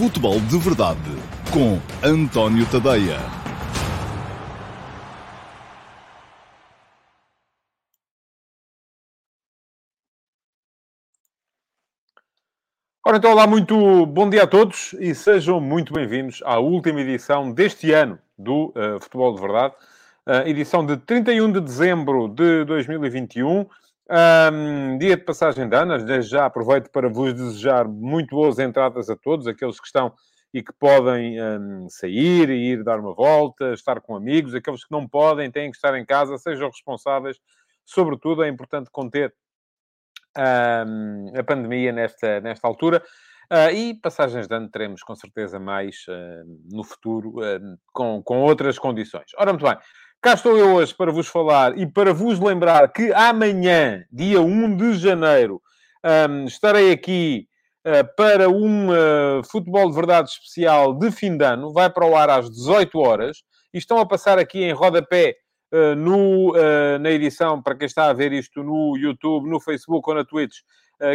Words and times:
Futebol 0.00 0.40
de 0.40 0.56
Verdade 0.56 0.98
com 1.52 1.78
António 2.02 2.64
Tadeia. 2.70 3.18
Ora, 13.06 13.18
então, 13.18 13.30
olá, 13.32 13.46
muito 13.46 14.06
bom 14.06 14.30
dia 14.30 14.44
a 14.44 14.46
todos 14.46 14.94
e 14.94 15.14
sejam 15.14 15.60
muito 15.60 15.92
bem-vindos 15.92 16.40
à 16.46 16.58
última 16.58 17.02
edição 17.02 17.52
deste 17.52 17.92
ano 17.92 18.18
do 18.38 18.68
uh, 18.68 18.98
Futebol 19.02 19.34
de 19.34 19.42
Verdade, 19.42 19.74
uh, 20.26 20.48
edição 20.48 20.86
de 20.86 20.96
31 20.96 21.52
de 21.52 21.60
dezembro 21.60 22.26
de 22.26 22.64
2021. 22.64 23.66
Um, 24.12 24.98
dia 24.98 25.16
de 25.16 25.22
passagem 25.22 25.68
de 25.68 25.76
anos, 25.76 26.02
desde 26.02 26.32
já 26.32 26.44
aproveito 26.44 26.90
para 26.90 27.08
vos 27.08 27.32
desejar 27.32 27.86
muito 27.86 28.34
boas 28.34 28.58
entradas 28.58 29.08
a 29.08 29.14
todos, 29.14 29.46
aqueles 29.46 29.78
que 29.78 29.86
estão 29.86 30.12
e 30.52 30.64
que 30.64 30.72
podem 30.72 31.40
um, 31.40 31.88
sair 31.88 32.50
e 32.50 32.72
ir 32.72 32.82
dar 32.82 32.98
uma 32.98 33.14
volta, 33.14 33.72
estar 33.72 34.00
com 34.00 34.16
amigos, 34.16 34.52
aqueles 34.52 34.84
que 34.84 34.90
não 34.90 35.06
podem, 35.06 35.48
têm 35.48 35.70
que 35.70 35.76
estar 35.76 35.96
em 35.96 36.04
casa, 36.04 36.36
sejam 36.38 36.68
responsáveis. 36.68 37.38
Sobretudo, 37.84 38.42
é 38.42 38.48
importante 38.48 38.90
conter 38.90 39.32
um, 40.36 41.38
a 41.38 41.44
pandemia 41.44 41.92
nesta, 41.92 42.40
nesta 42.40 42.66
altura. 42.66 43.00
Uh, 43.52 43.70
e 43.74 43.94
passagens 43.94 44.46
de 44.46 44.54
ano 44.54 44.68
teremos 44.68 45.02
com 45.02 45.14
certeza 45.14 45.58
mais 45.58 46.04
uh, 46.08 46.44
no 46.72 46.84
futuro, 46.84 47.40
uh, 47.40 47.78
com, 47.92 48.22
com 48.22 48.42
outras 48.42 48.78
condições. 48.78 49.32
Ora, 49.36 49.52
muito 49.52 49.64
bem. 49.64 49.76
Cá 50.22 50.34
estou 50.34 50.54
eu 50.58 50.74
hoje 50.74 50.94
para 50.94 51.10
vos 51.10 51.26
falar 51.26 51.78
e 51.78 51.86
para 51.86 52.12
vos 52.12 52.38
lembrar 52.38 52.92
que 52.92 53.10
amanhã, 53.14 54.04
dia 54.12 54.38
1 54.38 54.76
de 54.76 54.98
janeiro, 54.98 55.62
um, 56.28 56.44
estarei 56.44 56.92
aqui 56.92 57.48
uh, 57.86 58.16
para 58.18 58.50
um 58.50 58.90
uh, 58.90 59.42
futebol 59.50 59.88
de 59.88 59.94
verdade 59.94 60.28
especial 60.28 60.92
de 60.92 61.10
fim 61.10 61.38
de 61.38 61.44
ano. 61.46 61.72
Vai 61.72 61.88
para 61.88 62.04
o 62.04 62.14
ar 62.14 62.28
às 62.28 62.50
18 62.50 62.98
horas 62.98 63.38
e 63.72 63.78
estão 63.78 63.98
a 63.98 64.04
passar 64.04 64.38
aqui 64.38 64.62
em 64.62 64.72
rodapé 64.72 65.36
uh, 65.72 65.94
no, 65.94 66.52
na 67.00 67.10
edição, 67.10 67.62
para 67.62 67.74
quem 67.74 67.86
está 67.86 68.10
a 68.10 68.12
ver 68.12 68.30
isto 68.30 68.62
no 68.62 68.98
YouTube, 68.98 69.48
no 69.48 69.58
Facebook 69.58 70.06
ou 70.06 70.14
na 70.14 70.24
Twitch, 70.26 70.58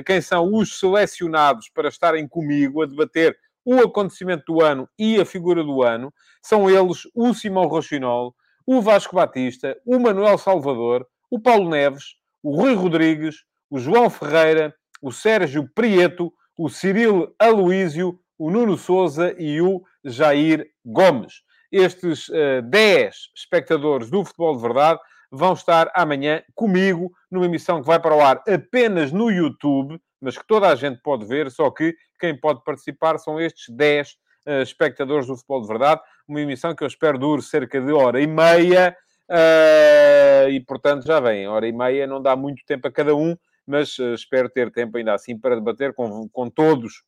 quem 0.03 0.19
são 0.19 0.51
os 0.51 0.79
selecionados 0.79 1.69
para 1.69 1.89
estarem 1.89 2.27
comigo 2.27 2.81
a 2.81 2.87
debater 2.87 3.37
o 3.63 3.81
acontecimento 3.81 4.51
do 4.51 4.63
ano 4.63 4.89
e 4.97 5.21
a 5.21 5.25
figura 5.25 5.63
do 5.63 5.83
ano. 5.83 6.11
São 6.41 6.67
eles 6.67 7.03
o 7.13 7.35
Simão 7.35 7.67
Rochinol, 7.67 8.33
o 8.65 8.81
Vasco 8.81 9.15
Batista, 9.15 9.77
o 9.85 9.99
Manuel 9.99 10.37
Salvador, 10.37 11.05
o 11.29 11.39
Paulo 11.39 11.69
Neves, 11.69 12.15
o 12.41 12.55
Rui 12.55 12.73
Rodrigues, 12.73 13.43
o 13.69 13.79
João 13.79 14.09
Ferreira, 14.09 14.73
o 15.01 15.11
Sérgio 15.11 15.69
Prieto, 15.73 16.33
o 16.57 16.69
Cirilo 16.69 17.33
Aloísio, 17.37 18.19
o 18.37 18.49
Nuno 18.49 18.77
Souza 18.77 19.35
e 19.37 19.61
o 19.61 19.83
Jair 20.03 20.67
Gomes. 20.85 21.43
Estes 21.71 22.29
uh, 22.29 22.61
10 22.63 23.15
espectadores 23.35 24.09
do 24.09 24.23
Futebol 24.23 24.55
de 24.55 24.61
Verdade 24.61 24.99
vão 25.31 25.53
estar 25.53 25.91
amanhã 25.93 26.41
comigo 26.53 27.11
numa 27.29 27.45
emissão 27.45 27.81
que 27.81 27.87
vai 27.87 27.99
para 27.99 28.15
o 28.15 28.21
ar 28.21 28.41
apenas 28.47 29.11
no 29.11 29.29
YouTube, 29.29 29.99
mas 30.21 30.37
que 30.37 30.47
toda 30.47 30.69
a 30.69 30.75
gente 30.75 31.01
pode 31.01 31.25
ver, 31.25 31.51
só 31.51 31.69
que 31.69 31.95
quem 32.19 32.39
pode 32.39 32.63
participar 32.63 33.17
são 33.17 33.39
estes 33.39 33.73
10 33.75 34.09
uh, 34.11 34.15
espectadores 34.61 35.27
do 35.27 35.35
Futebol 35.35 35.61
de 35.61 35.67
Verdade 35.67 36.01
uma 36.27 36.41
emissão 36.41 36.75
que 36.75 36.83
eu 36.83 36.87
espero 36.87 37.17
dure 37.17 37.41
cerca 37.41 37.79
de 37.79 37.91
hora 37.91 38.19
e 38.19 38.27
meia, 38.27 38.95
uh, 39.29 40.49
e 40.49 40.59
portanto 40.61 41.05
já 41.05 41.19
vem, 41.19 41.47
hora 41.47 41.67
e 41.67 41.71
meia 41.71 42.07
não 42.07 42.21
dá 42.21 42.35
muito 42.35 42.63
tempo 42.65 42.87
a 42.87 42.91
cada 42.91 43.15
um, 43.15 43.35
mas 43.65 43.97
uh, 43.99 44.13
espero 44.13 44.49
ter 44.49 44.71
tempo 44.71 44.97
ainda 44.97 45.13
assim 45.13 45.37
para 45.37 45.55
debater 45.55 45.93
com, 45.93 46.27
com 46.29 46.49
todos 46.49 47.03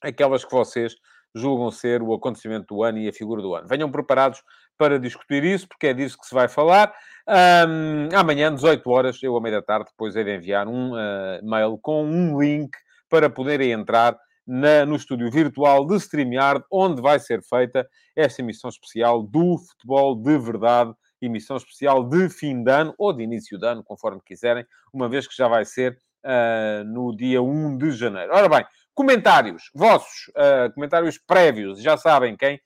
aquelas 0.00 0.44
que 0.44 0.52
vocês 0.52 0.96
julgam 1.34 1.70
ser 1.70 2.02
o 2.02 2.12
acontecimento 2.12 2.74
do 2.74 2.82
ano 2.82 2.98
e 2.98 3.08
a 3.08 3.12
figura 3.12 3.40
do 3.40 3.54
ano. 3.54 3.66
Venham 3.66 3.90
preparados 3.90 4.42
para 4.76 4.98
discutir 4.98 5.44
isso, 5.44 5.66
porque 5.66 5.86
é 5.86 5.94
disso 5.94 6.18
que 6.18 6.26
se 6.26 6.34
vai 6.34 6.46
falar. 6.46 6.92
Um, 7.26 8.14
amanhã, 8.14 8.52
18 8.54 8.90
horas, 8.90 9.22
eu, 9.22 9.34
à 9.34 9.40
meia 9.40 9.56
da 9.56 9.62
tarde, 9.62 9.86
depois 9.90 10.14
hei 10.14 10.24
de 10.24 10.34
enviar 10.34 10.68
um 10.68 10.92
uh, 10.92 11.42
mail 11.42 11.78
com 11.78 12.04
um 12.04 12.38
link 12.38 12.70
para 13.08 13.30
poderem 13.30 13.70
entrar 13.70 14.18
na, 14.46 14.84
no 14.84 14.96
estúdio 14.96 15.30
virtual 15.30 15.86
de 15.86 15.96
StreamYard, 15.96 16.64
onde 16.70 17.00
vai 17.00 17.18
ser 17.18 17.42
feita 17.42 17.88
esta 18.14 18.42
emissão 18.42 18.68
especial 18.68 19.22
do 19.22 19.58
futebol 19.58 20.14
de 20.14 20.38
verdade, 20.38 20.92
emissão 21.20 21.56
especial 21.56 22.04
de 22.04 22.28
fim 22.28 22.62
de 22.62 22.70
ano, 22.70 22.94
ou 22.98 23.12
de 23.12 23.22
início 23.22 23.58
de 23.58 23.66
ano, 23.66 23.82
conforme 23.84 24.20
quiserem, 24.24 24.66
uma 24.92 25.08
vez 25.08 25.26
que 25.26 25.36
já 25.36 25.48
vai 25.48 25.64
ser 25.64 25.96
uh, 26.24 26.84
no 26.84 27.16
dia 27.16 27.40
1 27.40 27.78
de 27.78 27.92
janeiro. 27.92 28.32
Ora 28.34 28.48
bem, 28.48 28.64
comentários 28.94 29.70
vossos, 29.74 30.28
uh, 30.30 30.72
comentários 30.74 31.18
prévios, 31.18 31.80
já 31.80 31.96
sabem 31.96 32.36
quem 32.36 32.60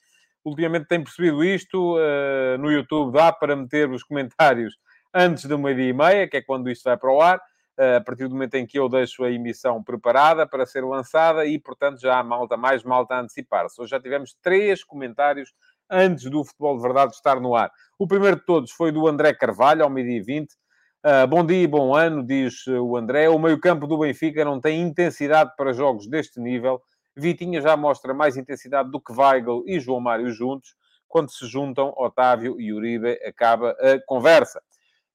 ultimamente 0.45 0.87
tem 0.87 1.03
percebido 1.03 1.45
isto, 1.45 1.97
uh, 1.97 2.59
no 2.59 2.71
YouTube 2.71 3.13
dá 3.13 3.33
para 3.33 3.55
meter 3.57 3.91
os 3.91 4.03
comentários 4.03 4.77
antes 5.13 5.45
do 5.45 5.59
meio-dia 5.59 5.89
e 5.89 5.93
meia, 5.93 6.29
que 6.29 6.37
é 6.37 6.43
quando 6.43 6.71
isto 6.71 6.85
vai 6.85 6.97
para 6.97 7.13
o 7.13 7.21
ar 7.21 7.41
a 7.79 8.01
partir 8.01 8.27
do 8.27 8.35
momento 8.35 8.55
em 8.55 8.67
que 8.67 8.79
eu 8.79 8.89
deixo 8.89 9.23
a 9.23 9.31
emissão 9.31 9.83
preparada 9.83 10.47
para 10.47 10.65
ser 10.65 10.85
lançada 10.85 11.45
e, 11.45 11.59
portanto, 11.59 12.01
já 12.01 12.19
há 12.19 12.23
malta, 12.23 12.57
mais 12.57 12.83
malta 12.83 13.15
a 13.15 13.21
antecipar-se. 13.21 13.81
Hoje 13.81 13.91
já 13.91 14.01
tivemos 14.01 14.35
três 14.43 14.83
comentários 14.83 15.53
antes 15.91 16.25
do 16.31 16.45
Futebol 16.45 16.77
de 16.77 16.83
Verdade 16.83 17.13
estar 17.13 17.41
no 17.41 17.55
ar. 17.55 17.71
O 17.99 18.07
primeiro 18.07 18.37
de 18.37 18.47
todos 18.47 18.71
foi 18.73 18.91
do 18.91 19.07
André 19.07 19.35
Carvalho, 19.35 19.85
ao 19.85 19.91
meio-dia 19.91 20.23
20. 20.25 20.53
Uh, 20.53 21.27
bom 21.29 21.45
dia 21.45 21.63
e 21.63 21.67
bom 21.67 21.95
ano, 21.95 22.27
diz 22.27 22.67
o 22.67 22.97
André. 22.97 23.29
O 23.29 23.39
meio-campo 23.39 23.87
do 23.87 23.99
Benfica 23.99 24.45
não 24.45 24.61
tem 24.61 24.81
intensidade 24.81 25.53
para 25.57 25.73
jogos 25.73 26.09
deste 26.09 26.41
nível. 26.41 26.83
Vitinha 27.15 27.61
já 27.61 27.77
mostra 27.77 28.13
mais 28.13 28.37
intensidade 28.37 28.91
do 28.91 29.01
que 29.01 29.13
Weigl 29.13 29.63
e 29.67 29.79
João 29.79 30.01
Mário 30.01 30.31
juntos. 30.31 30.75
Quando 31.07 31.31
se 31.31 31.47
juntam, 31.47 31.95
Otávio 31.97 32.61
e 32.61 32.73
Uribe 32.73 33.13
acaba 33.25 33.71
a 33.73 34.01
conversa 34.05 34.61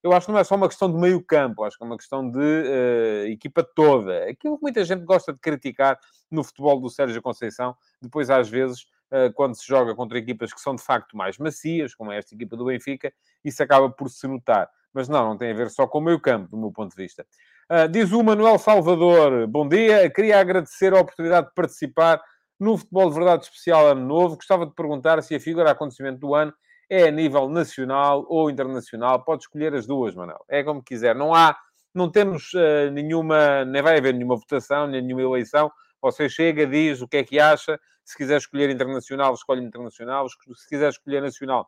eu 0.02 0.12
acho 0.12 0.26
que 0.26 0.32
não 0.32 0.38
é 0.38 0.44
só 0.44 0.56
uma 0.56 0.68
questão 0.68 0.90
de 0.90 0.98
meio 0.98 1.22
campo, 1.22 1.62
acho 1.62 1.78
que 1.78 1.84
é 1.84 1.86
uma 1.86 1.96
questão 1.96 2.28
de 2.28 2.38
uh, 2.38 3.26
equipa 3.26 3.62
toda. 3.62 4.24
Aquilo 4.28 4.56
que 4.56 4.62
muita 4.62 4.84
gente 4.84 5.04
gosta 5.04 5.32
de 5.32 5.38
criticar 5.38 5.98
no 6.30 6.42
futebol 6.42 6.80
do 6.80 6.90
Sérgio 6.90 7.22
Conceição, 7.22 7.76
depois 8.00 8.28
às 8.28 8.48
vezes, 8.48 8.82
uh, 9.12 9.32
quando 9.34 9.54
se 9.54 9.66
joga 9.66 9.94
contra 9.94 10.18
equipas 10.18 10.52
que 10.52 10.60
são 10.60 10.74
de 10.74 10.82
facto 10.82 11.16
mais 11.16 11.38
macias, 11.38 11.94
como 11.94 12.10
é 12.10 12.18
esta 12.18 12.34
equipa 12.34 12.56
do 12.56 12.64
Benfica, 12.64 13.12
isso 13.44 13.62
acaba 13.62 13.88
por 13.88 14.10
se 14.10 14.26
notar. 14.26 14.68
Mas 14.92 15.08
não, 15.08 15.28
não 15.28 15.38
tem 15.38 15.52
a 15.52 15.54
ver 15.54 15.70
só 15.70 15.86
com 15.86 15.98
o 15.98 16.02
meio 16.02 16.20
campo, 16.20 16.50
do 16.50 16.56
meu 16.56 16.72
ponto 16.72 16.90
de 16.90 17.00
vista. 17.00 17.24
Uh, 17.70 17.88
diz 17.88 18.10
o 18.10 18.22
Manuel 18.22 18.58
Salvador, 18.58 19.46
bom 19.46 19.68
dia, 19.68 20.10
queria 20.10 20.40
agradecer 20.40 20.92
a 20.92 21.00
oportunidade 21.00 21.46
de 21.46 21.54
participar 21.54 22.20
no 22.58 22.76
Futebol 22.76 23.08
de 23.08 23.14
Verdade 23.14 23.44
Especial 23.44 23.86
Ano 23.86 24.04
Novo. 24.04 24.36
Gostava 24.36 24.66
de 24.66 24.74
perguntar 24.74 25.22
se 25.22 25.34
a 25.34 25.40
figura 25.40 25.70
acontecimento 25.70 26.18
do 26.18 26.34
ano 26.34 26.52
é 26.92 27.08
a 27.08 27.10
nível 27.10 27.48
nacional 27.48 28.26
ou 28.28 28.50
internacional, 28.50 29.24
pode 29.24 29.44
escolher 29.44 29.72
as 29.74 29.86
duas, 29.86 30.14
Manuel. 30.14 30.44
É 30.46 30.62
como 30.62 30.82
quiser. 30.82 31.16
Não 31.16 31.34
há, 31.34 31.56
não 31.94 32.10
temos 32.10 32.52
uh, 32.52 32.90
nenhuma, 32.92 33.64
nem 33.64 33.80
vai 33.80 33.96
haver 33.96 34.12
nenhuma 34.12 34.36
votação, 34.36 34.86
nem 34.86 35.00
nenhuma 35.00 35.22
eleição. 35.22 35.72
Você 36.02 36.28
chega, 36.28 36.66
diz 36.66 37.00
o 37.00 37.08
que 37.08 37.16
é 37.16 37.24
que 37.24 37.40
acha. 37.40 37.80
Se 38.04 38.14
quiser 38.14 38.36
escolher 38.36 38.68
internacional, 38.68 39.32
escolhe 39.32 39.64
internacional. 39.64 40.28
Se 40.28 40.68
quiser 40.68 40.90
escolher 40.90 41.22
nacional, 41.22 41.66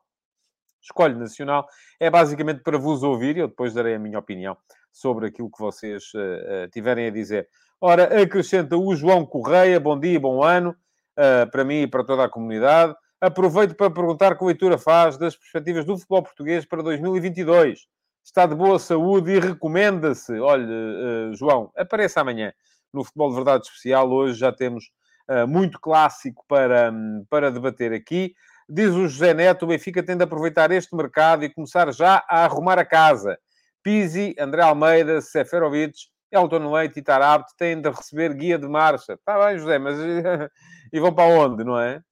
escolhe 0.83 1.15
nacional. 1.15 1.67
É 1.99 2.11
basicamente 2.11 2.63
para 2.63 2.77
vos 2.77 3.03
ouvir 3.03 3.39
e 3.39 3.41
eu 3.41 3.49
depois 3.49 3.73
darei 3.73 3.95
a 3.95 3.99
minha 3.99 4.19
opinião 4.19 4.55
sobre 4.93 5.29
aquilo 5.29 5.51
que 5.51 5.59
vocês 5.59 6.13
uh, 6.13 6.19
uh, 6.19 6.69
tiverem 6.71 7.07
a 7.07 7.11
dizer. 7.11 7.49
Ora, 7.81 8.23
acrescenta 8.23 8.77
o 8.77 8.95
João 8.95 9.25
Correia, 9.25 9.81
bom 9.81 9.99
dia, 9.99 10.21
bom 10.21 10.43
ano, 10.43 10.77
uh, 11.19 11.51
para 11.51 11.65
mim 11.65 11.83
e 11.83 11.87
para 11.87 12.05
toda 12.05 12.25
a 12.25 12.29
comunidade. 12.29 12.95
Aproveito 13.25 13.75
para 13.75 13.91
perguntar 13.91 14.37
que 14.37 14.45
leitura 14.45 14.77
faz 14.77 15.17
das 15.17 15.35
perspectivas 15.35 15.87
do 15.87 15.97
futebol 15.97 16.23
português 16.23 16.67
para 16.67 16.83
2022. 16.83 17.87
Está 18.23 18.45
de 18.45 18.55
boa 18.55 18.79
saúde 18.79 19.33
e 19.33 19.41
recomenda-se. 19.41 20.39
Olha, 20.39 20.67
uh, 20.67 21.35
João, 21.35 21.73
apareça 21.75 22.21
amanhã 22.21 22.53
no 22.93 23.03
Futebol 23.03 23.31
de 23.31 23.37
Verdade 23.37 23.65
Especial. 23.65 24.11
Hoje 24.13 24.39
já 24.39 24.53
temos 24.53 24.91
uh, 25.31 25.49
muito 25.49 25.81
clássico 25.81 26.45
para, 26.47 26.93
para 27.31 27.51
debater 27.51 27.95
aqui. 27.95 28.35
Diz 28.69 28.91
o 28.91 29.09
José 29.09 29.33
Neto, 29.33 29.63
o 29.63 29.69
Benfica 29.69 30.03
tem 30.03 30.19
de 30.19 30.25
aproveitar 30.25 30.71
este 30.71 30.95
mercado 30.95 31.47
e 31.47 31.49
começar 31.49 31.91
já 31.95 32.23
a 32.29 32.45
arrumar 32.45 32.79
a 32.79 32.85
casa. 32.85 33.39
Pizzi, 33.83 34.35
André 34.39 34.61
Almeida, 34.61 35.23
Seferovic, 35.23 35.95
Elton 36.31 36.71
Leite 36.71 36.99
e 36.99 37.03
Tarabt 37.03 37.57
têm 37.57 37.81
de 37.81 37.89
receber 37.89 38.35
guia 38.35 38.59
de 38.59 38.69
marcha. 38.69 39.15
Está 39.15 39.43
bem, 39.47 39.57
José, 39.57 39.79
mas 39.79 39.97
e 40.93 41.01
vão 41.01 41.15
para 41.15 41.25
onde, 41.25 41.65
não 41.65 41.81
é? 41.81 42.03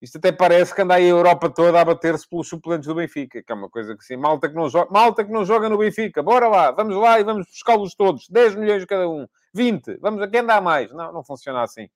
Isto 0.00 0.16
até 0.16 0.32
parece 0.32 0.74
que 0.74 0.80
anda 0.80 0.94
aí 0.94 1.04
a 1.04 1.08
Europa 1.08 1.50
toda 1.50 1.78
a 1.78 1.84
bater-se 1.84 2.26
pelos 2.28 2.48
suplentes 2.48 2.86
do 2.86 2.94
Benfica, 2.94 3.42
que 3.42 3.52
é 3.52 3.54
uma 3.54 3.68
coisa 3.68 3.94
que 3.94 4.02
sim, 4.02 4.16
malta 4.16 4.48
que 4.48 4.54
não 4.54 4.68
joga, 4.68 4.90
malta 4.90 5.24
que 5.24 5.30
não 5.30 5.44
joga 5.44 5.68
no 5.68 5.76
Benfica, 5.76 6.22
bora 6.22 6.48
lá, 6.48 6.70
vamos 6.70 6.96
lá 6.96 7.20
e 7.20 7.24
vamos 7.24 7.46
buscá-los 7.46 7.94
todos, 7.94 8.26
10 8.28 8.54
milhões 8.56 8.84
cada 8.86 9.08
um, 9.08 9.26
20, 9.52 9.98
vamos 10.00 10.22
a 10.22 10.28
quem 10.28 10.44
dá 10.44 10.60
mais. 10.60 10.90
Não, 10.92 11.12
não 11.12 11.22
funciona 11.22 11.62
assim. 11.62 11.88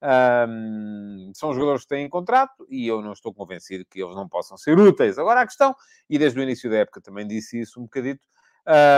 Um, 0.00 1.32
são 1.34 1.52
jogadores 1.52 1.82
que 1.82 1.88
têm 1.88 2.08
contrato 2.08 2.64
e 2.70 2.86
eu 2.86 3.02
não 3.02 3.12
estou 3.12 3.34
convencido 3.34 3.84
que 3.90 4.00
eles 4.00 4.14
não 4.14 4.28
possam 4.28 4.56
ser 4.56 4.78
úteis. 4.78 5.18
Agora 5.18 5.40
a 5.40 5.46
questão, 5.46 5.74
e 6.08 6.16
desde 6.18 6.38
o 6.38 6.42
início 6.42 6.70
da 6.70 6.76
época 6.76 7.00
também 7.00 7.26
disse 7.26 7.60
isso 7.60 7.80
um 7.80 7.84
bocadito, 7.84 8.22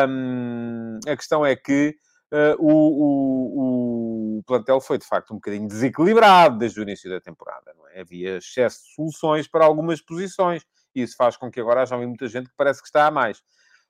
um, 0.07 0.99
a 1.07 1.17
questão 1.17 1.47
é 1.47 1.57
que 1.57 1.97
uh, 2.33 2.57
o, 2.59 2.73
o, 2.73 3.61
o 3.63 4.10
plantel 4.43 4.81
foi, 4.81 4.99
de 4.99 5.07
facto, 5.07 5.33
um 5.33 5.37
bocadinho 5.37 5.69
desequilibrado 5.69 6.59
desde 6.59 6.81
o 6.81 6.83
início 6.83 7.11
da 7.11 7.21
temporada. 7.21 7.75
É? 7.93 8.01
Havia 8.01 8.37
excesso 8.37 8.83
de 8.85 8.95
soluções 8.95 9.49
para 9.49 9.65
algumas 9.65 10.01
posições. 10.01 10.65
E 10.95 11.03
isso 11.03 11.17
faz 11.17 11.37
com 11.37 11.51
que 11.51 11.61
agora 11.61 11.83
haja 11.83 11.97
muita 11.97 12.29
gente 12.29 12.49
que 12.49 12.57
parece 12.57 12.81
que 12.81 12.87
está 12.87 13.07
a 13.07 13.11
mais. 13.11 13.43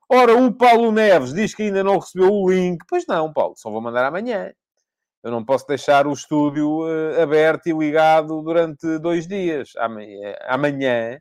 Ora, 0.09 0.37
o 0.37 0.53
Paulo 0.53 0.91
Neves 0.91 1.33
diz 1.33 1.55
que 1.55 1.63
ainda 1.63 1.85
não 1.85 1.99
recebeu 1.99 2.33
o 2.33 2.51
link. 2.51 2.85
Pois 2.89 3.07
não, 3.07 3.33
Paulo, 3.33 3.55
só 3.57 3.71
vou 3.71 3.81
mandar 3.81 4.05
amanhã. 4.05 4.53
Eu 5.23 5.31
não 5.31 5.45
posso 5.45 5.67
deixar 5.67 6.07
o 6.07 6.13
estúdio 6.13 6.81
uh, 6.81 7.23
aberto 7.23 7.69
e 7.69 7.73
ligado 7.73 8.43
durante 8.43 8.99
dois 8.99 9.27
dias. 9.29 9.73
Amanhã, 9.77 10.35
amanhã, 10.47 11.19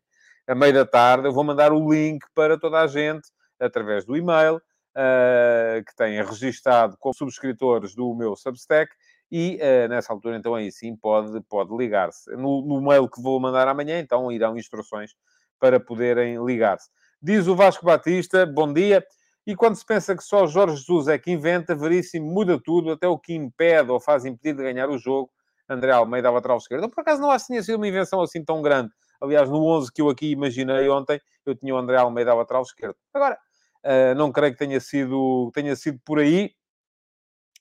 à 0.48 0.56
meia 0.56 0.74
da 0.74 0.86
tarde, 0.86 1.28
eu 1.28 1.34
vou 1.34 1.44
mandar 1.44 1.72
o 1.74 1.92
link 1.92 2.26
para 2.34 2.58
toda 2.58 2.80
a 2.80 2.88
gente 2.88 3.28
através 3.60 4.06
do 4.06 4.16
e-mail 4.16 4.56
uh, 4.56 5.84
que 5.86 5.96
tenha 5.96 6.24
registado 6.24 6.96
como 6.98 7.14
subscritores 7.14 7.94
do 7.94 8.16
meu 8.16 8.36
Substack 8.36 8.92
e 9.32 9.60
uh, 9.62 9.90
nessa 9.90 10.12
altura, 10.12 10.38
então, 10.38 10.56
aí 10.56 10.72
sim, 10.72 10.96
pode, 10.96 11.40
pode 11.42 11.76
ligar-se. 11.76 12.32
No, 12.36 12.62
no 12.62 12.82
mail 12.82 13.08
que 13.08 13.22
vou 13.22 13.40
mandar 13.40 13.68
amanhã, 13.68 14.00
então, 14.00 14.32
irão 14.32 14.58
instruções 14.58 15.16
para 15.60 15.80
poderem 15.80 16.44
ligar-se. 16.44 16.90
Diz 17.22 17.48
o 17.48 17.56
Vasco 17.56 17.86
Batista, 17.86 18.46
bom 18.46 18.72
dia. 18.72 19.06
E 19.46 19.56
quando 19.56 19.76
se 19.76 19.86
pensa 19.86 20.16
que 20.16 20.24
só 20.24 20.48
Jorge 20.48 20.78
Jesus 20.78 21.08
é 21.08 21.18
que 21.18 21.32
inventa, 21.32 21.76
Veríssimo 21.76 22.32
muda 22.32 22.60
tudo, 22.64 22.92
até 22.92 23.08
o 23.08 23.18
que 23.18 23.34
impede 23.34 23.92
ou 23.92 24.00
faz 24.00 24.26
impedir 24.26 24.56
de 24.56 24.64
ganhar 24.64 24.90
o 24.90 24.98
jogo. 24.98 25.30
André 25.68 25.92
Almeida, 25.92 26.32
lateral 26.32 26.58
esquerdo. 26.58 26.90
Por 26.90 27.02
acaso 27.02 27.22
não 27.22 27.30
acho 27.30 27.46
que 27.46 27.54
tenha 27.54 27.64
sido 27.64 27.76
uma 27.76 27.88
invenção 27.88 28.22
assim 28.22 28.44
tão 28.44 28.62
grande. 28.62 28.92
Aliás, 29.22 29.50
no 29.50 29.64
11 29.64 29.92
que 29.92 30.02
eu 30.02 30.10
aqui 30.10 30.32
imaginei 30.32 30.90
ontem, 30.90 31.22
eu 31.46 31.56
tinha 31.56 31.76
o 31.76 31.78
André 31.78 31.98
Almeida, 31.98 32.34
lateral 32.34 32.64
esquerdo. 32.64 32.96
Agora, 33.14 33.38
uh, 33.86 34.16
não 34.16 34.32
creio 34.32 34.54
que 34.54 34.60
tenha 34.60 34.80
sido, 34.80 35.52
tenha 35.54 35.76
sido 35.76 36.00
por 36.04 36.20
aí. 36.20 36.52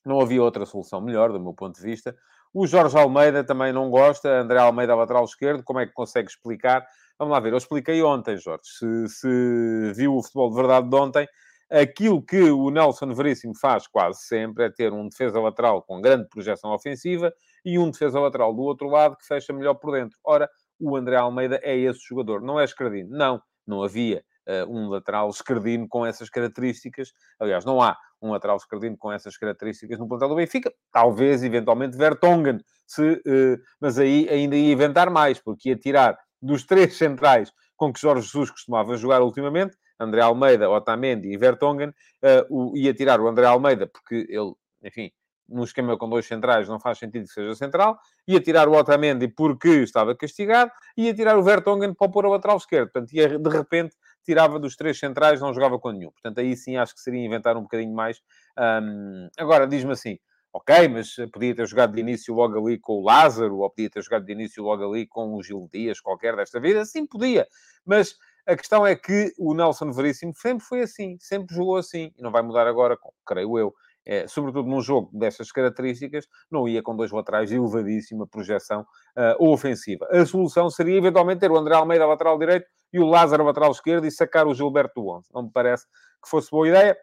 Não 0.09 0.21
havia 0.21 0.43
outra 0.43 0.65
solução 0.67 1.01
melhor, 1.01 1.33
do 1.33 1.41
meu 1.41 1.53
ponto 1.53 1.77
de 1.77 1.83
vista. 1.83 2.17
O 2.53 2.67
Jorge 2.67 2.97
Almeida 2.97 3.45
também 3.45 3.73
não 3.73 3.91
gosta. 3.91 4.41
André 4.41 4.59
Almeida, 4.59 4.95
lateral 4.95 5.25
esquerdo. 5.25 5.63
Como 5.63 5.79
é 5.79 5.87
que 5.87 5.93
consegue 5.93 6.29
explicar? 6.29 6.87
Vamos 7.19 7.33
lá 7.33 7.41
ver. 7.41 7.53
Eu 7.53 7.59
expliquei 7.59 8.03
ontem, 8.03 8.37
Jorge. 8.37 8.63
Se, 8.65 9.09
se 9.09 9.93
viu 9.95 10.17
o 10.17 10.23
futebol 10.23 10.51
de 10.51 10.57
verdade 10.57 10.89
de 10.89 10.97
ontem, 10.97 11.29
Aquilo 11.71 12.23
que 12.23 12.51
o 12.51 12.71
Nelson 12.71 13.13
Veríssimo 13.13 13.55
faz 13.55 13.87
quase 13.87 14.23
sempre 14.23 14.65
é 14.65 14.71
ter 14.71 14.91
um 14.91 15.07
defesa 15.07 15.39
lateral 15.39 15.83
com 15.83 16.01
grande 16.01 16.27
projeção 16.27 16.73
ofensiva 16.73 17.31
e 17.63 17.79
um 17.79 17.91
defesa 17.91 18.19
lateral 18.19 18.55
do 18.55 18.63
outro 18.63 18.89
lado 18.89 19.17
que 19.19 19.27
fecha 19.27 19.53
melhor 19.53 19.75
por 19.75 19.93
dentro. 19.93 20.19
Ora, 20.25 20.49
o 20.81 20.97
André 20.97 21.17
Almeida 21.17 21.61
é 21.63 21.77
esse 21.77 22.01
jogador. 22.09 22.41
Não 22.41 22.59
é 22.59 22.65
escardino. 22.65 23.11
Não, 23.11 23.43
não 23.67 23.83
havia 23.83 24.25
uh, 24.49 24.73
um 24.73 24.89
lateral 24.89 25.29
escardino 25.29 25.87
com 25.87 26.07
essas 26.07 26.31
características. 26.31 27.13
Aliás, 27.39 27.67
não 27.67 27.83
há 27.83 27.99
um 28.21 28.31
lateral 28.33 28.57
escardino 28.57 28.97
com 28.97 29.13
essas 29.13 29.37
características 29.37 29.99
no 29.99 30.09
plantel 30.09 30.29
do 30.29 30.35
Benfica. 30.35 30.73
Talvez, 30.93 31.43
eventualmente, 31.43 31.97
Vertonghen. 31.97 32.61
Se, 32.87 33.03
uh, 33.03 33.59
mas 33.81 33.99
aí 33.99 34.29
ainda 34.29 34.57
ia 34.57 34.73
inventar 34.73 35.11
mais, 35.11 35.39
porque 35.39 35.71
ia 35.71 35.77
tirar 35.77 36.19
dos 36.41 36.65
três 36.65 36.97
centrais 36.97 37.53
com 37.77 37.93
que 37.93 38.01
Jorge 38.01 38.23
Jesus 38.23 38.51
costumava 38.51 38.97
jogar 38.97 39.23
ultimamente, 39.23 39.77
André 40.01 40.21
Almeida, 40.21 40.69
Otamendi 40.69 41.33
e 41.33 41.37
Vertonghen, 41.37 41.89
uh, 41.89 42.47
o, 42.51 42.77
ia 42.77 42.93
tirar 42.95 43.21
o 43.21 43.29
André 43.29 43.47
Almeida, 43.47 43.87
porque 43.87 44.27
ele, 44.29 44.53
enfim, 44.83 45.11
num 45.49 45.65
esquema 45.65 45.97
com 45.97 46.09
dois 46.09 46.27
centrais 46.27 46.69
não 46.69 46.79
faz 46.79 46.99
sentido 46.99 47.25
que 47.25 47.33
seja 47.33 47.55
central, 47.55 47.99
ia 48.27 48.41
tirar 48.41 48.69
o 48.69 48.75
Otamendi 48.75 49.29
porque 49.29 49.69
estava 49.83 50.15
castigado, 50.15 50.71
ia 50.97 51.15
tirar 51.15 51.39
o 51.39 51.43
Vertonghen 51.43 51.95
para 51.95 52.09
pôr 52.09 52.27
a 52.27 52.29
lateral 52.29 52.59
esquerdo. 52.59 52.91
Portanto, 52.91 53.13
ia, 53.13 53.39
de 53.39 53.51
repente, 53.51 53.97
tirava 54.29 54.59
dos 54.59 54.77
três 54.77 54.99
centrais, 54.99 55.41
não 55.41 55.55
jogava 55.55 55.79
com 55.79 55.91
nenhum. 55.91 56.11
Portanto, 56.11 56.39
aí 56.39 56.55
sim 56.55 56.77
acho 56.77 56.95
que 56.95 57.01
seria 57.01 57.25
inventar 57.25 57.57
um 57.57 57.63
bocadinho 57.63 57.95
mais. 57.95 58.21
Um, 58.59 59.29
agora, 59.39 59.67
diz-me 59.67 59.93
assim, 59.93 60.19
ok, 60.53 60.87
mas 60.89 61.17
podia 61.33 61.55
ter 61.55 61.67
jogado 61.67 61.95
de 61.95 62.01
início 62.01 62.35
logo 62.35 62.59
ali 62.59 62.79
com 62.79 62.93
o 62.95 63.03
Lázaro, 63.03 63.57
ou 63.57 63.71
podia 63.71 63.89
ter 63.89 64.03
jogado 64.03 64.27
de 64.27 64.33
início 64.33 64.63
logo 64.63 64.87
ali 64.87 65.07
com 65.07 65.35
o 65.35 65.43
Gil 65.43 65.67
Dias, 65.73 65.99
qualquer 65.99 66.37
desta 66.37 66.61
vida. 66.61 66.85
Sim, 66.85 67.07
podia. 67.07 67.47
Mas 67.87 68.17
a 68.47 68.55
questão 68.55 68.87
é 68.87 68.95
que 68.95 69.33
o 69.39 69.55
Nelson 69.55 69.91
Veríssimo 69.93 70.35
sempre 70.35 70.63
foi 70.63 70.83
assim, 70.83 71.17
sempre 71.19 71.55
jogou 71.55 71.77
assim, 71.77 72.13
e 72.19 72.23
não 72.23 72.31
vai 72.31 72.43
mudar 72.43 72.67
agora, 72.67 72.99
creio 73.27 73.59
eu. 73.59 73.75
É, 74.11 74.27
sobretudo 74.27 74.67
num 74.67 74.81
jogo 74.81 75.11
destas 75.13 75.53
características, 75.53 76.27
não 76.51 76.67
ia 76.67 76.83
com 76.83 76.97
dois 76.97 77.13
laterais 77.13 77.51
de 77.51 77.57
elevadíssima 77.57 78.27
projeção 78.27 78.81
uh, 78.81 79.51
ofensiva. 79.51 80.09
A 80.11 80.25
solução 80.25 80.71
seria 80.71 80.97
eventualmente 80.97 81.41
ter 81.41 81.51
o 81.51 81.59
André 81.59 81.75
Almeida 81.75 82.07
lateral 82.07 82.39
direito 82.39 82.67
e 82.91 82.99
o 82.99 83.05
Lázaro 83.05 83.45
lateral 83.45 83.71
esquerdo 83.71 84.07
e 84.07 84.11
sacar 84.11 84.47
o 84.47 84.55
Gilberto 84.55 85.03
do 85.03 85.09
11. 85.11 85.29
Não 85.35 85.43
me 85.43 85.51
parece 85.53 85.85
que 86.25 86.31
fosse 86.31 86.51
boa 86.51 86.67
ideia, 86.67 86.97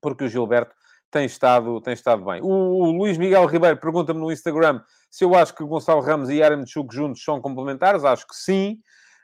porque 0.00 0.24
o 0.24 0.28
Gilberto 0.28 0.74
tem 1.10 1.26
estado, 1.26 1.78
tem 1.82 1.92
estado 1.92 2.24
bem. 2.24 2.40
O, 2.40 2.48
o 2.48 2.90
Luís 2.92 3.18
Miguel 3.18 3.44
Ribeiro 3.44 3.76
pergunta-me 3.76 4.18
no 4.18 4.32
Instagram 4.32 4.80
se 5.10 5.24
eu 5.24 5.34
acho 5.34 5.54
que 5.54 5.62
Gonçalo 5.62 6.00
Ramos 6.00 6.30
e 6.30 6.36
Yaramchuk 6.36 6.94
juntos 6.94 7.22
são 7.22 7.42
complementares. 7.42 8.02
Acho 8.02 8.26
que 8.26 8.34
sim 8.34 8.78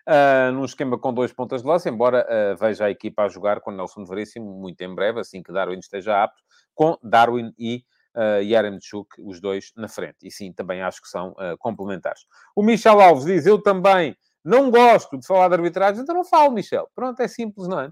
uh, 0.09 0.53
num 0.53 0.65
esquema 0.65 0.99
com 0.99 1.13
dois 1.13 1.33
pontas 1.33 1.63
de 1.63 1.69
lança, 1.69 1.89
embora 1.89 2.27
uh, 2.27 2.57
veja 2.57 2.87
a 2.87 2.91
equipa 2.91 3.25
a 3.25 3.29
jogar 3.29 3.61
com 3.61 3.71
Nelson 3.71 4.05
Veríssimo 4.05 4.53
muito 4.55 4.81
em 4.81 4.95
breve, 4.95 5.21
assim 5.21 5.43
que 5.43 5.53
Darwin 5.53 5.79
esteja 5.79 6.25
apto, 6.25 6.43
com 6.75 6.97
Darwin 7.03 7.53
e 7.59 7.85
uh, 8.17 8.43
Yaremchuk, 8.43 9.21
os 9.23 9.41
dois 9.41 9.71
na 9.77 9.89
frente. 9.89 10.17
E 10.23 10.31
sim, 10.31 10.53
também 10.53 10.83
acho 10.83 11.03
que 11.03 11.09
são 11.09 11.33
uh, 11.33 11.57
complementares. 11.59 12.23
O 12.57 12.63
Michel 12.63 13.01
Alves 13.01 13.27
diz, 13.27 13.45
eu 13.45 13.61
também 13.61 14.17
não 14.45 14.71
gosto 14.71 15.19
de 15.19 15.27
falar 15.27 15.49
de 15.49 15.55
arbitragem, 15.55 16.03
então 16.03 16.15
não 16.15 16.25
falo, 16.25 16.53
Michel. 16.53 16.89
Pronto, 16.95 17.21
é 17.21 17.29
simples, 17.29 17.69
não 17.69 17.81
é? 17.81 17.91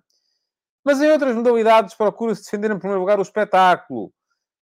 Mas 0.85 1.01
em 1.01 1.11
outras 1.11 1.35
modalidades 1.35 1.95
procura-se 1.95 2.45
defender 2.45 2.71
em 2.71 2.79
primeiro 2.79 3.01
lugar 3.01 3.19
o 3.19 3.23
espetáculo. 3.23 4.13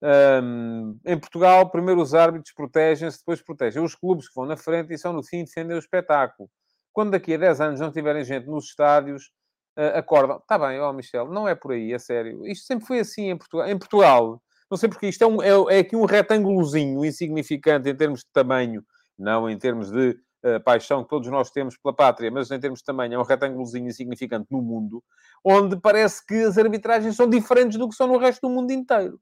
Um, 0.04 0.98
em 1.06 1.20
Portugal, 1.20 1.70
primeiro 1.70 2.02
os 2.02 2.16
árbitros 2.16 2.54
protegem-se, 2.56 3.20
depois 3.20 3.42
protegem 3.42 3.84
os 3.84 3.94
clubes 3.94 4.28
que 4.28 4.34
vão 4.36 4.46
na 4.46 4.58
frente 4.58 4.94
e 4.94 4.98
são, 4.98 5.14
no 5.14 5.24
fim, 5.24 5.44
defender 5.44 5.76
o 5.76 5.80
espetáculo 5.80 6.50
quando 6.94 7.12
daqui 7.12 7.34
a 7.34 7.38
10 7.38 7.62
anos 7.62 7.80
não 7.80 7.92
tiverem 7.92 8.24
gente 8.24 8.48
nos 8.48 8.66
estádios, 8.66 9.32
uh, 9.78 9.98
acordam. 9.98 10.38
Está 10.38 10.58
bem, 10.58 10.80
ó 10.80 10.90
oh, 10.90 10.94
Michel, 10.94 11.28
não 11.28 11.48
é 11.48 11.56
por 11.56 11.72
aí, 11.72 11.94
é 11.94 12.00
sério. 12.00 12.46
Isto 12.46 12.66
sempre 12.66 12.86
foi 12.86 13.00
assim 13.00 13.30
em 13.30 13.38
Portugal. 13.38 13.68
Em 13.68 13.78
Portugal, 13.78 14.42
não 14.70 14.78
sei 14.78 14.90
porque 14.90 15.08
isto 15.08 15.24
é, 15.24 15.28
um, 15.28 15.42
é, 15.42 15.78
é 15.78 15.80
aqui 15.80 15.96
um 15.96 16.06
retângulozinho 16.06 17.04
insignificante 17.04 17.90
em 17.90 17.96
termos 17.96 18.22
de 18.22 18.32
tamanho, 18.32 18.84
não 19.18 19.50
em 19.50 19.58
termos 19.58 19.92
de 19.92 20.18
uh, 20.46 20.64
paixão 20.64 21.04
que 21.04 21.10
todos 21.10 21.28
nós 21.30 21.52
temos 21.52 21.78
pela 21.78 21.96
pátria, 21.96 22.32
mas 22.32 22.50
em 22.52 22.60
termos 22.60 22.80
de 22.80 22.86
tamanho, 22.86 23.16
é 23.16 23.20
um 23.20 23.24
retângulozinho 23.24 23.88
insignificante 23.88 24.48
no 24.50 24.62
mundo, 24.62 25.04
onde 25.44 25.80
parece 25.80 26.26
que 26.26 26.36
as 26.36 26.58
arbitragens 26.58 27.16
são 27.16 27.30
diferentes 27.30 27.78
do 27.78 27.90
que 27.90 27.96
são 27.96 28.08
no 28.08 28.18
resto 28.18 28.48
do 28.48 28.54
mundo 28.54 28.72
inteiro. 28.72 29.20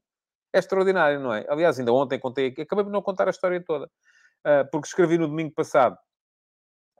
É 0.52 0.58
extraordinário, 0.58 1.20
não 1.20 1.32
é? 1.32 1.46
Aliás, 1.48 1.78
ainda 1.78 1.92
ontem 1.92 2.18
contei 2.18 2.48
aqui, 2.48 2.62
acabei 2.62 2.84
de 2.84 2.90
não 2.90 3.02
contar 3.02 3.28
a 3.28 3.30
história 3.30 3.62
toda, 3.64 3.86
uh, 3.86 4.70
porque 4.70 4.88
escrevi 4.88 5.16
no 5.16 5.28
domingo 5.28 5.52
passado 5.54 5.96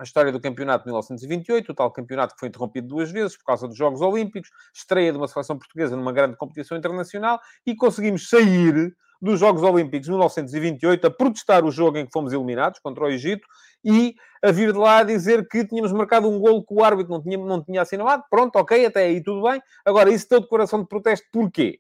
a 0.01 0.03
história 0.03 0.33
do 0.33 0.41
campeonato 0.41 0.85
de 0.85 0.89
1928, 0.89 1.73
o 1.73 1.75
tal 1.75 1.91
campeonato 1.91 2.33
que 2.33 2.41
foi 2.41 2.49
interrompido 2.49 2.89
duas 2.89 3.13
vezes 3.13 3.37
por 3.37 3.45
causa 3.45 3.69
dos 3.69 3.77
Jogos 3.77 4.01
Olímpicos, 4.01 4.49
estreia 4.75 5.13
de 5.13 5.19
uma 5.19 5.29
seleção 5.29 5.59
portuguesa 5.59 5.95
numa 5.95 6.11
grande 6.11 6.39
competição 6.39 6.75
internacional 6.75 7.39
e 7.67 7.77
conseguimos 7.77 8.31
sair 8.31 8.97
dos 9.21 9.39
Jogos 9.39 9.63
Olímpicos 9.63 10.07
de 10.07 10.11
1928 10.13 11.07
a 11.07 11.11
protestar 11.11 11.67
o 11.67 11.71
jogo 11.71 11.99
em 11.99 12.07
que 12.07 12.13
fomos 12.13 12.33
eliminados 12.33 12.81
contra 12.81 13.05
o 13.05 13.09
Egito 13.09 13.47
e 13.85 14.15
a 14.43 14.51
vir 14.51 14.73
de 14.73 14.79
lá 14.79 15.01
a 15.01 15.05
dizer 15.05 15.47
que 15.47 15.67
tínhamos 15.67 15.93
marcado 15.93 16.31
um 16.31 16.41
golo 16.41 16.65
que 16.65 16.73
o 16.73 16.83
árbitro 16.83 17.13
não 17.13 17.23
tinha, 17.23 17.37
não 17.37 17.63
tinha 17.63 17.83
assinalado. 17.83 18.25
Pronto, 18.31 18.57
ok, 18.57 18.87
até 18.87 19.03
aí 19.03 19.23
tudo 19.23 19.43
bem. 19.43 19.61
Agora, 19.85 20.09
isso 20.09 20.27
deu 20.31 20.41
declaração 20.41 20.81
de 20.81 20.89
protesto 20.89 21.27
porquê? 21.31 21.79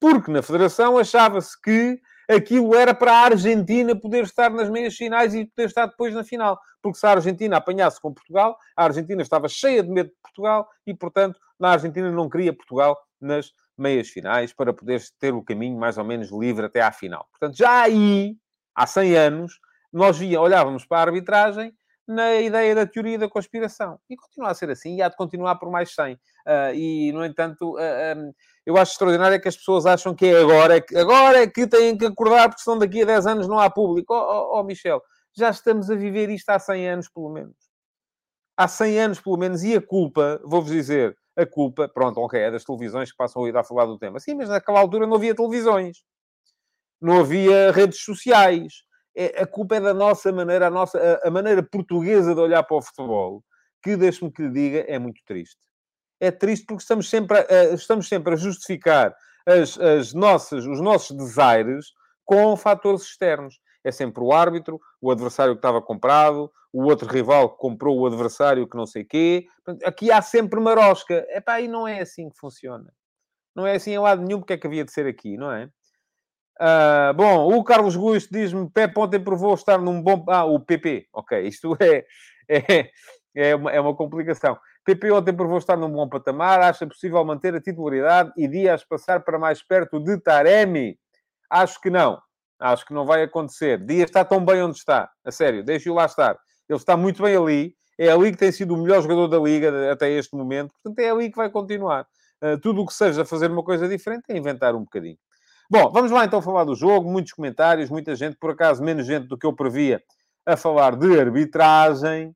Porque 0.00 0.32
na 0.32 0.42
Federação 0.42 0.98
achava-se 0.98 1.60
que 1.62 2.00
aquilo 2.30 2.74
era 2.74 2.94
para 2.94 3.12
a 3.12 3.24
Argentina 3.24 3.94
poder 3.94 4.24
estar 4.24 4.50
nas 4.50 4.70
meias 4.70 4.94
finais 4.94 5.34
e 5.34 5.46
poder 5.46 5.66
estar 5.68 5.86
depois 5.86 6.14
na 6.14 6.22
final. 6.22 6.58
Porque 6.80 6.98
se 6.98 7.06
a 7.06 7.10
Argentina 7.10 7.56
apanhasse 7.56 8.00
com 8.00 8.14
Portugal, 8.14 8.56
a 8.76 8.84
Argentina 8.84 9.20
estava 9.20 9.48
cheia 9.48 9.82
de 9.82 9.90
medo 9.90 10.10
de 10.10 10.16
Portugal 10.22 10.68
e, 10.86 10.94
portanto, 10.94 11.38
na 11.58 11.70
Argentina 11.70 12.10
não 12.10 12.28
queria 12.28 12.52
Portugal 12.52 12.96
nas 13.20 13.52
meias 13.76 14.08
finais 14.08 14.52
para 14.52 14.72
poder 14.72 15.02
ter 15.18 15.34
o 15.34 15.42
caminho 15.42 15.78
mais 15.78 15.98
ou 15.98 16.04
menos 16.04 16.30
livre 16.30 16.66
até 16.66 16.80
à 16.80 16.92
final. 16.92 17.26
Portanto, 17.32 17.56
já 17.56 17.82
aí, 17.82 18.36
há 18.74 18.86
100 18.86 19.16
anos, 19.16 19.60
nós 19.92 20.18
via, 20.18 20.40
olhávamos 20.40 20.86
para 20.86 20.98
a 20.98 21.02
arbitragem 21.02 21.74
na 22.10 22.34
ideia 22.40 22.74
da 22.74 22.84
teoria 22.84 23.16
da 23.16 23.28
conspiração. 23.28 23.98
E 24.10 24.16
continua 24.16 24.50
a 24.50 24.54
ser 24.54 24.68
assim, 24.68 24.96
e 24.96 25.02
há 25.02 25.08
de 25.08 25.16
continuar 25.16 25.54
por 25.56 25.70
mais 25.70 25.94
100. 25.94 26.14
Uh, 26.14 26.18
ah, 26.44 26.72
e, 26.74 27.12
no 27.12 27.24
entanto, 27.24 27.76
uh, 27.76 28.18
um, 28.18 28.32
eu 28.66 28.76
acho 28.76 28.92
extraordinário 28.92 29.40
que 29.40 29.48
as 29.48 29.56
pessoas 29.56 29.86
acham 29.86 30.12
que 30.14 30.26
é 30.26 30.40
agora, 30.40 30.76
é 30.76 30.80
que, 30.80 30.96
agora 30.96 31.42
é 31.42 31.46
que 31.46 31.68
têm 31.68 31.96
que 31.96 32.06
acordar, 32.06 32.48
porque 32.48 32.62
senão 32.62 32.78
daqui 32.78 33.02
a 33.02 33.06
10 33.06 33.26
anos 33.26 33.48
não 33.48 33.60
há 33.60 33.70
público. 33.70 34.12
Oh, 34.12 34.56
oh, 34.56 34.60
oh, 34.60 34.64
Michel, 34.64 35.00
já 35.36 35.50
estamos 35.50 35.88
a 35.88 35.94
viver 35.94 36.28
isto 36.30 36.50
há 36.50 36.58
100 36.58 36.88
anos, 36.88 37.08
pelo 37.08 37.30
menos. 37.30 37.54
Há 38.56 38.66
100 38.66 39.00
anos, 39.00 39.20
pelo 39.20 39.36
menos, 39.36 39.62
e 39.62 39.76
a 39.76 39.80
culpa, 39.80 40.40
vou-vos 40.44 40.72
dizer, 40.72 41.16
a 41.36 41.46
culpa, 41.46 41.88
pronto, 41.88 42.18
ok, 42.20 42.40
é 42.40 42.50
das 42.50 42.64
televisões 42.64 43.12
que 43.12 43.16
passam 43.16 43.44
a 43.44 43.48
ir 43.48 43.56
a 43.56 43.62
falar 43.62 43.86
do 43.86 43.98
tema. 43.98 44.18
Sim, 44.18 44.34
mas 44.34 44.48
naquela 44.48 44.80
altura 44.80 45.06
não 45.06 45.14
havia 45.14 45.34
televisões. 45.34 45.98
Não 47.00 47.20
havia 47.20 47.70
redes 47.70 48.02
sociais 48.02 48.89
é, 49.14 49.42
a 49.42 49.46
culpa 49.46 49.76
é 49.76 49.80
da 49.80 49.94
nossa 49.94 50.32
maneira, 50.32 50.68
a, 50.68 50.70
nossa, 50.70 50.98
a, 50.98 51.28
a 51.28 51.30
maneira 51.30 51.62
portuguesa 51.62 52.34
de 52.34 52.40
olhar 52.40 52.62
para 52.62 52.76
o 52.76 52.82
futebol, 52.82 53.42
que, 53.82 53.96
deixe-me 53.96 54.30
que 54.30 54.42
lhe 54.42 54.50
diga, 54.50 54.84
é 54.88 54.98
muito 54.98 55.20
triste. 55.24 55.58
É 56.20 56.30
triste 56.30 56.66
porque 56.66 56.82
estamos 56.82 57.08
sempre 57.08 57.38
a, 57.38 57.64
estamos 57.74 58.08
sempre 58.08 58.34
a 58.34 58.36
justificar 58.36 59.14
as, 59.46 59.78
as 59.78 60.12
nossas, 60.12 60.66
os 60.66 60.80
nossos 60.80 61.16
desaires 61.16 61.86
com 62.24 62.56
fatores 62.56 63.02
externos. 63.02 63.58
É 63.82 63.90
sempre 63.90 64.22
o 64.22 64.32
árbitro, 64.32 64.78
o 65.00 65.10
adversário 65.10 65.54
que 65.54 65.58
estava 65.58 65.80
comprado, 65.80 66.52
o 66.72 66.84
outro 66.84 67.08
rival 67.08 67.50
que 67.50 67.58
comprou 67.58 67.98
o 67.98 68.06
adversário 68.06 68.68
que 68.68 68.76
não 68.76 68.86
sei 68.86 69.04
quê. 69.04 69.46
Aqui 69.84 70.12
há 70.12 70.20
sempre 70.20 70.60
marosca. 70.60 71.26
Epá, 71.30 71.60
e 71.60 71.66
não 71.66 71.88
é 71.88 72.00
assim 72.00 72.28
que 72.28 72.38
funciona. 72.38 72.92
Não 73.56 73.66
é 73.66 73.76
assim 73.76 73.92
em 73.92 73.98
lado 73.98 74.22
nenhum, 74.22 74.38
porque 74.38 74.52
é 74.52 74.58
que 74.58 74.66
havia 74.66 74.84
de 74.84 74.92
ser 74.92 75.06
aqui, 75.06 75.36
não 75.36 75.50
é? 75.50 75.68
Uh, 76.60 77.14
bom, 77.14 77.56
o 77.56 77.64
Carlos 77.64 77.96
Gusto 77.96 78.30
diz-me, 78.30 78.68
Pepe 78.68 79.00
ontem 79.00 79.18
provou 79.18 79.54
estar 79.54 79.78
num 79.78 80.02
bom... 80.02 80.22
Ah, 80.28 80.44
o 80.44 80.60
PP. 80.60 81.06
Ok, 81.10 81.40
isto 81.46 81.74
é, 81.80 82.04
é, 82.46 82.90
é, 83.34 83.54
uma, 83.54 83.72
é 83.72 83.80
uma 83.80 83.96
complicação. 83.96 84.58
PP 84.84 85.10
ontem 85.10 85.32
provou 85.32 85.56
estar 85.56 85.76
num 85.76 85.90
bom 85.90 86.06
patamar, 86.06 86.60
acha 86.60 86.86
possível 86.86 87.24
manter 87.24 87.54
a 87.54 87.60
titularidade 87.60 88.30
e 88.36 88.46
Dias 88.46 88.84
passar 88.84 89.20
para 89.20 89.38
mais 89.38 89.62
perto 89.62 89.98
de 89.98 90.18
Taremi? 90.18 90.98
Acho 91.48 91.80
que 91.80 91.88
não. 91.88 92.20
Acho 92.58 92.84
que 92.84 92.92
não 92.92 93.06
vai 93.06 93.22
acontecer. 93.22 93.78
Dias 93.84 94.10
está 94.10 94.22
tão 94.22 94.44
bem 94.44 94.62
onde 94.62 94.76
está. 94.76 95.10
A 95.24 95.30
sério, 95.30 95.64
deixe-o 95.64 95.94
lá 95.94 96.04
estar. 96.04 96.36
Ele 96.68 96.78
está 96.78 96.94
muito 96.94 97.22
bem 97.22 97.36
ali. 97.36 97.74
É 97.98 98.10
ali 98.10 98.32
que 98.32 98.38
tem 98.38 98.52
sido 98.52 98.74
o 98.74 98.82
melhor 98.82 99.00
jogador 99.00 99.28
da 99.28 99.38
Liga 99.38 99.92
até 99.92 100.10
este 100.10 100.36
momento. 100.36 100.74
Portanto, 100.74 100.98
é 100.98 101.10
ali 101.10 101.30
que 101.30 101.36
vai 101.36 101.50
continuar. 101.50 102.06
Uh, 102.42 102.58
tudo 102.58 102.82
o 102.82 102.86
que 102.86 102.94
seja 102.94 103.24
fazer 103.24 103.50
uma 103.50 103.62
coisa 103.62 103.88
diferente 103.88 104.24
é 104.28 104.36
inventar 104.36 104.74
um 104.74 104.80
bocadinho. 104.80 105.18
Bom, 105.72 105.88
vamos 105.92 106.10
lá 106.10 106.24
então 106.24 106.42
falar 106.42 106.64
do 106.64 106.74
jogo. 106.74 107.08
Muitos 107.08 107.32
comentários, 107.32 107.90
muita 107.90 108.16
gente, 108.16 108.36
por 108.36 108.50
acaso 108.50 108.82
menos 108.82 109.06
gente 109.06 109.28
do 109.28 109.38
que 109.38 109.46
eu 109.46 109.52
previa, 109.52 110.02
a 110.44 110.56
falar 110.56 110.96
de 110.96 111.20
arbitragem. 111.20 112.34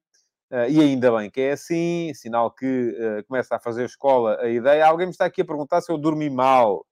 Uh, 0.52 0.70
e 0.70 0.80
ainda 0.80 1.10
bem 1.10 1.28
que 1.28 1.40
é 1.40 1.50
assim, 1.50 2.12
sinal 2.14 2.48
que 2.52 2.90
uh, 2.96 3.24
começa 3.26 3.56
a 3.56 3.58
fazer 3.58 3.86
escola 3.86 4.38
a 4.40 4.48
ideia. 4.48 4.86
Alguém 4.86 5.08
me 5.08 5.10
está 5.10 5.24
aqui 5.24 5.40
a 5.42 5.44
perguntar 5.44 5.80
se 5.80 5.90
eu 5.90 5.98
dormi 5.98 6.30
mal. 6.30 6.86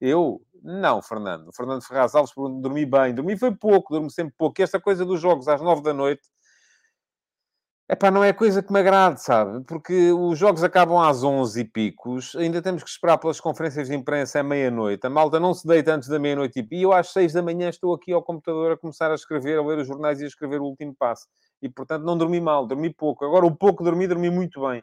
Eu? 0.00 0.40
Não, 0.62 1.02
Fernando. 1.02 1.52
Fernando 1.54 1.82
Ferraz 1.82 2.14
Alves 2.14 2.32
dormi 2.34 2.86
bem. 2.86 3.14
Dormi 3.14 3.36
foi 3.36 3.54
pouco, 3.54 3.92
dormi 3.92 4.10
sempre 4.10 4.32
pouco. 4.38 4.58
E 4.58 4.64
esta 4.64 4.80
coisa 4.80 5.04
dos 5.04 5.20
jogos 5.20 5.46
às 5.46 5.60
nove 5.60 5.82
da 5.82 5.92
noite, 5.92 6.22
Epá, 7.88 8.10
não 8.10 8.24
é 8.24 8.32
coisa 8.32 8.60
que 8.64 8.72
me 8.72 8.80
agrade, 8.80 9.22
sabe? 9.22 9.62
Porque 9.62 10.10
os 10.10 10.36
jogos 10.36 10.64
acabam 10.64 10.98
às 10.98 11.22
11 11.22 11.60
e 11.60 11.64
picos, 11.64 12.34
ainda 12.34 12.60
temos 12.60 12.82
que 12.82 12.90
esperar 12.90 13.16
pelas 13.16 13.40
conferências 13.40 13.86
de 13.86 13.94
imprensa 13.94 14.40
à 14.40 14.42
meia-noite. 14.42 15.06
A 15.06 15.10
malta 15.10 15.38
não 15.38 15.54
se 15.54 15.64
deita 15.64 15.94
antes 15.94 16.08
da 16.08 16.18
meia-noite 16.18 16.66
e 16.68 16.82
eu 16.82 16.92
às 16.92 17.12
6 17.12 17.32
da 17.32 17.42
manhã 17.42 17.68
estou 17.68 17.94
aqui 17.94 18.12
ao 18.12 18.24
computador 18.24 18.72
a 18.72 18.76
começar 18.76 19.12
a 19.12 19.14
escrever, 19.14 19.56
a 19.56 19.62
ler 19.62 19.78
os 19.78 19.86
jornais 19.86 20.20
e 20.20 20.24
a 20.24 20.26
escrever 20.26 20.60
o 20.60 20.64
último 20.64 20.96
passo. 20.98 21.28
E, 21.62 21.68
portanto, 21.68 22.02
não 22.02 22.18
dormi 22.18 22.40
mal, 22.40 22.66
dormi 22.66 22.92
pouco. 22.92 23.24
Agora, 23.24 23.46
o 23.46 23.54
pouco 23.54 23.84
dormi, 23.84 24.08
dormi 24.08 24.30
muito 24.30 24.66
bem. 24.66 24.82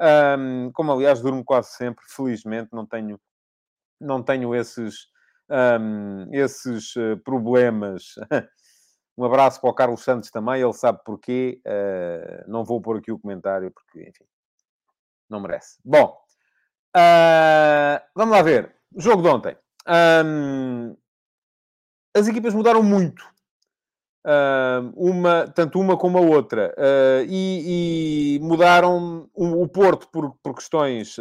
Um, 0.00 0.72
como, 0.72 0.92
aliás, 0.92 1.20
durmo 1.20 1.44
quase 1.44 1.70
sempre, 1.76 2.04
felizmente, 2.08 2.70
não 2.72 2.84
tenho, 2.84 3.20
não 4.00 4.20
tenho 4.20 4.52
esses, 4.52 5.06
um, 5.48 6.26
esses 6.32 6.96
uh, 6.96 7.16
problemas 7.24 8.14
Um 9.16 9.24
abraço 9.24 9.60
para 9.60 9.70
o 9.70 9.74
Carlos 9.74 10.02
Santos 10.02 10.30
também, 10.30 10.62
ele 10.62 10.72
sabe 10.72 11.00
porquê. 11.04 11.60
Uh, 11.66 12.50
não 12.50 12.64
vou 12.64 12.80
pôr 12.80 12.96
aqui 12.96 13.12
o 13.12 13.18
comentário, 13.18 13.70
porque, 13.70 14.08
enfim, 14.08 14.24
não 15.28 15.40
merece. 15.40 15.78
Bom, 15.84 16.18
uh, 16.96 18.00
vamos 18.14 18.36
lá 18.36 18.42
ver. 18.42 18.74
Jogo 18.96 19.22
de 19.22 19.28
ontem. 19.28 19.56
Um, 20.24 20.96
as 22.14 22.28
equipas 22.28 22.54
mudaram 22.54 22.82
muito. 22.82 23.30
Uh, 24.24 24.92
uma, 24.94 25.48
tanto 25.48 25.80
uma 25.80 25.96
como 25.96 26.18
a 26.18 26.20
outra. 26.20 26.74
Uh, 26.78 27.26
e, 27.28 28.36
e, 28.36 28.40
mudaram 28.40 29.28
o, 29.34 29.62
o 29.62 29.68
Porto 29.68 30.08
por, 30.08 30.36
por 30.42 30.54
questões 30.54 31.16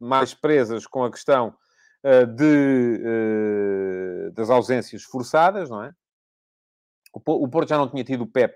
mais 0.00 0.32
presas 0.32 0.86
com 0.86 1.04
a 1.04 1.10
questão 1.10 1.54
de, 2.36 3.00
das 4.34 4.50
ausências 4.50 5.02
forçadas, 5.04 5.70
não 5.70 5.82
é? 5.82 5.90
O 7.14 7.48
Porto 7.48 7.68
já 7.68 7.78
não 7.78 7.88
tinha 7.88 8.02
tido 8.02 8.22
o 8.22 8.26
Pep 8.26 8.54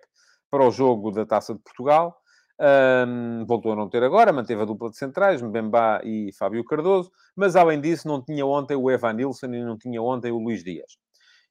para 0.51 0.67
o 0.67 0.71
jogo 0.71 1.11
da 1.11 1.25
Taça 1.25 1.55
de 1.55 1.61
Portugal. 1.61 2.17
Um, 2.61 3.47
voltou 3.47 3.73
a 3.73 3.77
não 3.77 3.89
ter 3.89 4.03
agora, 4.03 4.33
manteve 4.33 4.63
a 4.63 4.65
dupla 4.65 4.91
de 4.91 4.97
centrais, 4.97 5.41
Mbemba 5.41 6.01
e 6.03 6.33
Fábio 6.37 6.65
Cardoso, 6.65 7.09
mas 7.37 7.55
além 7.55 7.81
disso 7.81 8.09
não 8.09 8.21
tinha 8.21 8.45
ontem 8.45 8.75
o 8.75 8.91
Evan 8.91 9.13
Nilsson 9.13 9.47
e 9.47 9.63
não 9.63 9.79
tinha 9.79 10.03
ontem 10.03 10.33
o 10.33 10.39
Luís 10.39 10.65
Dias. 10.65 10.99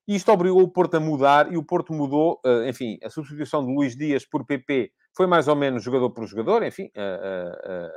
Isto 0.06 0.34
obrigou 0.34 0.62
o 0.62 0.68
Porto 0.68 0.96
a 0.96 1.00
mudar 1.00 1.52
e 1.52 1.58
o 1.58 1.64
Porto 1.64 1.94
mudou, 1.94 2.42
uh, 2.46 2.68
enfim, 2.68 2.98
a 3.02 3.10
substituição 3.10 3.66
de 3.66 3.74
Luís 3.74 3.96
Dias 3.96 4.26
por 4.26 4.46
PP 4.46 4.92
foi 5.16 5.28
mais 5.28 5.48
ou 5.48 5.56
menos 5.56 5.82
jogador 5.82 6.10
por 6.10 6.26
jogador, 6.28 6.64
enfim, 6.64 6.92
uh, 6.98 7.86
uh, 7.86 7.92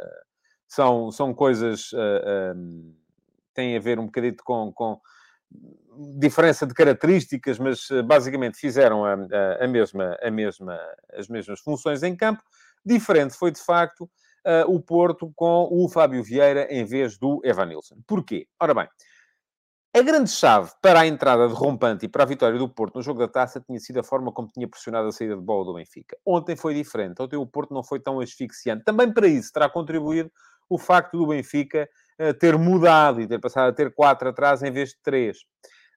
são, 0.68 1.10
são 1.10 1.34
coisas, 1.34 1.90
têm 3.52 3.76
a 3.76 3.80
ver 3.80 3.98
um 3.98 4.06
bocadito 4.06 4.44
com, 4.44 4.72
com 4.72 5.00
diferença 6.18 6.66
de 6.66 6.74
características, 6.74 7.58
mas 7.58 7.90
eh, 7.90 8.02
basicamente 8.02 8.56
fizeram 8.56 9.04
a, 9.04 9.14
a, 9.14 9.64
a, 9.64 9.68
mesma, 9.68 10.16
a 10.22 10.30
mesma, 10.30 10.78
as 11.12 11.28
mesmas 11.28 11.60
funções 11.60 12.02
em 12.02 12.16
campo. 12.16 12.42
Diferente 12.84 13.34
foi, 13.34 13.50
de 13.50 13.60
facto, 13.60 14.04
uh, 14.46 14.70
o 14.72 14.80
Porto 14.80 15.30
com 15.34 15.68
o 15.70 15.88
Fábio 15.88 16.22
Vieira 16.22 16.66
em 16.70 16.84
vez 16.84 17.18
do 17.18 17.40
Evanilson. 17.44 17.96
Porquê? 18.06 18.46
Ora 18.58 18.72
bem, 18.72 18.88
a 19.92 20.02
grande 20.02 20.30
chave 20.30 20.70
para 20.80 21.00
a 21.00 21.06
entrada 21.06 21.48
de 21.48 21.54
Rompante 21.54 22.06
e 22.06 22.08
para 22.08 22.22
a 22.22 22.26
vitória 22.26 22.58
do 22.58 22.68
Porto 22.68 22.94
no 22.94 23.02
jogo 23.02 23.18
da 23.18 23.28
Taça 23.28 23.60
tinha 23.60 23.78
sido 23.80 23.98
a 23.98 24.04
forma 24.04 24.32
como 24.32 24.48
tinha 24.48 24.68
pressionado 24.68 25.08
a 25.08 25.12
saída 25.12 25.34
de 25.34 25.42
bola 25.42 25.64
do 25.64 25.74
Benfica. 25.74 26.16
Ontem 26.24 26.54
foi 26.54 26.74
diferente. 26.74 27.20
Ontem 27.20 27.36
o 27.36 27.46
Porto 27.46 27.74
não 27.74 27.82
foi 27.82 27.98
tão 27.98 28.20
asfixiante. 28.20 28.84
Também 28.84 29.12
para 29.12 29.26
isso 29.26 29.52
terá 29.52 29.68
contribuído 29.68 30.30
o 30.68 30.78
facto 30.78 31.18
do 31.18 31.26
Benfica 31.26 31.88
ter 32.38 32.58
mudado 32.58 33.20
e 33.20 33.26
ter 33.26 33.40
passado 33.40 33.68
a 33.68 33.72
ter 33.72 33.94
quatro 33.94 34.28
atrás 34.28 34.62
em 34.62 34.70
vez 34.70 34.90
de 34.90 34.96
três. 35.02 35.38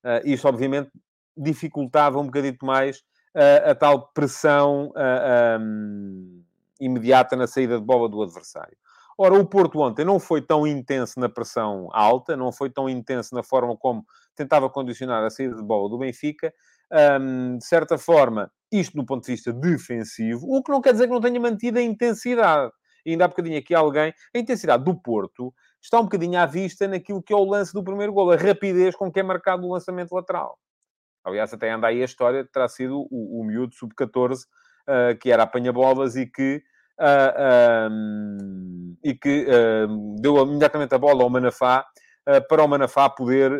Uh, 0.03 0.25
isto, 0.25 0.47
obviamente, 0.47 0.91
dificultava 1.35 2.19
um 2.19 2.25
bocadito 2.25 2.65
mais 2.65 2.99
uh, 3.35 3.71
a 3.71 3.75
tal 3.75 4.11
pressão 4.13 4.91
um, 5.59 6.43
imediata 6.79 7.35
na 7.35 7.47
saída 7.47 7.79
de 7.79 7.85
bola 7.85 8.07
do 8.09 8.21
adversário. 8.21 8.77
Ora, 9.17 9.35
o 9.35 9.45
Porto 9.45 9.79
ontem 9.79 10.03
não 10.03 10.19
foi 10.19 10.41
tão 10.41 10.65
intenso 10.65 11.19
na 11.19 11.29
pressão 11.29 11.87
alta, 11.91 12.35
não 12.35 12.51
foi 12.51 12.69
tão 12.69 12.89
intenso 12.89 13.35
na 13.35 13.43
forma 13.43 13.77
como 13.77 14.03
tentava 14.35 14.69
condicionar 14.69 15.23
a 15.23 15.29
saída 15.29 15.55
de 15.55 15.63
bola 15.63 15.87
do 15.87 15.99
Benfica. 15.99 16.51
Um, 16.91 17.57
de 17.57 17.65
certa 17.65 17.97
forma, 17.97 18.51
isto 18.71 18.97
do 18.97 19.05
ponto 19.05 19.25
de 19.25 19.31
vista 19.31 19.53
defensivo, 19.53 20.47
o 20.47 20.63
que 20.63 20.71
não 20.71 20.81
quer 20.81 20.93
dizer 20.93 21.07
que 21.07 21.13
não 21.13 21.21
tenha 21.21 21.39
mantido 21.39 21.77
a 21.77 21.81
intensidade. 21.81 22.71
E 23.05 23.11
ainda 23.11 23.25
há 23.25 23.27
bocadinho 23.27 23.57
aqui 23.57 23.75
alguém, 23.75 24.13
a 24.33 24.39
intensidade 24.39 24.83
do 24.83 24.99
Porto 24.99 25.53
está 25.83 25.99
um 25.99 26.03
bocadinho 26.03 26.39
à 26.39 26.45
vista 26.45 26.87
naquilo 26.87 27.21
que 27.21 27.33
é 27.33 27.35
o 27.35 27.43
lance 27.43 27.73
do 27.73 27.83
primeiro 27.83 28.13
gol, 28.13 28.31
a 28.31 28.37
rapidez 28.37 28.95
com 28.95 29.11
que 29.11 29.19
é 29.19 29.23
marcado 29.23 29.67
o 29.67 29.73
lançamento 29.73 30.13
lateral. 30.13 30.57
Aliás, 31.25 31.53
até 31.53 31.71
anda 31.71 31.87
aí 31.87 32.01
a 32.01 32.05
história 32.05 32.47
terá 32.51 32.67
sido 32.69 33.05
o, 33.11 33.41
o 33.41 33.43
miúdo 33.43 33.75
sub-14, 33.75 34.43
uh, 34.43 34.47
ah, 34.87 35.15
que 35.15 35.31
era 35.31 35.43
apanha-bolas 35.43 36.15
e 36.15 36.25
que, 36.25 36.63
uh, 36.99 37.91
um, 37.91 38.97
e 39.03 39.13
que 39.13 39.45
uh, 39.45 40.15
deu 40.21 40.37
imediatamente 40.37 40.95
a 40.95 40.97
bola 40.97 41.23
ao 41.23 41.29
Manafá, 41.29 41.85
para 42.47 42.63
o 42.63 42.67
Manafá 42.69 43.09
poder 43.09 43.51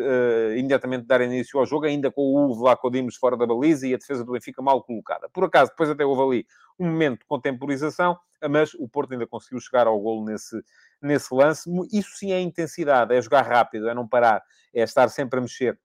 imediatamente 0.56 1.06
dar 1.06 1.20
início 1.20 1.60
ao 1.60 1.66
jogo, 1.66 1.84
ainda 1.84 2.10
com 2.10 2.22
o 2.22 2.54
Vlaco 2.54 2.90
Dimos 2.90 3.14
fora 3.14 3.36
da 3.36 3.46
baliza 3.46 3.86
e 3.86 3.92
a 3.92 3.98
defesa 3.98 4.24
do 4.24 4.32
Benfica 4.32 4.62
mal 4.62 4.82
colocada. 4.82 5.28
Por 5.34 5.44
acaso, 5.44 5.70
depois 5.70 5.90
até 5.90 6.02
houve 6.02 6.22
ali 6.22 6.46
um 6.78 6.86
momento 6.86 7.18
de 7.18 7.26
contemporização, 7.26 8.16
mas 8.48 8.72
o 8.72 8.88
Porto 8.88 9.12
ainda 9.12 9.26
conseguiu 9.26 9.60
chegar 9.60 9.86
ao 9.86 10.00
golo 10.00 10.24
nesse, 10.24 10.56
nesse 11.04 11.34
lance. 11.34 11.70
Isso 11.92 12.16
sim 12.16 12.32
é 12.32 12.40
intensidade, 12.40 13.14
é 13.14 13.20
jogar 13.20 13.42
rápido, 13.42 13.88
é 13.88 13.94
não 13.94 14.08
parar, 14.08 14.42
é 14.72 14.82
estar 14.82 15.08
sempre 15.08 15.38
a 15.38 15.42
mexer. 15.42 15.78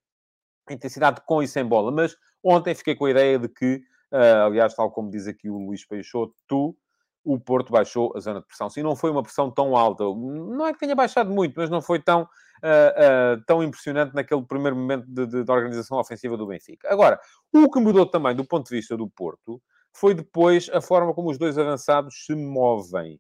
Intensidade 0.70 1.22
com 1.26 1.42
e 1.42 1.48
sem 1.48 1.66
bola. 1.66 1.92
Mas 1.92 2.16
ontem 2.44 2.74
fiquei 2.74 2.96
com 2.96 3.06
a 3.06 3.12
ideia 3.12 3.38
de 3.38 3.50
que, 3.50 3.82
uh, 4.12 4.46
aliás, 4.46 4.74
tal 4.74 4.92
como 4.92 5.10
diz 5.10 5.28
aqui 5.28 5.50
o 5.50 5.58
Luís 5.58 5.86
Peixoto, 5.86 6.34
tu, 6.48 6.76
o 7.24 7.40
Porto 7.40 7.72
baixou 7.72 8.14
a 8.16 8.20
zona 8.20 8.40
de 8.40 8.48
pressão. 8.48 8.70
Sim, 8.70 8.82
não 8.82 8.96
foi 8.96 9.12
uma 9.12 9.22
pressão 9.22 9.52
tão 9.52 9.76
alta. 9.76 10.04
Não 10.04 10.66
é 10.66 10.74
que 10.74 10.80
tenha 10.80 10.96
baixado 10.96 11.30
muito, 11.30 11.54
mas 11.58 11.70
não 11.70 11.82
foi 11.82 12.00
tão, 12.00 12.24
uh, 12.24 12.26
uh, 12.26 13.44
tão 13.46 13.62
impressionante 13.62 14.14
naquele 14.16 14.44
primeiro 14.44 14.76
momento 14.76 15.06
de, 15.08 15.26
de, 15.26 15.44
de, 15.44 15.52
organização 15.52 16.00
ofensiva 16.00 16.38
do 16.38 16.48
Benfica. 16.48 16.92
Agora, 16.92 17.20
o 17.54 17.70
que 17.70 17.80
mudou 17.80 18.06
também 18.06 18.36
do 18.36 18.46
ponto 18.46 18.70
de 18.70 18.76
vista 18.76 18.96
do 18.96 19.10
Porto 19.10 19.62
foi 19.92 20.14
depois 20.14 20.70
a 20.72 20.82
forma 20.82 21.14
como 21.14 21.30
os 21.30 21.38
dois 21.38 21.58
avançados 21.58 22.26
se 22.26 22.36
movem. 22.36 23.20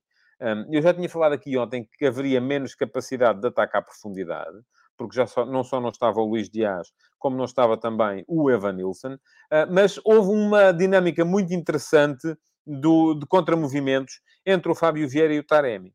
Eu 0.72 0.82
já 0.82 0.94
tinha 0.94 1.10
falado 1.10 1.34
aqui 1.34 1.58
ontem 1.58 1.88
que 1.98 2.06
haveria 2.06 2.40
menos 2.40 2.74
capacidade 2.74 3.42
de 3.42 3.48
ataque 3.48 3.76
à 3.76 3.82
profundidade, 3.82 4.58
porque 4.98 5.16
já 5.16 5.28
só, 5.28 5.46
não 5.46 5.64
só 5.64 5.80
não 5.82 5.90
estava 5.90 6.20
o 6.20 6.26
Luís 6.26 6.50
Dias, 6.50 6.90
como 7.18 7.36
não 7.36 7.46
estava 7.46 7.78
também 7.78 8.24
o 8.28 8.50
Evan 8.50 8.74
Nilsson, 8.74 9.16
uh, 9.16 9.68
mas 9.72 10.00
houve 10.06 10.30
uma 10.30 10.72
dinâmica 10.72 11.26
muito 11.26 11.54
interessante 11.54 12.36
do, 12.66 13.16
de 13.16 13.26
contramovimentos 13.26 14.22
entre 14.46 14.72
o 14.72 14.76
Fábio 14.76 15.08
Vieira 15.10 15.34
e 15.34 15.40
o 15.40 15.44
Taremi. 15.44 15.94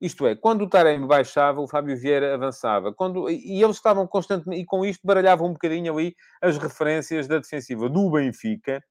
Isto 0.00 0.26
é, 0.26 0.34
quando 0.34 0.62
o 0.62 0.68
Taremi 0.68 1.06
baixava, 1.06 1.60
o 1.60 1.68
Fábio 1.68 1.96
Vieira 1.96 2.34
avançava. 2.34 2.92
Quando, 2.92 3.30
e 3.30 3.62
eles 3.62 3.76
estavam 3.76 4.06
constantemente, 4.06 4.62
e 4.62 4.66
com 4.66 4.84
isto 4.84 5.00
baralhavam 5.04 5.48
um 5.48 5.52
bocadinho 5.52 5.92
ali 5.92 6.14
as 6.42 6.58
referências 6.58 7.26
da 7.26 7.38
defensiva 7.38 7.88
do 7.88 8.10
Benfica, 8.10 8.82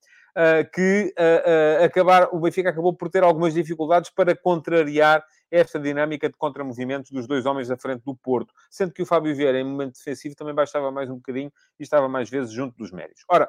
que 0.74 1.14
uh, 1.18 1.82
uh, 1.82 1.86
acabar, 1.86 2.30
o 2.32 2.40
Benfica 2.40 2.70
acabou 2.70 2.94
por 2.94 3.10
ter 3.10 3.24
algumas 3.24 3.54
dificuldades 3.54 4.10
para 4.10 4.36
contrariar 4.36 5.24
esta 5.52 5.80
dinâmica 5.80 6.28
de 6.28 6.36
contramovimentos 6.36 7.12
dos 7.12 7.28
dois 7.28 7.46
homens 7.46 7.70
à 7.70 7.78
frente 7.78 8.04
do 8.04 8.16
Porto, 8.16 8.54
sendo 8.72 8.92
que 8.92 9.04
o 9.04 9.06
Fábio 9.06 9.36
Vieira, 9.36 9.60
em 9.60 9.64
momento 9.64 9.94
defensivo, 9.94 10.36
também 10.36 10.56
baixava 10.56 10.92
mais 10.92 11.10
um 11.10 11.16
bocadinho 11.16 11.52
e 11.80 11.84
estava 11.84 12.10
mais 12.10 12.30
vezes 12.30 12.52
junto 12.52 12.76
dos 12.76 12.92
médios. 12.92 13.24
Ora, 13.30 13.48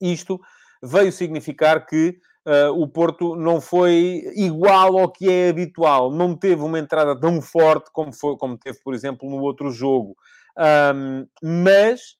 isto 0.00 0.40
veio 0.82 1.10
significar 1.10 1.84
que 1.84 2.16
uh, 2.46 2.80
o 2.80 2.86
Porto 2.86 3.34
não 3.34 3.60
foi 3.60 4.22
igual 4.36 4.98
ao 4.98 5.10
que 5.10 5.28
é 5.28 5.48
habitual, 5.48 6.12
não 6.12 6.36
teve 6.36 6.62
uma 6.62 6.78
entrada 6.78 7.18
tão 7.18 7.42
forte 7.42 7.90
como, 7.92 8.12
foi, 8.12 8.36
como 8.36 8.56
teve, 8.56 8.78
por 8.82 8.94
exemplo, 8.94 9.28
no 9.28 9.40
outro 9.40 9.70
jogo. 9.70 10.16
Um, 10.56 11.26
mas 11.42 12.19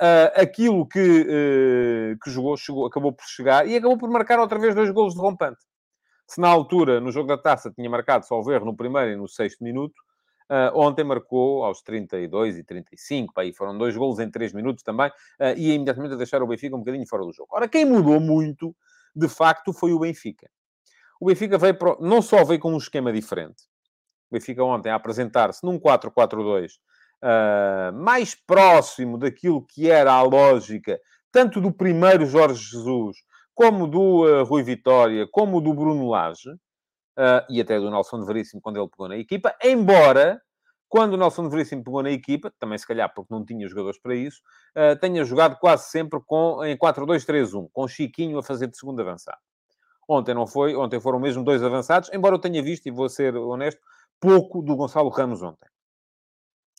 uh, 0.00 0.40
aquilo 0.40 0.86
que, 0.86 0.98
uh, 0.98 2.18
que 2.22 2.30
jogou, 2.30 2.56
chegou, 2.56 2.86
acabou 2.86 3.12
por 3.12 3.24
chegar 3.26 3.68
e 3.68 3.76
acabou 3.76 3.98
por 3.98 4.10
marcar 4.10 4.40
outra 4.40 4.58
vez 4.58 4.74
dois 4.74 4.90
golos 4.90 5.14
de 5.14 5.20
rompante. 5.20 5.60
Se 6.26 6.40
na 6.40 6.48
altura, 6.48 7.00
no 7.00 7.12
jogo 7.12 7.28
da 7.28 7.36
taça, 7.36 7.70
tinha 7.70 7.90
marcado 7.90 8.24
só 8.24 8.40
o 8.40 8.52
erro 8.52 8.64
no 8.64 8.76
primeiro 8.76 9.10
e 9.10 9.16
no 9.16 9.28
sexto 9.28 9.62
minuto, 9.62 9.94
uh, 10.50 10.78
ontem 10.78 11.04
marcou 11.04 11.64
aos 11.64 11.82
32 11.82 12.56
e 12.56 12.64
35, 12.64 13.38
aí 13.38 13.52
foram 13.52 13.76
dois 13.76 13.96
golos 13.96 14.18
em 14.18 14.30
três 14.30 14.52
minutos 14.52 14.82
também, 14.82 15.10
e 15.56 15.72
imediatamente 15.72 16.16
deixar 16.16 16.42
o 16.42 16.46
Benfica 16.46 16.74
um 16.74 16.80
bocadinho 16.80 17.06
fora 17.06 17.24
do 17.24 17.32
jogo. 17.32 17.48
Ora, 17.52 17.68
quem 17.68 17.84
mudou 17.84 18.20
muito, 18.20 18.74
de 19.14 19.28
facto, 19.28 19.72
foi 19.72 19.92
o 19.92 19.98
Benfica. 19.98 20.48
O 21.20 21.26
Benfica 21.26 21.58
veio, 21.58 21.74
para, 21.74 21.96
não 22.00 22.22
só 22.22 22.44
veio 22.44 22.60
com 22.60 22.72
um 22.72 22.78
esquema 22.78 23.12
diferente, 23.12 23.64
o 24.30 24.34
Benfica 24.34 24.62
ontem 24.62 24.90
a 24.90 24.94
apresentar-se 24.94 25.64
num 25.66 25.78
4-4-2 25.78 26.78
uh, 27.22 27.92
mais 27.92 28.34
próximo 28.34 29.18
daquilo 29.18 29.64
que 29.64 29.90
era 29.90 30.12
a 30.12 30.22
lógica, 30.22 30.98
tanto 31.32 31.60
do 31.60 31.72
primeiro 31.72 32.26
Jorge 32.26 32.62
Jesus, 32.62 33.16
como 33.54 33.86
do 33.86 34.24
uh, 34.24 34.44
Rui 34.44 34.62
Vitória, 34.62 35.26
como 35.30 35.60
do 35.60 35.74
Bruno 35.74 36.08
Lage, 36.08 36.50
uh, 36.50 37.44
e 37.48 37.60
até 37.60 37.78
do 37.78 37.90
Nelson 37.90 38.20
de 38.20 38.26
Veríssimo, 38.26 38.60
quando 38.60 38.78
ele 38.78 38.88
pegou 38.88 39.08
na 39.08 39.16
equipa, 39.16 39.54
embora, 39.62 40.40
quando 40.88 41.14
o 41.14 41.16
Nelson 41.16 41.48
Veríssimo 41.48 41.84
pegou 41.84 42.02
na 42.02 42.10
equipa, 42.10 42.52
também 42.58 42.78
se 42.78 42.86
calhar 42.86 43.12
porque 43.14 43.32
não 43.32 43.44
tinha 43.44 43.68
jogadores 43.68 44.00
para 44.00 44.14
isso, 44.14 44.40
uh, 44.76 44.98
tenha 44.98 45.24
jogado 45.24 45.56
quase 45.58 45.90
sempre 45.90 46.18
com, 46.26 46.64
em 46.64 46.76
4-2-3-1, 46.76 47.68
com 47.72 47.86
Chiquinho 47.86 48.38
a 48.38 48.42
fazer 48.42 48.66
de 48.66 48.76
segundo 48.76 49.00
avançado. 49.00 49.38
Ontem 50.08 50.34
não 50.34 50.46
foi, 50.46 50.74
ontem 50.74 50.98
foram 50.98 51.20
mesmo 51.20 51.44
dois 51.44 51.62
avançados, 51.62 52.10
embora 52.12 52.34
eu 52.34 52.40
tenha 52.40 52.60
visto, 52.60 52.86
e 52.86 52.90
vou 52.90 53.08
ser 53.08 53.36
honesto, 53.36 53.80
pouco 54.18 54.60
do 54.60 54.74
Gonçalo 54.74 55.08
Ramos 55.08 55.40
ontem. 55.40 55.68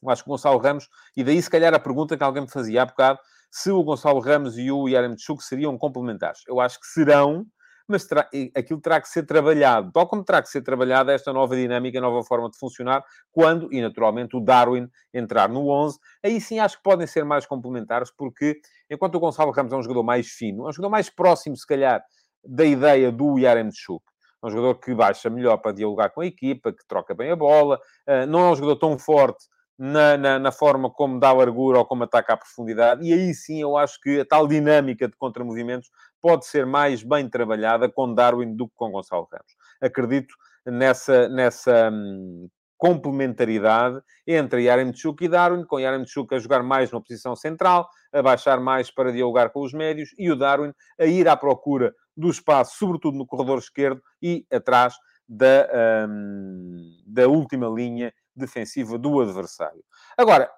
Acho 0.08 0.24
que 0.24 0.30
o 0.30 0.32
Gonçalo 0.32 0.60
Ramos, 0.60 0.90
e 1.16 1.24
daí 1.24 1.42
se 1.42 1.50
calhar 1.50 1.74
a 1.74 1.80
pergunta 1.80 2.18
que 2.18 2.24
alguém 2.24 2.44
me 2.44 2.50
fazia 2.50 2.84
há 2.84 2.86
bocado, 2.86 3.20
se 3.52 3.70
o 3.70 3.84
Gonçalo 3.84 4.20
Ramos 4.20 4.58
e 4.58 4.72
o 4.72 4.88
Yaremchuk 4.88 5.44
seriam 5.44 5.78
complementares. 5.78 6.42
Eu 6.48 6.60
acho 6.60 6.80
que 6.80 6.88
serão, 6.88 7.46
mas 7.88 8.06
terá, 8.06 8.28
aquilo 8.56 8.80
terá 8.80 9.02
que 9.02 9.10
ser 9.10 9.24
trabalhado, 9.24 9.92
tal 9.92 10.08
como 10.08 10.24
terá 10.24 10.42
que 10.42 10.50
ser 10.50 10.62
trabalhada 10.62 11.12
esta 11.12 11.34
nova 11.34 11.56
dinâmica, 11.56 12.00
nova 12.00 12.24
forma 12.24 12.50
de 12.50 12.58
funcionar, 12.58 13.04
quando, 13.32 13.72
e 13.74 13.82
naturalmente, 13.82 14.36
o 14.36 14.40
Darwin 14.40 14.88
entrar 15.14 15.50
no 15.50 15.68
11, 15.68 16.00
aí 16.24 16.40
sim 16.40 16.60
acho 16.60 16.78
que 16.78 16.84
podem 16.84 17.06
ser 17.06 17.26
mais 17.26 17.46
complementares, 17.46 18.10
porque 18.10 18.60
enquanto 18.90 19.16
o 19.16 19.20
Gonçalo 19.20 19.52
Ramos 19.52 19.74
é 19.74 19.76
um 19.76 19.84
jogador 19.84 20.04
mais 20.04 20.28
fino, 20.28 20.66
é 20.66 20.70
um 20.70 20.74
jogador 20.74 20.90
mais 20.90 21.10
próximo, 21.10 21.58
se 21.58 21.68
calhar, 21.68 22.02
da 22.44 22.64
ideia 22.66 23.12
do 23.12 23.38
Yaremchuk, 23.38 24.04
é 24.42 24.48
um 24.48 24.50
jogador 24.50 24.76
que 24.76 24.96
baixa 24.96 25.30
melhor 25.30 25.58
para 25.58 25.74
dialogar 25.74 26.10
com 26.10 26.22
a 26.22 26.26
equipa, 26.26 26.72
que 26.72 26.88
troca 26.88 27.14
bem 27.14 27.32
a 27.32 27.36
bola, 27.36 27.80
eh, 28.08 28.26
não 28.26 28.40
é 28.40 28.52
um 28.52 28.56
jogador 28.56 28.78
tão 28.78 28.98
forte 28.98 29.46
na, 29.84 30.16
na, 30.16 30.38
na, 30.38 30.52
forma 30.52 30.92
como 30.92 31.20
dá 31.20 31.34
largura 31.34 31.80
ou 31.80 31.86
como 31.86 32.04
ataca 32.04 32.34
à 32.34 32.38
profundidade, 32.38 33.04
e 33.04 33.12
aí 33.12 33.34
sim 33.34 33.60
eu 33.60 33.76
acho 33.76 34.00
que 34.00 34.20
a 34.20 34.26
tal 34.26 34.48
dinâmica 34.48 35.08
de 35.08 35.18
contramovimentos 35.18 35.90
pode 36.22 36.46
ser 36.46 36.68
mais 36.68 37.02
bem 37.02 37.28
trabalhada 37.28 37.90
com 37.90 38.14
Darwin 38.14 38.56
do 38.56 38.68
que 38.68 38.76
com 38.76 38.92
Gonçalo 38.92 39.28
Ramos. 39.32 39.56
Acredito 39.82 40.36
nessa, 40.64 41.28
nessa 41.30 41.90
hum, 41.92 42.48
complementaridade 42.78 44.00
entre 44.28 44.66
Yaremchuk 44.66 45.26
e 45.26 45.28
Darwin, 45.28 45.66
com 45.66 45.80
Yaremchuk 45.80 46.36
a 46.36 46.38
jogar 46.38 46.62
mais 46.62 46.92
na 46.92 47.02
posição 47.02 47.36
central, 47.36 47.90
a 48.14 48.22
baixar 48.22 48.60
mais 48.60 48.92
para 48.92 49.12
dialogar 49.12 49.50
com 49.50 49.62
os 49.62 49.74
médios, 49.74 50.14
e 50.16 50.30
o 50.32 50.36
Darwin 50.36 50.72
a 51.00 51.06
ir 51.06 51.28
à 51.28 51.36
procura 51.36 51.92
do 52.16 52.30
espaço, 52.30 52.78
sobretudo 52.78 53.18
no 53.18 53.26
corredor 53.26 53.58
esquerdo 53.58 54.00
e 54.22 54.46
atrás 54.54 54.94
da, 55.28 56.08
hum, 56.08 56.78
da 57.08 57.28
última 57.28 57.68
linha 57.68 58.14
defensiva 58.36 58.98
do 58.98 59.22
adversário. 59.22 59.84
Agora, 60.18 60.50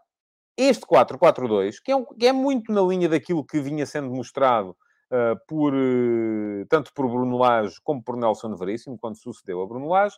este 0.57 0.85
4-4-2, 0.85 1.75
que, 1.83 1.91
é 1.91 1.95
um, 1.95 2.05
que 2.05 2.27
é 2.27 2.31
muito 2.31 2.71
na 2.71 2.81
linha 2.81 3.09
daquilo 3.09 3.45
que 3.45 3.59
vinha 3.59 3.85
sendo 3.85 4.09
mostrado 4.09 4.75
uh, 5.11 5.39
por, 5.47 5.73
uh, 5.73 6.65
tanto 6.69 6.93
por 6.93 7.07
Bruno 7.09 7.37
Lage 7.37 7.75
como 7.83 8.03
por 8.03 8.15
Nelson 8.15 8.55
Veríssimo, 8.55 8.97
quando 8.99 9.17
sucedeu 9.17 9.61
a 9.61 9.67
Bruno 9.67 9.87
Lage, 9.87 10.15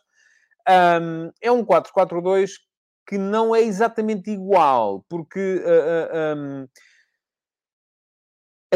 um, 0.68 1.30
é 1.40 1.50
um 1.50 1.64
4-4-2 1.64 2.50
que 3.06 3.16
não 3.16 3.54
é 3.54 3.62
exatamente 3.62 4.30
igual, 4.30 5.04
porque 5.08 5.62
uh, 5.64 6.36
um, 6.36 6.66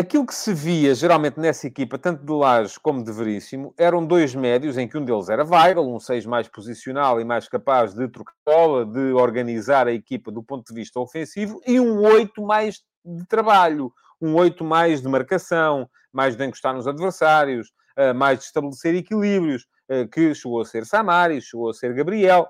Aquilo 0.00 0.24
que 0.24 0.34
se 0.34 0.54
via 0.54 0.94
geralmente 0.94 1.38
nessa 1.38 1.66
equipa, 1.66 1.98
tanto 1.98 2.24
de 2.24 2.32
Laje 2.32 2.80
como 2.80 3.04
de 3.04 3.12
Veríssimo, 3.12 3.74
eram 3.76 4.06
dois 4.06 4.34
médios, 4.34 4.78
em 4.78 4.88
que 4.88 4.96
um 4.96 5.04
deles 5.04 5.28
era 5.28 5.44
Weigl, 5.44 5.94
um 5.94 6.00
6 6.00 6.24
mais 6.24 6.48
posicional 6.48 7.20
e 7.20 7.24
mais 7.24 7.46
capaz 7.46 7.92
de 7.92 8.08
trocar 8.08 8.32
bola, 8.46 8.86
de 8.86 9.12
organizar 9.12 9.86
a 9.86 9.92
equipa 9.92 10.32
do 10.32 10.42
ponto 10.42 10.66
de 10.66 10.74
vista 10.74 10.98
ofensivo, 10.98 11.60
e 11.66 11.78
um 11.78 12.00
8 12.00 12.40
mais 12.40 12.82
de 13.04 13.26
trabalho, 13.26 13.92
um 14.18 14.34
8 14.36 14.64
mais 14.64 15.02
de 15.02 15.08
marcação, 15.08 15.86
mais 16.10 16.34
de 16.34 16.46
encostar 16.46 16.74
nos 16.74 16.88
adversários, 16.88 17.70
eh, 17.94 18.14
mais 18.14 18.38
de 18.38 18.46
estabelecer 18.46 18.94
equilíbrios, 18.94 19.66
eh, 19.86 20.06
que 20.06 20.34
chegou 20.34 20.62
a 20.62 20.64
ser 20.64 20.86
Samaris, 20.86 21.44
chegou 21.44 21.68
a 21.68 21.74
ser 21.74 21.92
Gabriel, 21.92 22.48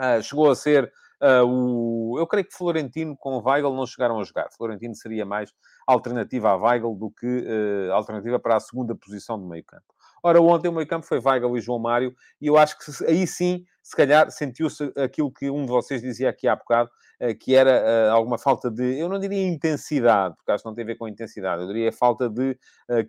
eh, 0.00 0.22
chegou 0.22 0.50
a 0.50 0.56
ser 0.56 0.90
Uh, 1.24 1.46
o, 1.46 2.18
eu 2.18 2.26
creio 2.26 2.46
que 2.46 2.54
Florentino 2.54 3.16
com 3.16 3.42
Weigl 3.42 3.74
não 3.74 3.86
chegaram 3.86 4.20
a 4.20 4.24
jogar. 4.24 4.50
Florentino 4.54 4.94
seria 4.94 5.24
mais 5.24 5.50
alternativa 5.86 6.50
a 6.50 6.56
Weigl 6.56 6.94
do 6.94 7.10
que 7.10 7.26
uh, 7.26 7.92
alternativa 7.94 8.38
para 8.38 8.56
a 8.56 8.60
segunda 8.60 8.94
posição 8.94 9.40
do 9.40 9.46
meio 9.46 9.64
campo. 9.64 9.86
Ora, 10.22 10.38
ontem 10.42 10.68
o 10.68 10.72
meio 10.72 10.86
campo 10.86 11.06
foi 11.06 11.18
Weigl 11.18 11.56
e 11.56 11.62
João 11.62 11.78
Mário, 11.78 12.14
e 12.38 12.46
eu 12.46 12.58
acho 12.58 12.78
que 12.78 13.04
aí 13.06 13.26
sim, 13.26 13.64
se 13.82 13.96
calhar, 13.96 14.30
sentiu-se 14.30 14.92
aquilo 14.96 15.32
que 15.32 15.48
um 15.48 15.64
de 15.64 15.68
vocês 15.68 16.02
dizia 16.02 16.28
aqui 16.28 16.46
há 16.46 16.56
bocado, 16.56 16.90
uh, 17.22 17.34
que 17.38 17.54
era 17.54 18.10
alguma 18.10 18.36
falta 18.36 18.70
de, 18.70 18.98
eu 18.98 19.08
não 19.08 19.18
diria 19.18 19.48
intensidade, 19.48 20.36
porque 20.36 20.52
acho 20.52 20.62
que 20.62 20.68
não 20.68 20.74
tem 20.74 20.84
a 20.84 20.88
ver 20.88 20.96
com 20.96 21.08
intensidade, 21.08 21.62
eu 21.62 21.68
diria 21.68 21.90
falta 21.90 22.28
de 22.28 22.58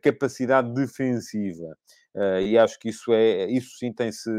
capacidade 0.01 0.73
defensiva. 0.73 1.77
e 2.41 2.57
acho 2.57 2.79
que 2.79 2.89
isso 2.89 3.11
é, 3.11 3.45
isso 3.45 3.77
sim 3.77 3.91
tem-se 3.91 4.29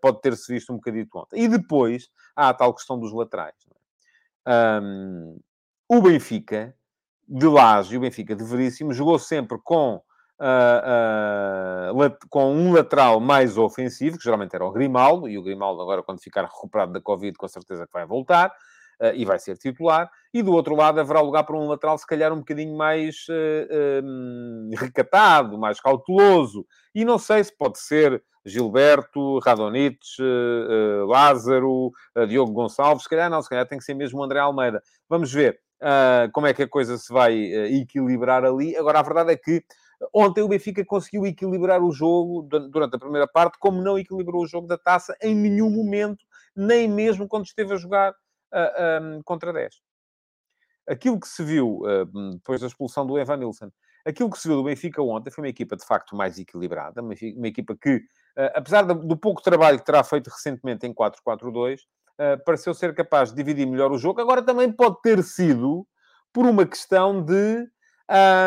pode 0.00 0.20
ter-se 0.20 0.52
visto 0.52 0.72
um 0.72 0.76
bocadito 0.76 1.18
ontem. 1.18 1.42
E 1.42 1.48
depois 1.48 2.08
há 2.36 2.48
a 2.48 2.54
tal 2.54 2.74
questão 2.74 2.98
dos 2.98 3.12
laterais. 3.12 3.54
Um, 4.46 5.38
é? 5.38 5.96
o 5.96 6.00
Benfica, 6.00 6.74
de 7.28 7.46
Laje 7.46 7.96
o 7.96 8.00
Benfica 8.00 8.34
de 8.34 8.44
Veríssimo, 8.44 8.92
jogou 8.92 9.18
sempre 9.18 9.58
com, 9.62 10.02
uh, 10.40 11.92
uh, 11.94 12.16
com 12.28 12.52
um 12.52 12.72
lateral 12.72 13.20
mais 13.20 13.56
ofensivo, 13.56 14.18
que 14.18 14.24
geralmente 14.24 14.54
era 14.54 14.64
o 14.64 14.72
Grimaldo, 14.72 15.28
e 15.28 15.38
o 15.38 15.42
Grimaldo 15.42 15.80
agora, 15.80 16.02
quando 16.02 16.20
ficar 16.20 16.44
recuperado 16.44 16.92
da 16.92 17.00
Covid, 17.00 17.36
com 17.36 17.48
certeza 17.48 17.86
que 17.86 17.92
vai 17.92 18.06
voltar. 18.06 18.52
Uh, 19.00 19.14
e 19.14 19.24
vai 19.24 19.38
ser 19.38 19.56
titular, 19.58 20.08
e 20.32 20.42
do 20.42 20.52
outro 20.52 20.76
lado 20.76 21.00
haverá 21.00 21.20
lugar 21.20 21.42
para 21.42 21.56
um 21.56 21.66
lateral, 21.66 21.98
se 21.98 22.06
calhar, 22.06 22.32
um 22.32 22.38
bocadinho 22.38 22.76
mais 22.76 23.26
uh, 23.28 24.76
recatado, 24.76 25.58
mais 25.58 25.80
cauteloso, 25.80 26.64
e 26.94 27.04
não 27.04 27.18
sei 27.18 27.42
se 27.42 27.56
pode 27.56 27.80
ser 27.80 28.22
Gilberto, 28.44 29.38
Radonich, 29.38 30.20
uh, 30.20 31.06
Lázaro, 31.06 31.92
uh, 32.16 32.26
Diogo 32.26 32.52
Gonçalves, 32.52 33.04
se 33.04 33.08
calhar 33.08 33.30
não, 33.30 33.40
se 33.40 33.48
calhar 33.48 33.66
tem 33.66 33.78
que 33.78 33.84
ser 33.84 33.94
mesmo 33.94 34.20
o 34.20 34.22
André 34.22 34.40
Almeida. 34.40 34.82
Vamos 35.08 35.32
ver 35.32 35.60
uh, 35.80 36.30
como 36.32 36.46
é 36.46 36.54
que 36.54 36.62
a 36.62 36.68
coisa 36.68 36.98
se 36.98 37.12
vai 37.12 37.34
equilibrar 37.34 38.44
ali. 38.44 38.76
Agora, 38.76 38.98
a 38.98 39.02
verdade 39.02 39.32
é 39.32 39.36
que 39.36 39.64
ontem 40.12 40.42
o 40.42 40.48
Benfica 40.48 40.84
conseguiu 40.84 41.24
equilibrar 41.26 41.82
o 41.82 41.92
jogo 41.92 42.42
durante 42.70 42.96
a 42.96 42.98
primeira 42.98 43.28
parte, 43.28 43.58
como 43.58 43.80
não 43.80 43.98
equilibrou 43.98 44.42
o 44.42 44.48
jogo 44.48 44.66
da 44.66 44.76
taça 44.76 45.16
em 45.22 45.34
nenhum 45.34 45.70
momento, 45.70 46.24
nem 46.56 46.88
mesmo 46.88 47.28
quando 47.28 47.44
esteve 47.44 47.72
a 47.74 47.76
jogar 47.76 48.12
um, 49.00 49.22
contra 49.22 49.52
10. 49.52 49.80
Aquilo 50.88 51.20
que 51.20 51.28
se 51.28 51.44
viu 51.44 51.82
depois 52.32 52.60
da 52.60 52.66
expulsão 52.66 53.06
do 53.06 53.16
Evan 53.16 53.36
Nilsson, 53.36 53.70
aquilo 54.04 54.28
que 54.28 54.38
se 54.38 54.48
viu 54.48 54.56
do 54.56 54.64
Benfica 54.64 55.00
ontem 55.00 55.30
foi 55.30 55.44
uma 55.44 55.48
equipa 55.48 55.76
de 55.76 55.86
facto 55.86 56.16
mais 56.16 56.36
equilibrada, 56.36 57.00
uma, 57.00 57.14
uma 57.36 57.46
equipa 57.46 57.76
que 57.80 57.98
Uh, 57.98 58.04
apesar 58.54 58.82
do 58.82 59.16
pouco 59.16 59.42
trabalho 59.42 59.78
que 59.78 59.84
terá 59.84 60.02
feito 60.02 60.28
recentemente 60.28 60.86
em 60.86 60.94
4-4-2, 60.94 61.76
uh, 61.76 61.78
eh, 62.18 62.36
pareceu 62.38 62.72
ser 62.72 62.94
capaz 62.94 63.30
de 63.30 63.36
dividir 63.36 63.66
melhor 63.66 63.92
o 63.92 63.98
jogo. 63.98 64.20
Agora 64.20 64.42
também 64.42 64.70
pode 64.72 65.00
ter 65.02 65.22
sido 65.22 65.86
por 66.32 66.46
uma 66.46 66.64
questão 66.66 67.22
de 67.22 67.68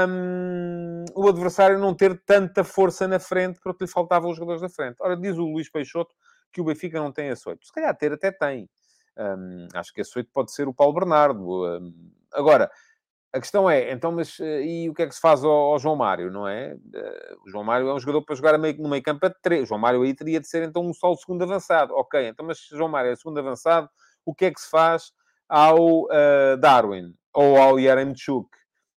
um, 0.08 1.06
o 1.16 1.28
adversário 1.28 1.80
não 1.80 1.94
ter 1.94 2.22
tanta 2.26 2.64
força 2.64 3.08
na 3.08 3.20
frente 3.20 3.60
porque 3.62 3.86
lhe 3.86 3.90
faltavam 3.90 4.30
os 4.30 4.38
jogadores 4.38 4.62
da 4.62 4.70
frente. 4.70 4.98
Ora, 5.00 5.16
diz 5.16 5.38
o 5.38 5.46
Luís 5.46 5.70
Peixoto 5.70 6.14
que 6.52 6.62
o 6.62 6.64
Benfica 6.64 7.00
não 7.00 7.12
tem 7.12 7.30
8. 7.30 7.66
Se 7.66 7.72
calhar 7.72 7.96
ter 7.96 8.14
até 8.14 8.32
tem. 8.32 8.70
Um, 9.18 9.68
acho 9.74 9.94
que 9.94 10.02
8 10.02 10.30
pode 10.34 10.52
ser 10.52 10.68
o 10.68 10.74
Paulo 10.74 10.94
Bernardo. 10.94 11.66
Um, 11.66 12.12
agora, 12.34 12.70
a 13.36 13.40
questão 13.40 13.70
é, 13.70 13.92
então, 13.92 14.12
mas 14.12 14.38
e 14.40 14.90
o 14.90 14.94
que 14.94 15.04
é 15.04 15.08
que 15.08 15.16
se 15.16 15.22
faz 15.22 15.44
ao, 15.44 15.52
ao 15.52 15.80
João 15.80 15.96
Mário, 15.96 16.32
não 16.32 16.48
é? 16.48 16.76
o 17.46 17.50
João 17.50 17.64
Mário 17.64 17.90
é 17.90 17.94
um 17.94 18.00
jogador 18.00 18.24
para 18.24 18.36
jogar 18.36 18.58
meio, 18.58 18.82
no 18.82 18.90
meio 18.90 19.04
campo 19.04 19.26
a 19.26 19.30
três. 19.30 19.64
O 19.64 19.66
João 19.68 19.80
Mário 19.80 20.02
aí 20.02 20.14
teria 20.14 20.40
de 20.40 20.48
ser, 20.48 20.64
então, 20.64 20.86
um 20.86 20.94
solo 20.94 21.18
segundo 21.18 21.44
avançado. 21.44 21.94
Ok, 21.94 22.28
então, 22.28 22.46
mas 22.46 22.60
se 22.60 22.76
João 22.76 22.90
Mário 22.90 23.12
é 23.12 23.16
segundo 23.16 23.40
avançado, 23.40 23.90
o 24.26 24.34
que 24.34 24.46
é 24.46 24.52
que 24.52 24.60
se 24.60 24.70
faz 24.70 25.12
ao 25.48 26.08
Darwin? 26.60 27.14
Ou 27.34 27.58
ao 27.58 27.80
Yaremchuk? 27.80 28.50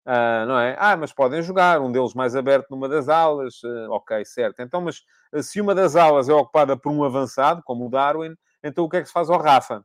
Uh, 0.07 0.46
não 0.46 0.57
é? 0.57 0.77
Ah, 0.79 0.96
mas 0.96 1.12
podem 1.12 1.42
jogar, 1.42 1.81
um 1.81 1.90
deles 1.90 2.14
mais 2.14 2.37
aberto 2.37 2.70
numa 2.70 2.88
das 2.88 3.09
alas, 3.09 3.61
uh, 3.64 3.90
ok, 3.90 4.25
certo. 4.25 4.62
Então, 4.62 4.81
mas 4.81 5.03
uh, 5.33 5.42
se 5.42 5.61
uma 5.61 5.75
das 5.75 5.96
alas 5.96 6.29
é 6.29 6.33
ocupada 6.33 6.77
por 6.77 6.92
um 6.92 7.03
avançado, 7.03 7.61
como 7.64 7.87
o 7.87 7.90
Darwin, 7.90 8.37
então 8.62 8.85
o 8.85 8.88
que 8.88 8.99
é 8.99 9.01
que 9.03 9.09
se 9.09 9.12
faz 9.12 9.29
ao 9.29 9.42
Rafa? 9.42 9.85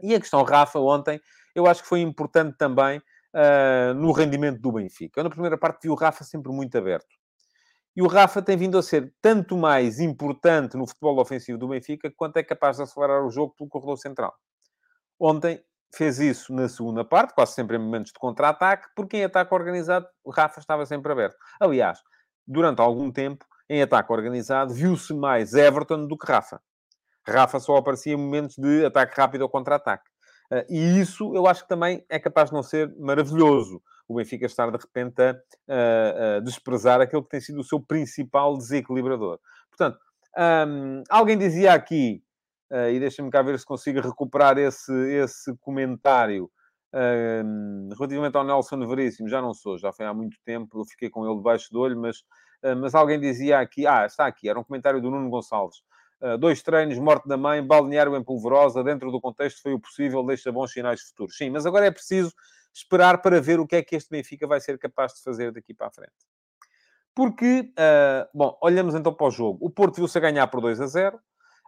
E 0.00 0.14
a 0.14 0.20
questão 0.20 0.44
Rafa, 0.44 0.78
ontem, 0.78 1.20
eu 1.52 1.66
acho 1.66 1.82
que 1.82 1.88
foi 1.88 2.00
importante 2.00 2.56
também 2.56 3.02
no 3.96 4.12
rendimento 4.12 4.60
do 4.60 4.72
Benfica. 4.72 5.20
Eu, 5.20 5.24
na 5.24 5.30
primeira 5.30 5.58
parte, 5.58 5.82
vi 5.82 5.90
o 5.90 5.94
Rafa 5.94 6.24
sempre 6.24 6.50
muito 6.52 6.76
aberto. 6.76 7.06
E 7.96 8.02
o 8.02 8.06
Rafa 8.06 8.40
tem 8.40 8.56
vindo 8.56 8.78
a 8.78 8.82
ser 8.82 9.12
tanto 9.20 9.56
mais 9.56 9.98
importante 9.98 10.76
no 10.76 10.86
futebol 10.86 11.18
ofensivo 11.20 11.58
do 11.58 11.68
Benfica 11.68 12.12
quanto 12.16 12.36
é 12.36 12.44
capaz 12.44 12.76
de 12.76 12.84
acelerar 12.84 13.24
o 13.24 13.30
jogo 13.30 13.54
pelo 13.56 13.68
corredor 13.68 13.98
central. 13.98 14.32
Ontem 15.18 15.60
fez 15.92 16.20
isso 16.20 16.52
na 16.52 16.68
segunda 16.68 17.04
parte, 17.04 17.34
quase 17.34 17.54
sempre 17.54 17.76
em 17.76 17.80
momentos 17.80 18.12
de 18.12 18.18
contra-ataque, 18.18 18.86
porque 18.94 19.16
em 19.16 19.24
ataque 19.24 19.52
organizado 19.52 20.06
o 20.22 20.30
Rafa 20.30 20.60
estava 20.60 20.86
sempre 20.86 21.10
aberto. 21.10 21.36
Aliás, 21.60 22.00
durante 22.46 22.80
algum 22.80 23.10
tempo, 23.10 23.44
em 23.68 23.82
ataque 23.82 24.12
organizado, 24.12 24.72
viu-se 24.72 25.12
mais 25.12 25.54
Everton 25.54 26.06
do 26.06 26.16
que 26.16 26.26
Rafa. 26.30 26.60
Rafa 27.26 27.58
só 27.58 27.76
aparecia 27.76 28.12
em 28.12 28.16
momentos 28.16 28.56
de 28.56 28.84
ataque 28.84 29.18
rápido 29.18 29.42
ou 29.42 29.48
contra-ataque. 29.48 30.08
Uh, 30.50 30.64
e 30.68 31.00
isso 31.00 31.34
eu 31.34 31.46
acho 31.46 31.62
que 31.62 31.68
também 31.68 32.04
é 32.08 32.18
capaz 32.18 32.50
de 32.50 32.54
não 32.54 32.62
ser 32.62 32.94
maravilhoso. 32.98 33.82
O 34.08 34.14
Benfica 34.14 34.46
estar 34.46 34.70
de 34.70 34.78
repente 34.78 35.20
a, 35.20 35.34
a, 35.68 36.36
a 36.36 36.40
desprezar 36.40 37.00
aquele 37.00 37.22
que 37.22 37.28
tem 37.28 37.40
sido 37.40 37.60
o 37.60 37.64
seu 37.64 37.80
principal 37.80 38.56
desequilibrador. 38.56 39.38
Portanto, 39.68 39.98
um, 40.66 41.02
alguém 41.10 41.36
dizia 41.36 41.72
aqui 41.74 42.22
Uh, 42.70 42.90
e 42.92 43.00
deixa-me 43.00 43.30
cá 43.30 43.40
ver 43.40 43.58
se 43.58 43.64
consigo 43.64 43.98
recuperar 44.00 44.58
esse, 44.58 44.92
esse 45.10 45.56
comentário. 45.58 46.50
Relativamente 47.96 48.36
ao 48.36 48.44
Nelson 48.44 48.86
Veríssimo, 48.86 49.28
já 49.28 49.42
não 49.42 49.52
sou, 49.52 49.78
já 49.78 49.92
foi 49.92 50.06
há 50.06 50.14
muito 50.14 50.38
tempo, 50.44 50.80
eu 50.80 50.84
fiquei 50.86 51.10
com 51.10 51.26
ele 51.26 51.36
debaixo 51.36 51.70
do 51.70 51.80
olho, 51.80 52.00
mas, 52.00 52.18
uh, 52.62 52.76
mas 52.76 52.94
alguém 52.94 53.20
dizia 53.20 53.58
aqui, 53.58 53.86
ah, 53.86 54.06
está 54.06 54.26
aqui, 54.26 54.48
era 54.48 54.58
um 54.58 54.64
comentário 54.64 55.00
do 55.00 55.10
Nuno 55.10 55.30
Gonçalves. 55.30 55.78
Uh, 56.20 56.36
dois 56.36 56.62
treinos, 56.62 56.98
morte 56.98 57.28
da 57.28 57.36
mãe, 57.36 57.64
balneário 57.64 58.16
em 58.16 58.24
polvorosa, 58.24 58.82
dentro 58.82 59.10
do 59.12 59.20
contexto 59.20 59.62
foi 59.62 59.72
o 59.72 59.78
possível, 59.78 60.24
deixa 60.24 60.50
bons 60.50 60.72
sinais 60.72 61.00
futuros. 61.00 61.36
Sim, 61.36 61.50
mas 61.50 61.64
agora 61.64 61.86
é 61.86 61.90
preciso 61.90 62.32
esperar 62.74 63.22
para 63.22 63.40
ver 63.40 63.60
o 63.60 63.66
que 63.66 63.76
é 63.76 63.82
que 63.82 63.96
este 63.96 64.10
Benfica 64.10 64.46
vai 64.46 64.60
ser 64.60 64.78
capaz 64.78 65.14
de 65.14 65.22
fazer 65.22 65.52
daqui 65.52 65.72
para 65.72 65.86
a 65.86 65.90
frente. 65.90 66.12
Porque, 67.14 67.72
bom, 68.32 68.56
olhamos 68.62 68.94
então 68.94 69.12
para 69.12 69.26
o 69.26 69.30
jogo. 69.30 69.58
O 69.60 69.70
Porto 69.70 69.96
viu-se 69.96 70.16
a 70.16 70.20
ganhar 70.20 70.46
por 70.46 70.60
2 70.60 70.80
a 70.80 70.86
0. 70.86 71.20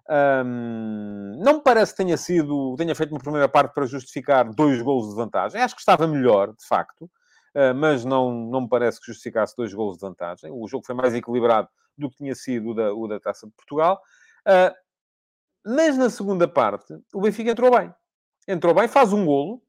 Um, 0.08 1.36
não 1.38 1.54
me 1.54 1.62
parece 1.62 1.92
que 1.92 1.98
tenha 1.98 2.16
sido, 2.16 2.74
tenha 2.76 2.94
feito 2.96 3.12
uma 3.12 3.20
primeira 3.20 3.48
parte 3.48 3.72
para 3.72 3.86
justificar 3.86 4.52
dois 4.52 4.82
golos 4.82 5.10
de 5.10 5.14
vantagem. 5.14 5.60
Acho 5.60 5.74
que 5.74 5.80
estava 5.80 6.06
melhor, 6.06 6.48
de 6.48 6.66
facto, 6.66 7.04
uh, 7.04 7.74
mas 7.76 8.04
não, 8.04 8.32
não 8.32 8.62
me 8.62 8.68
parece 8.68 9.00
que 9.00 9.06
justificasse 9.06 9.56
dois 9.56 9.72
golos 9.72 9.96
de 9.96 10.00
vantagem. 10.00 10.50
O 10.50 10.66
jogo 10.66 10.84
foi 10.84 10.96
mais 10.96 11.14
equilibrado 11.14 11.68
do 11.96 12.10
que 12.10 12.16
tinha 12.16 12.34
sido 12.34 12.70
o 12.70 12.74
da, 12.74 12.92
o 12.92 13.06
da 13.06 13.20
Taça 13.20 13.46
de 13.46 13.52
Portugal. 13.52 14.00
Uh, 14.46 14.74
mas 15.64 15.96
na 15.96 16.08
segunda 16.08 16.48
parte, 16.48 16.94
o 17.14 17.20
Benfica 17.20 17.50
entrou 17.50 17.70
bem. 17.70 17.92
Entrou 18.48 18.74
bem, 18.74 18.88
faz 18.88 19.12
um 19.12 19.24
golo, 19.24 19.62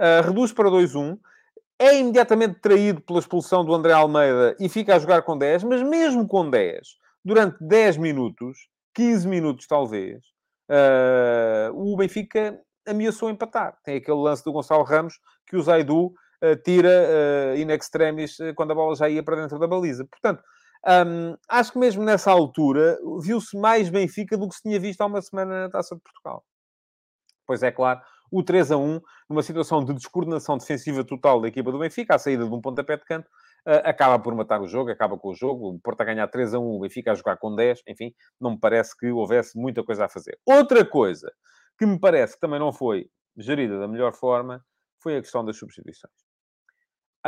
uh, 0.00 0.26
reduz 0.26 0.52
para 0.52 0.68
2-1, 0.68 1.18
é 1.78 1.98
imediatamente 1.98 2.60
traído 2.60 3.00
pela 3.00 3.20
expulsão 3.20 3.64
do 3.64 3.72
André 3.72 3.92
Almeida 3.92 4.56
e 4.58 4.68
fica 4.68 4.96
a 4.96 4.98
jogar 4.98 5.22
com 5.22 5.38
10, 5.38 5.62
mas 5.64 5.82
mesmo 5.82 6.26
com 6.26 6.50
10, 6.50 6.96
durante 7.24 7.56
10 7.60 7.98
minutos, 7.98 8.68
15 8.94 9.28
minutos, 9.28 9.66
talvez, 9.66 10.18
uh, 10.68 11.72
o 11.72 11.96
Benfica 11.96 12.60
ameaçou 12.86 13.30
empatar. 13.30 13.78
Tem 13.84 13.96
aquele 13.96 14.18
lance 14.18 14.42
do 14.44 14.52
Gonçalo 14.52 14.82
Ramos 14.82 15.14
que 15.46 15.56
o 15.56 15.62
Zaidu 15.62 16.06
uh, 16.06 16.56
tira 16.64 16.88
uh, 16.88 17.56
in 17.56 17.70
extremis 17.70 18.38
quando 18.56 18.72
a 18.72 18.74
bola 18.74 18.96
já 18.96 19.08
ia 19.08 19.22
para 19.22 19.36
dentro 19.36 19.58
da 19.58 19.68
baliza. 19.68 20.04
Portanto, 20.04 20.42
um, 20.86 21.36
acho 21.48 21.72
que 21.72 21.78
mesmo 21.78 22.04
nessa 22.04 22.30
altura 22.30 22.98
viu-se 23.20 23.56
mais 23.58 23.88
Benfica 23.88 24.36
do 24.36 24.48
que 24.48 24.54
se 24.54 24.62
tinha 24.62 24.78
visto 24.78 25.00
há 25.00 25.06
uma 25.06 25.20
semana 25.20 25.62
na 25.62 25.70
Taça 25.70 25.94
de 25.94 26.02
Portugal. 26.02 26.44
Pois 27.46 27.62
é 27.62 27.70
claro, 27.70 28.00
o 28.30 28.42
3 28.42 28.72
a 28.72 28.76
1, 28.76 29.00
numa 29.28 29.42
situação 29.42 29.84
de 29.84 29.94
descoordenação 29.94 30.58
defensiva 30.58 31.02
total 31.04 31.40
da 31.40 31.48
equipa 31.48 31.72
do 31.72 31.78
Benfica, 31.78 32.14
à 32.14 32.18
saída 32.18 32.46
de 32.46 32.54
um 32.54 32.60
pontapé 32.60 32.96
de 32.96 33.04
canto, 33.04 33.26
uh, 33.66 33.80
acaba 33.84 34.18
por 34.22 34.34
matar 34.34 34.60
o 34.60 34.68
jogo, 34.68 34.90
acaba 34.90 35.18
com 35.18 35.30
o 35.30 35.34
jogo. 35.34 35.70
O 35.70 35.80
Porto 35.80 36.02
a 36.02 36.04
ganhar 36.04 36.28
3 36.28 36.54
a 36.54 36.58
1, 36.58 36.62
o 36.62 36.80
Benfica 36.80 37.12
a 37.12 37.14
jogar 37.14 37.38
com 37.38 37.54
10. 37.54 37.82
Enfim, 37.88 38.14
não 38.40 38.52
me 38.52 38.60
parece 38.60 38.96
que 38.96 39.10
houvesse 39.10 39.58
muita 39.58 39.82
coisa 39.82 40.04
a 40.04 40.08
fazer. 40.08 40.38
Outra 40.44 40.84
coisa 40.84 41.32
que 41.78 41.86
me 41.86 41.98
parece 41.98 42.34
que 42.34 42.40
também 42.40 42.58
não 42.58 42.72
foi 42.72 43.08
gerida 43.36 43.78
da 43.78 43.88
melhor 43.88 44.12
forma 44.14 44.62
foi 45.00 45.16
a 45.16 45.22
questão 45.22 45.44
das 45.44 45.56
substituições. 45.56 46.27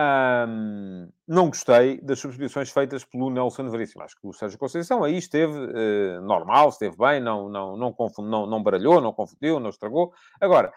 Um, 0.00 1.08
não 1.26 1.48
gostei 1.48 2.00
das 2.00 2.20
substituições 2.20 2.70
feitas 2.70 3.04
pelo 3.04 3.28
Nelson 3.28 3.68
Veríssimo. 3.68 4.02
Acho 4.02 4.14
que 4.20 4.26
o 4.26 4.32
Sérgio 4.32 4.58
Conceição 4.58 5.04
aí 5.04 5.18
esteve 5.18 5.52
uh, 5.52 6.20
normal, 6.22 6.68
esteve 6.70 6.96
bem, 6.96 7.20
não, 7.20 7.48
não, 7.48 7.76
não, 7.76 7.92
confund, 7.92 8.30
não, 8.30 8.46
não 8.46 8.62
baralhou, 8.62 9.00
não 9.00 9.12
confundiu, 9.12 9.60
não 9.60 9.68
estragou. 9.68 10.12
Agora, 10.40 10.72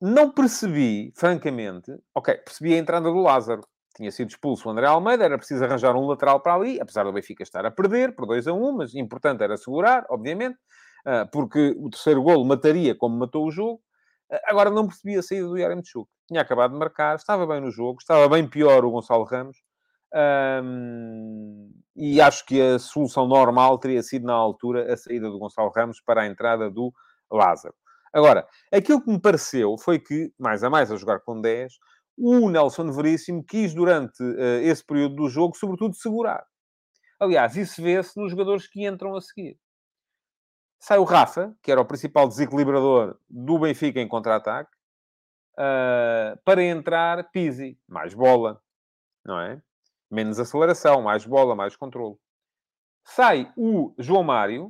não 0.00 0.30
percebi, 0.30 1.12
francamente, 1.16 1.92
ok, 2.14 2.34
percebi 2.34 2.74
a 2.74 2.78
entrada 2.78 3.10
do 3.10 3.20
Lázaro 3.20 3.62
tinha 3.94 4.10
sido 4.10 4.30
expulso 4.30 4.68
o 4.68 4.70
André 4.72 4.86
Almeida, 4.86 5.24
era 5.24 5.36
preciso 5.36 5.64
arranjar 5.64 5.94
um 5.96 6.06
lateral 6.06 6.40
para 6.40 6.54
ali, 6.54 6.80
apesar 6.80 7.04
do 7.04 7.12
Benfica 7.12 7.42
estar 7.42 7.64
a 7.66 7.70
perder 7.70 8.14
por 8.14 8.26
2 8.26 8.48
a 8.48 8.52
1, 8.52 8.72
mas 8.72 8.94
importante 8.94 9.42
era 9.42 9.56
segurar, 9.56 10.06
obviamente, 10.08 10.58
ah, 11.04 11.26
porque 11.30 11.74
o 11.78 11.90
terceiro 11.90 12.22
golo 12.22 12.44
mataria 12.44 12.94
como 12.94 13.16
matou 13.16 13.46
o 13.46 13.50
jogo. 13.50 13.82
Ah, 14.30 14.40
agora 14.46 14.70
não 14.70 14.86
percebi 14.86 15.16
a 15.16 15.22
saída 15.22 15.46
do 15.46 15.58
Yaremchuk. 15.58 16.08
Tinha 16.32 16.40
acabado 16.40 16.72
de 16.72 16.78
marcar, 16.78 17.14
estava 17.14 17.46
bem 17.46 17.60
no 17.60 17.70
jogo, 17.70 17.98
estava 18.00 18.26
bem 18.26 18.48
pior 18.48 18.86
o 18.86 18.90
Gonçalo 18.90 19.22
Ramos. 19.22 19.58
Um, 20.64 21.70
e 21.94 22.22
acho 22.22 22.46
que 22.46 22.58
a 22.58 22.78
solução 22.78 23.28
normal 23.28 23.76
teria 23.76 24.02
sido, 24.02 24.24
na 24.24 24.32
altura, 24.32 24.90
a 24.90 24.96
saída 24.96 25.28
do 25.28 25.38
Gonçalo 25.38 25.70
Ramos 25.76 26.00
para 26.00 26.22
a 26.22 26.26
entrada 26.26 26.70
do 26.70 26.90
Lázaro. 27.30 27.74
Agora, 28.14 28.48
aquilo 28.72 29.02
que 29.04 29.10
me 29.10 29.20
pareceu 29.20 29.76
foi 29.76 29.98
que, 29.98 30.32
mais 30.38 30.64
a 30.64 30.70
mais 30.70 30.90
a 30.90 30.96
jogar 30.96 31.20
com 31.20 31.38
10, 31.38 31.70
o 32.16 32.48
Nelson 32.48 32.90
Veríssimo 32.90 33.44
quis, 33.44 33.74
durante 33.74 34.22
uh, 34.22 34.62
esse 34.62 34.82
período 34.82 35.16
do 35.16 35.28
jogo, 35.28 35.54
sobretudo, 35.54 35.94
segurar. 35.94 36.46
Aliás, 37.20 37.58
isso 37.58 37.82
vê-se 37.82 38.18
nos 38.18 38.30
jogadores 38.30 38.66
que 38.66 38.86
entram 38.86 39.14
a 39.14 39.20
seguir. 39.20 39.58
Sai 40.80 40.96
o 40.96 41.04
Rafa, 41.04 41.54
que 41.62 41.70
era 41.70 41.82
o 41.82 41.84
principal 41.84 42.26
desequilibrador 42.26 43.18
do 43.28 43.58
Benfica 43.58 44.00
em 44.00 44.08
contra-ataque, 44.08 44.70
uh, 45.54 46.36
para 46.44 46.62
entrar 46.62 47.30
Pizzi. 47.30 47.78
Mais 47.88 48.14
bola, 48.14 48.60
não 49.24 49.40
é? 49.40 49.60
Menos 50.10 50.38
aceleração, 50.38 51.02
mais 51.02 51.24
bola, 51.24 51.54
mais 51.54 51.76
controle. 51.76 52.16
Sai 53.04 53.52
o 53.56 53.94
João 53.98 54.22
Mário 54.22 54.66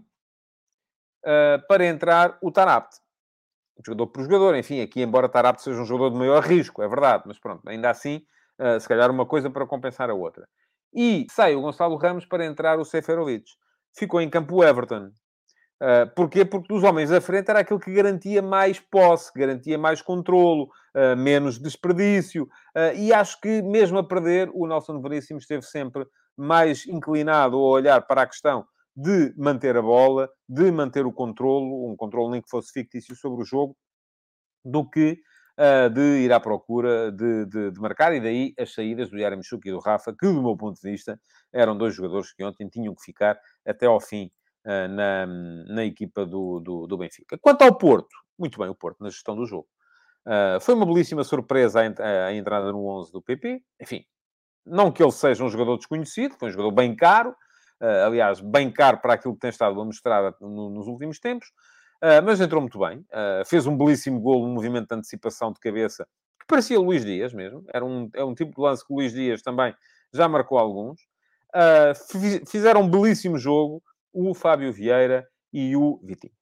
uh, 1.24 1.66
para 1.68 1.84
entrar 1.84 2.38
o 2.40 2.50
Tarapte 2.50 3.02
jogador 3.84 4.06
por 4.08 4.22
jogador. 4.22 4.54
Enfim, 4.56 4.80
aqui, 4.80 5.02
embora 5.02 5.28
Tarapte 5.28 5.62
seja 5.62 5.80
um 5.80 5.84
jogador 5.84 6.10
de 6.10 6.18
maior 6.18 6.42
risco, 6.42 6.82
é 6.82 6.88
verdade, 6.88 7.24
mas 7.26 7.38
pronto, 7.38 7.68
ainda 7.68 7.90
assim, 7.90 8.24
uh, 8.58 8.78
se 8.78 8.88
calhar 8.88 9.10
uma 9.10 9.26
coisa 9.26 9.50
para 9.50 9.66
compensar 9.66 10.10
a 10.10 10.14
outra. 10.14 10.48
E 10.94 11.26
sai 11.30 11.54
o 11.54 11.62
Gonçalo 11.62 11.96
Ramos 11.96 12.26
para 12.26 12.44
entrar 12.44 12.78
o 12.78 12.84
Seferovic. 12.84 13.50
Ficou 13.96 14.20
em 14.20 14.28
campo 14.28 14.56
o 14.56 14.64
Everton. 14.64 15.10
Uh, 15.82 16.08
porquê? 16.14 16.44
Porque 16.44 16.72
dos 16.72 16.84
homens 16.84 17.10
à 17.10 17.20
frente 17.20 17.50
era 17.50 17.58
aquele 17.58 17.80
que 17.80 17.92
garantia 17.92 18.40
mais 18.40 18.78
posse, 18.78 19.32
garantia 19.34 19.76
mais 19.76 20.00
controlo, 20.00 20.70
uh, 20.94 21.16
menos 21.16 21.58
desperdício. 21.58 22.44
Uh, 22.44 22.94
e 22.96 23.12
acho 23.12 23.40
que, 23.40 23.60
mesmo 23.62 23.98
a 23.98 24.06
perder, 24.06 24.48
o 24.54 24.64
Nelson 24.68 25.02
Veríssimo 25.02 25.40
esteve 25.40 25.62
sempre 25.62 26.06
mais 26.36 26.86
inclinado 26.86 27.56
a 27.56 27.60
olhar 27.60 28.00
para 28.02 28.22
a 28.22 28.26
questão 28.28 28.64
de 28.94 29.34
manter 29.36 29.76
a 29.76 29.82
bola, 29.82 30.30
de 30.48 30.70
manter 30.70 31.04
o 31.04 31.12
controlo, 31.12 31.90
um 31.90 31.96
controle 31.96 32.30
nem 32.30 32.40
que 32.40 32.48
fosse 32.48 32.70
fictício 32.72 33.16
sobre 33.16 33.42
o 33.42 33.44
jogo, 33.44 33.76
do 34.64 34.88
que 34.88 35.18
de 35.94 36.24
ir 36.24 36.32
à 36.32 36.40
procura 36.40 37.12
de, 37.12 37.46
de, 37.46 37.70
de, 37.70 37.80
marcar. 37.80 38.14
E 38.14 38.20
daí 38.20 38.54
as 38.58 38.72
saídas 38.72 39.10
do 39.10 39.18
Yaremchuk 39.18 39.66
e 39.68 39.70
do 39.70 39.78
Rafa, 39.78 40.14
que, 40.18 40.26
do 40.26 40.42
meu 40.42 40.56
ponto 40.56 40.80
de 40.80 40.90
vista, 40.90 41.18
eram 41.52 41.76
dois 41.76 41.94
jogadores 41.94 42.32
que 42.32 42.42
ontem 42.42 42.68
tinham 42.68 42.94
que 42.94 43.02
ficar 43.02 43.38
até 43.66 43.86
ao 43.86 44.00
fim 44.00 44.30
na, 44.64 45.26
na 45.26 45.84
equipa 45.84 46.24
do, 46.24 46.60
do, 46.60 46.86
do, 46.86 46.98
Benfica. 46.98 47.36
Quanto 47.38 47.62
ao 47.62 47.74
Porto, 47.76 48.14
muito 48.38 48.58
bem 48.58 48.68
o 48.68 48.74
Porto 48.74 49.02
na 49.02 49.10
gestão 49.10 49.34
do 49.34 49.44
jogo. 49.44 49.66
Uh, 50.26 50.60
foi 50.60 50.74
uma 50.74 50.86
belíssima 50.86 51.24
surpresa 51.24 51.80
a, 51.80 52.26
a 52.26 52.34
entrada 52.34 52.70
no 52.70 52.86
11 52.86 53.12
do 53.12 53.20
PP. 53.20 53.60
Enfim, 53.80 54.04
não 54.64 54.92
que 54.92 55.02
ele 55.02 55.12
seja 55.12 55.44
um 55.44 55.48
jogador 55.48 55.76
desconhecido, 55.76 56.36
foi 56.38 56.48
um 56.48 56.52
jogador 56.52 56.70
bem 56.70 56.94
caro, 56.94 57.30
uh, 57.80 58.06
aliás, 58.06 58.40
bem 58.40 58.70
caro 58.70 58.98
para 58.98 59.14
aquilo 59.14 59.34
que 59.34 59.40
tem 59.40 59.50
estado 59.50 59.80
a 59.80 59.84
mostrar 59.84 60.34
no, 60.40 60.70
nos 60.70 60.86
últimos 60.86 61.18
tempos, 61.18 61.48
uh, 62.02 62.22
mas 62.24 62.40
entrou 62.40 62.60
muito 62.60 62.78
bem. 62.78 62.98
Uh, 62.98 63.44
fez 63.46 63.66
um 63.66 63.76
belíssimo 63.76 64.20
golo, 64.20 64.46
um 64.46 64.54
movimento 64.54 64.88
de 64.88 64.94
antecipação 64.94 65.52
de 65.52 65.58
cabeça, 65.58 66.06
que 66.38 66.46
parecia 66.46 66.78
Luís 66.78 67.04
Dias 67.04 67.32
mesmo. 67.32 67.64
Era 67.72 67.84
um, 67.84 68.08
é 68.14 68.24
um 68.24 68.34
tipo 68.34 68.54
de 68.54 68.60
lance 68.60 68.86
que 68.86 68.92
o 68.92 68.96
Luís 68.96 69.12
Dias 69.12 69.42
também 69.42 69.74
já 70.12 70.28
marcou 70.28 70.58
alguns. 70.58 71.00
Fizeram 72.48 72.82
um 72.82 72.88
belíssimo 72.88 73.36
jogo 73.38 73.82
o 74.12 74.34
Fábio 74.34 74.72
Vieira 74.72 75.26
e 75.52 75.76
o 75.76 76.00
Vitinho. 76.02 76.34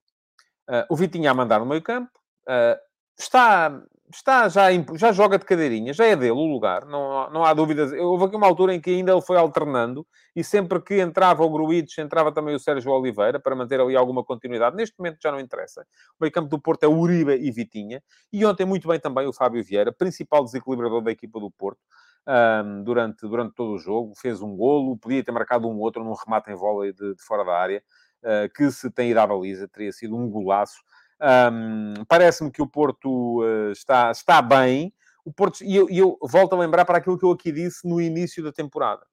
Uh, 0.69 0.87
o 0.89 0.97
Vitinho 0.97 1.31
a 1.31 1.35
mandar 1.35 1.61
no 1.61 1.67
meio 1.67 1.83
campo. 1.83 2.11
Uh, 2.49 2.79
está 3.19 3.83
está 4.13 4.49
já, 4.49 4.69
já 4.97 5.13
joga 5.13 5.39
de 5.39 5.45
cadeirinha, 5.45 5.93
já 5.93 6.05
é 6.05 6.17
dele 6.17 6.33
o 6.33 6.45
lugar, 6.47 6.85
não, 6.85 7.31
não 7.31 7.45
há 7.45 7.55
dúvidas. 7.55 7.93
Houve 7.93 8.25
aqui 8.25 8.37
uma 8.37 8.47
altura 8.47 8.75
em 8.75 8.81
que 8.81 8.91
ainda 8.91 9.13
ele 9.13 9.21
foi 9.21 9.37
alternando 9.37 10.07
e 10.35 10.43
sempre 10.43 10.81
que 10.81 11.01
entrava 11.01 11.45
o 11.45 11.51
Gruites, 11.51 11.97
entrava 11.99 12.33
também 12.33 12.55
o 12.55 12.59
Sérgio 12.59 12.91
Oliveira 12.91 13.39
para 13.39 13.55
manter 13.55 13.81
ali 13.81 13.97
alguma 13.97 14.25
continuidade. 14.25 14.77
Neste 14.77 14.99
momento 14.99 15.19
já 15.23 15.31
não 15.31 15.41
interessa. 15.41 15.83
O 16.19 16.25
meio 16.25 16.33
campo 16.33 16.49
do 16.49 16.61
Porto 16.61 16.85
é 16.85 16.89
Uribe 16.89 17.35
e 17.35 17.51
Vitinha. 17.51 18.03
E 18.33 18.45
ontem 18.45 18.65
muito 18.65 18.89
bem 18.89 18.99
também 18.99 19.27
o 19.27 19.33
Fábio 19.33 19.63
Vieira, 19.63 19.93
principal 19.93 20.45
desequilibrador 20.45 21.03
da 21.03 21.11
equipa 21.11 21.39
do 21.39 21.51
Porto. 21.51 21.81
Um, 22.27 22.85
durante, 22.85 23.27
durante 23.27 23.55
todo 23.55 23.73
o 23.73 23.79
jogo, 23.79 24.13
fez 24.15 24.41
um 24.43 24.55
golo, 24.55 24.97
podia 24.97 25.25
ter 25.25 25.33
marcado 25.33 25.69
um 25.69 25.79
outro 25.79 26.05
num 26.05 26.13
remate 26.13 26.51
em 26.51 26.55
vôlei 26.55 26.93
de, 26.93 27.15
de 27.15 27.23
fora 27.23 27.45
da 27.45 27.59
área, 27.59 27.83
uh, 28.23 28.53
que 28.55 28.71
se 28.71 28.91
tem 28.91 29.11
ido 29.11 29.21
à 29.21 29.27
baliza, 29.27 29.67
teria 29.67 29.93
sido 29.93 30.17
um 30.17 30.29
golaço. 30.29 30.81
Um, 31.21 32.05
Parece-me 32.07 32.51
que 32.51 32.63
o 32.63 32.67
Porto 32.67 33.43
uh, 33.43 33.73
está, 33.73 34.11
está 34.11 34.41
bem. 34.41 34.93
O 35.25 35.33
Porto, 35.33 35.63
e 35.63 35.77
eu, 35.77 35.89
eu, 35.91 36.19
volto 36.23 36.55
a 36.55 36.59
lembrar 36.59 36.85
para 36.85 36.99
aquilo 36.99 37.19
que 37.19 37.25
eu 37.25 37.31
aqui 37.31 37.53
disse 37.53 37.87
no 37.87 38.01
início 38.01 38.43
da 38.43 38.53
temporada. 38.53 39.05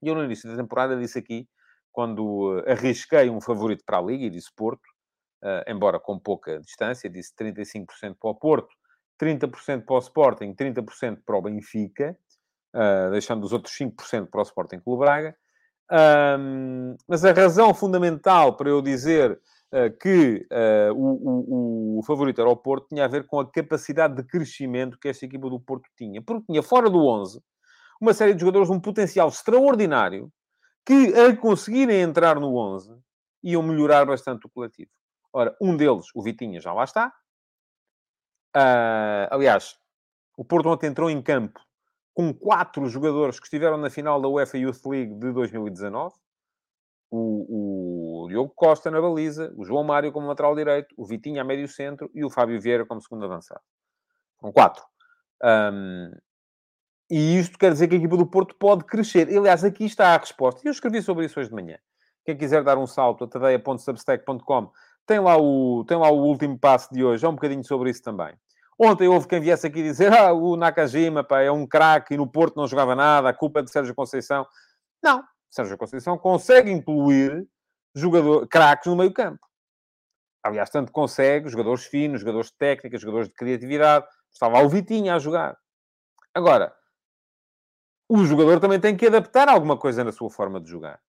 Eu, 0.00 0.14
no 0.14 0.24
início 0.24 0.48
da 0.50 0.56
temporada, 0.56 0.96
disse 0.96 1.18
aqui, 1.18 1.48
quando 1.90 2.56
uh, 2.56 2.70
arrisquei 2.70 3.30
um 3.30 3.40
favorito 3.40 3.84
para 3.84 3.98
a 3.98 4.02
Liga, 4.02 4.24
e 4.24 4.30
disse 4.30 4.50
Porto, 4.54 4.86
uh, 5.42 5.70
embora 5.70 5.98
com 5.98 6.18
pouca 6.18 6.60
distância, 6.60 7.10
disse 7.10 7.32
35% 7.36 8.16
para 8.18 8.30
o 8.30 8.34
Porto, 8.34 8.74
30% 9.22 9.84
para 9.84 9.94
o 9.94 9.98
Sporting, 9.98 10.52
30% 10.54 11.18
para 11.24 11.36
o 11.36 11.42
Benfica, 11.42 12.16
deixando 13.12 13.44
os 13.44 13.52
outros 13.52 13.74
5% 13.76 14.26
para 14.26 14.40
o 14.40 14.42
Sporting 14.42 14.80
Clube 14.80 15.04
Braga. 15.04 15.36
Um, 16.38 16.96
mas 17.06 17.24
a 17.24 17.32
razão 17.32 17.74
fundamental 17.74 18.56
para 18.56 18.70
eu 18.70 18.80
dizer 18.80 19.38
eh, 19.74 19.88
que 19.88 20.46
uh, 20.50 20.94
o, 20.94 21.96
o, 21.96 21.98
o, 21.98 22.02
favorito 22.02 22.42
era 22.42 22.50
o 22.50 22.56
Porto 22.56 22.88
tinha 22.88 23.06
a 23.06 23.08
ver 23.08 23.26
com 23.26 23.40
a 23.40 23.50
capacidade 23.50 24.14
de 24.14 24.22
crescimento 24.22 24.98
que 24.98 25.08
esta 25.08 25.24
equipa 25.24 25.48
do 25.48 25.58
Porto 25.58 25.88
tinha. 25.96 26.20
Porque 26.20 26.44
tinha 26.46 26.62
fora 26.62 26.90
do 26.90 27.06
11 27.06 27.40
uma 27.98 28.12
série 28.12 28.34
de 28.34 28.40
jogadores 28.40 28.68
de 28.68 28.74
um 28.74 28.80
potencial 28.80 29.28
extraordinário 29.28 30.30
que, 30.84 31.14
a 31.18 31.34
conseguirem 31.34 32.02
entrar 32.02 32.38
no 32.38 32.54
11, 32.54 32.94
iam 33.42 33.62
melhorar 33.62 34.04
bastante 34.04 34.46
o 34.46 34.50
coletivo. 34.50 34.90
Ora, 35.32 35.56
um 35.58 35.74
deles, 35.74 36.06
o 36.14 36.22
Vitinha, 36.22 36.60
já 36.60 36.72
lá 36.74 36.84
está. 36.84 37.10
Uh, 38.56 39.28
aliás, 39.30 39.76
o 40.36 40.44
Porto 40.44 40.68
ontem 40.68 40.88
entrou 40.88 41.10
em 41.10 41.22
campo 41.22 41.60
com 42.14 42.32
quatro 42.32 42.86
jogadores 42.88 43.40
que 43.40 43.46
estiveram 43.46 43.78
na 43.78 43.88
final 43.88 44.20
da 44.20 44.28
UEFA 44.28 44.58
Youth 44.58 44.84
League 44.86 45.14
de 45.14 45.32
2019 45.32 46.14
o, 47.12 48.24
o 48.24 48.28
Diogo 48.28 48.52
Costa 48.56 48.90
na 48.90 49.00
baliza, 49.00 49.52
o 49.54 49.64
João 49.64 49.84
Mário 49.84 50.10
como 50.10 50.26
lateral 50.26 50.56
direito, 50.56 50.94
o 50.96 51.04
Vitinho 51.04 51.40
a 51.42 51.44
médio 51.44 51.68
centro 51.68 52.10
e 52.14 52.24
o 52.24 52.30
Fábio 52.30 52.58
Vieira 52.58 52.86
como 52.86 53.02
segundo 53.02 53.26
avançado. 53.26 53.60
São 54.40 54.50
quatro. 54.50 54.82
Um, 55.44 56.10
e 57.10 57.38
isto 57.38 57.58
quer 57.58 57.70
dizer 57.70 57.88
que 57.88 57.96
a 57.96 57.98
equipa 57.98 58.16
do 58.16 58.26
Porto 58.26 58.54
pode 58.54 58.84
crescer. 58.84 59.28
Aliás, 59.28 59.62
aqui 59.62 59.84
está 59.84 60.14
a 60.14 60.16
resposta. 60.16 60.62
Eu 60.64 60.72
escrevi 60.72 61.02
sobre 61.02 61.26
isso 61.26 61.38
hoje 61.38 61.50
de 61.50 61.54
manhã. 61.54 61.78
Quem 62.24 62.36
quiser 62.36 62.64
dar 62.64 62.78
um 62.78 62.86
salto 62.86 63.24
a 63.24 63.28
tadeia.substack.com 63.28 64.72
tem 65.06 65.18
lá, 65.18 65.36
o, 65.36 65.84
tem 65.84 65.96
lá 65.96 66.10
o 66.10 66.24
último 66.24 66.58
passo 66.58 66.92
de 66.92 67.04
hoje. 67.04 67.24
É 67.24 67.28
um 67.28 67.34
bocadinho 67.34 67.64
sobre 67.64 67.90
isso 67.90 68.02
também. 68.02 68.34
Ontem 68.78 69.06
houve 69.06 69.28
quem 69.28 69.40
viesse 69.40 69.66
aqui 69.66 69.82
dizer 69.82 70.12
ah, 70.12 70.32
o 70.32 70.56
Nakajima 70.56 71.22
pá, 71.22 71.40
é 71.40 71.50
um 71.50 71.66
craque 71.66 72.14
e 72.14 72.16
no 72.16 72.26
Porto 72.26 72.56
não 72.56 72.66
jogava 72.66 72.94
nada, 72.94 73.28
a 73.28 73.34
culpa 73.34 73.60
é 73.60 73.62
de 73.62 73.70
Sérgio 73.70 73.94
Conceição. 73.94 74.46
Não, 75.02 75.22
Sérgio 75.50 75.76
Conceição 75.76 76.16
consegue 76.18 76.70
incluir 76.70 77.46
jogador, 77.94 78.46
craques 78.48 78.86
no 78.90 78.96
meio 78.96 79.12
campo. 79.12 79.46
Aliás, 80.42 80.70
tanto 80.70 80.90
consegue, 80.90 81.48
jogadores 81.48 81.84
finos, 81.84 82.20
jogadores 82.20 82.48
de 82.48 82.56
técnica, 82.56 82.98
jogadores 82.98 83.28
de 83.28 83.34
criatividade. 83.34 84.06
Estava 84.32 84.60
o 84.60 84.68
Vitinha 84.68 85.14
a 85.14 85.18
jogar. 85.18 85.56
Agora, 86.34 86.74
o 88.08 88.24
jogador 88.24 88.58
também 88.58 88.80
tem 88.80 88.96
que 88.96 89.06
adaptar 89.06 89.48
alguma 89.48 89.76
coisa 89.76 90.02
na 90.02 90.10
sua 90.10 90.30
forma 90.30 90.60
de 90.60 90.68
jogar. 90.68 91.00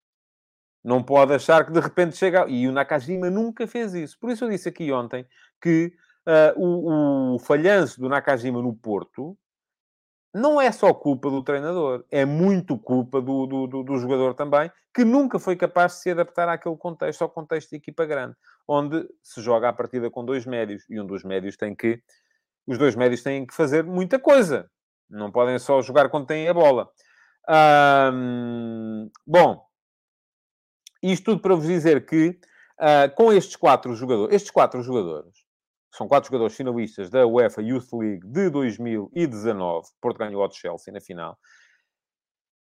Não 0.84 1.02
pode 1.02 1.34
achar 1.34 1.66
que 1.66 1.72
de 1.72 1.80
repente 1.80 2.18
chega... 2.18 2.46
E 2.48 2.68
o 2.68 2.72
Nakajima 2.72 3.30
nunca 3.30 3.66
fez 3.66 3.94
isso. 3.94 4.20
Por 4.20 4.30
isso 4.30 4.44
eu 4.44 4.50
disse 4.50 4.68
aqui 4.68 4.92
ontem 4.92 5.26
que 5.62 5.94
uh, 6.28 6.60
o, 6.60 7.36
o 7.36 7.40
falhanço 7.40 8.02
do 8.02 8.10
Nakajima 8.10 8.62
no 8.62 8.76
Porto 8.76 9.38
não 10.34 10.60
é 10.60 10.72
só 10.72 10.94
culpa 10.94 11.30
do 11.30 11.44
treinador, 11.44 12.04
é 12.10 12.26
muito 12.26 12.76
culpa 12.78 13.22
do, 13.22 13.46
do, 13.46 13.68
do, 13.68 13.84
do, 13.84 13.98
jogador 13.98 14.34
também, 14.34 14.72
que 14.92 15.06
nunca 15.06 15.38
foi 15.38 15.56
capaz 15.56 15.94
de 15.94 16.00
se 16.00 16.10
adaptar 16.10 16.50
àquele 16.50 16.76
contexto, 16.76 17.22
ao 17.22 17.30
contexto 17.30 17.70
de 17.70 17.76
equipa 17.76 18.04
grande, 18.04 18.36
onde 18.68 19.08
se 19.22 19.42
joga 19.42 19.70
a 19.70 19.74
partida 19.74 20.10
com 20.10 20.26
dois 20.26 20.46
médios, 20.46 20.84
e 20.90 21.00
um 21.00 21.06
dos 21.06 21.24
médios 21.24 21.56
tem 21.56 21.76
que... 21.76 22.02
Os 22.66 22.78
dois 22.78 22.96
médios 22.96 23.22
têm 23.22 23.46
que 23.46 23.54
fazer 23.54 23.84
muita 23.84 24.18
coisa. 24.18 24.72
Não 25.10 25.32
podem 25.32 25.60
só 25.60 25.82
jogar 25.82 26.10
quando 26.10 26.26
têm 26.26 26.48
a 26.48 26.54
bola. 26.54 26.90
bom, 29.28 29.64
isto 31.12 31.26
tudo 31.26 31.42
para 31.42 31.56
vos 31.56 31.68
dizer 31.68 32.06
que, 32.06 32.30
uh, 32.80 33.14
com 33.16 33.32
estes 33.34 33.56
quatro 33.56 33.94
jogadores, 33.94 34.36
estes 34.36 34.52
quatro 34.52 34.82
jogadores, 34.82 35.44
são 35.96 36.08
quatro 36.08 36.28
jogadores 36.28 36.56
finalistas 36.56 37.10
da 37.10 37.26
UEFA 37.28 37.62
Youth 37.62 37.94
League 37.94 38.28
de 38.28 38.50
2019. 38.50 39.88
Porto 40.02 40.18
ganhou 40.18 40.42
ao 40.42 40.52
Chelsea 40.52 40.92
na 40.92 41.00
final. 41.00 41.38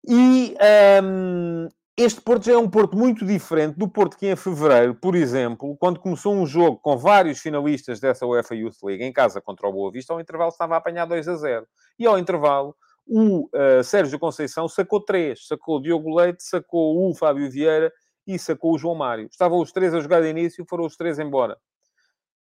E 0.07 0.55
um, 1.03 1.67
este 1.97 2.21
Porto 2.21 2.45
já 2.45 2.53
é 2.53 2.57
um 2.57 2.69
Porto 2.69 2.95
muito 2.95 3.25
diferente 3.25 3.77
do 3.77 3.87
Porto 3.87 4.17
que 4.17 4.27
em 4.27 4.35
fevereiro, 4.35 4.93
por 4.93 5.15
exemplo, 5.15 5.75
quando 5.77 5.99
começou 5.99 6.35
um 6.35 6.45
jogo 6.45 6.77
com 6.77 6.97
vários 6.97 7.39
finalistas 7.39 7.99
dessa 7.99 8.27
UEFA 8.27 8.53
Youth 8.53 8.83
League 8.83 9.03
em 9.03 9.11
casa 9.11 9.41
contra 9.41 9.67
o 9.67 9.71
Boa 9.71 9.91
Vista, 9.91 10.13
ao 10.13 10.19
intervalo 10.19 10.51
estava 10.51 10.75
a 10.75 10.77
apanhar 10.77 11.05
2 11.05 11.27
a 11.27 11.35
0. 11.35 11.67
E 11.97 12.05
ao 12.05 12.19
intervalo, 12.19 12.75
o 13.07 13.47
uh, 13.47 13.83
Sérgio 13.83 14.19
Conceição 14.19 14.67
sacou 14.67 14.99
três. 14.99 15.47
Sacou 15.47 15.77
o 15.77 15.81
Diogo 15.81 16.15
Leite, 16.15 16.43
sacou 16.43 17.09
o 17.09 17.15
Fábio 17.15 17.49
Vieira 17.49 17.91
e 18.27 18.39
sacou 18.39 18.73
o 18.73 18.77
João 18.77 18.95
Mário. 18.95 19.27
Estavam 19.29 19.59
os 19.59 19.71
três 19.71 19.93
a 19.93 19.99
jogar 19.99 20.21
de 20.21 20.27
início, 20.27 20.65
foram 20.67 20.85
os 20.85 20.95
três 20.95 21.19
embora. 21.19 21.57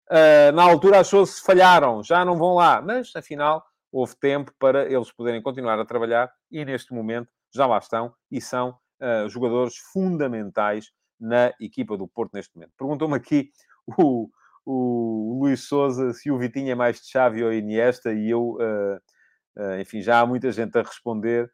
Uh, 0.10 0.52
na 0.54 0.64
altura 0.64 1.00
achou-se 1.00 1.42
falharam, 1.42 2.04
já 2.04 2.26
não 2.26 2.38
vão 2.38 2.56
lá, 2.56 2.82
mas 2.82 3.16
afinal 3.16 3.64
houve 3.92 4.16
tempo 4.18 4.52
para 4.60 4.92
eles 4.92 5.12
poderem 5.12 5.42
continuar 5.42 5.80
a 5.80 5.86
trabalhar 5.86 6.30
e 6.52 6.66
neste 6.66 6.94
momento 6.94 7.30
já 7.54 7.66
lá 7.66 7.78
estão 7.78 8.14
e 8.30 8.42
são 8.42 8.78
uh, 9.02 9.30
jogadores 9.30 9.78
fundamentais 9.94 10.92
na 11.20 11.54
equipa 11.62 11.96
do 11.98 12.08
Porto 12.08 12.34
neste 12.34 12.54
momento. 12.56 12.74
Perguntou-me 12.78 13.16
aqui 13.16 13.52
o, 13.98 14.30
o 14.66 15.40
Luís 15.42 15.68
Souza 15.68 16.14
se 16.14 16.30
o 16.30 16.38
Vitinho 16.38 16.72
é 16.72 16.76
mais 16.76 17.00
de 17.00 17.10
Xavi 17.10 17.44
ou 17.44 17.54
Iniesta 17.54 18.12
e 18.14 18.30
eu, 18.30 18.58
uh, 18.58 19.80
enfim, 19.80 20.02
já 20.02 20.20
há 20.20 20.26
muita 20.26 20.52
gente 20.52 20.78
a 20.78 20.82
responder. 20.82 21.50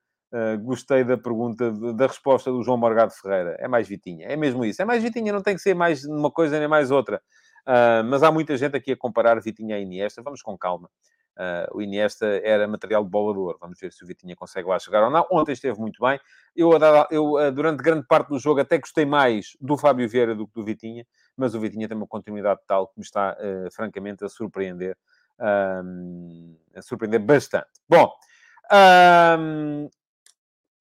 Gostei 0.61 1.03
da 1.03 1.17
pergunta, 1.17 1.71
da 1.93 2.07
resposta 2.07 2.51
do 2.51 2.61
João 2.61 2.77
Morgado 2.77 3.13
Ferreira. 3.13 3.55
É 3.59 3.67
mais 3.67 3.87
Vitinha, 3.87 4.27
é 4.27 4.35
mesmo 4.35 4.65
isso. 4.65 4.81
É 4.81 4.85
mais 4.85 5.01
Vitinha, 5.01 5.31
não 5.31 5.41
tem 5.41 5.55
que 5.55 5.61
ser 5.61 5.73
mais 5.73 6.03
uma 6.05 6.31
coisa 6.31 6.59
nem 6.59 6.67
mais 6.67 6.91
outra. 6.91 7.21
Uh, 7.67 8.01
mas 8.05 8.23
há 8.23 8.31
muita 8.31 8.55
gente 8.55 8.77
aqui 8.77 8.93
a 8.93 8.97
comparar 8.97 9.41
Vitinha 9.41 9.75
a 9.75 9.79
Iniesta. 9.79 10.21
Vamos 10.21 10.41
com 10.41 10.57
calma. 10.57 10.89
Uh, 11.37 11.77
o 11.77 11.81
Iniesta 11.81 12.25
era 12.43 12.65
material 12.67 13.03
de 13.03 13.09
bola 13.09 13.33
de 13.33 13.39
ouro. 13.39 13.57
Vamos 13.59 13.77
ver 13.77 13.91
se 13.91 14.03
o 14.03 14.07
Vitinha 14.07 14.35
consegue 14.37 14.69
lá 14.69 14.79
chegar 14.79 15.03
ou 15.03 15.11
não. 15.11 15.27
Ontem 15.29 15.51
esteve 15.51 15.77
muito 15.77 16.01
bem. 16.01 16.17
Eu, 16.55 16.71
eu, 17.11 17.51
durante 17.51 17.83
grande 17.83 18.07
parte 18.07 18.29
do 18.29 18.39
jogo, 18.39 18.61
até 18.61 18.77
gostei 18.77 19.05
mais 19.05 19.57
do 19.59 19.77
Fábio 19.77 20.07
Vieira 20.07 20.33
do 20.33 20.47
que 20.47 20.53
do 20.53 20.63
Vitinha, 20.63 21.05
mas 21.35 21.53
o 21.53 21.59
Vitinha 21.59 21.87
tem 21.89 21.97
uma 21.97 22.07
continuidade 22.07 22.61
tal 22.65 22.87
que 22.87 22.97
me 22.97 23.03
está, 23.03 23.37
uh, 23.37 23.71
francamente, 23.71 24.23
a 24.23 24.29
surpreender. 24.29 24.97
a 25.37 26.81
surpreender 26.81 27.19
bastante. 27.19 27.67
Bom, 27.87 28.11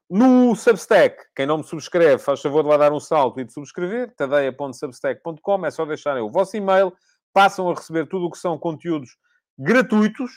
no 0.09 0.55
Substack, 0.55 1.16
quem 1.35 1.47
não 1.47 1.59
me 1.59 1.64
subscreve, 1.64 2.23
faz 2.23 2.40
favor 2.40 2.62
de 2.62 2.69
lá 2.69 2.77
dar 2.77 2.92
um 2.92 3.01
salto 3.01 3.40
e 3.40 3.45
de 3.45 3.53
subscrever, 3.53 4.14
tadeia.substack.com, 4.14 5.66
é 5.66 5.71
só 5.71 5.85
deixarem 5.85 6.23
o 6.23 6.31
vosso 6.31 6.57
e-mail, 6.57 6.92
passam 7.33 7.69
a 7.69 7.75
receber 7.75 8.07
tudo 8.07 8.27
o 8.27 8.31
que 8.31 8.38
são 8.38 8.57
conteúdos 8.57 9.16
gratuitos. 9.59 10.31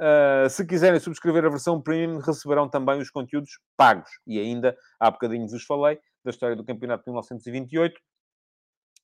Uh, 0.00 0.48
se 0.48 0.64
quiserem 0.64 1.00
subscrever 1.00 1.44
a 1.44 1.48
versão 1.48 1.82
premium, 1.82 2.20
receberão 2.20 2.68
também 2.68 3.00
os 3.00 3.10
conteúdos 3.10 3.58
pagos. 3.76 4.08
E 4.24 4.38
ainda, 4.38 4.76
há 5.00 5.10
bocadinho 5.10 5.48
vos 5.48 5.64
falei 5.64 5.98
da 6.24 6.30
história 6.30 6.54
do 6.54 6.64
campeonato 6.64 7.02
de 7.02 7.10
1928. 7.10 8.00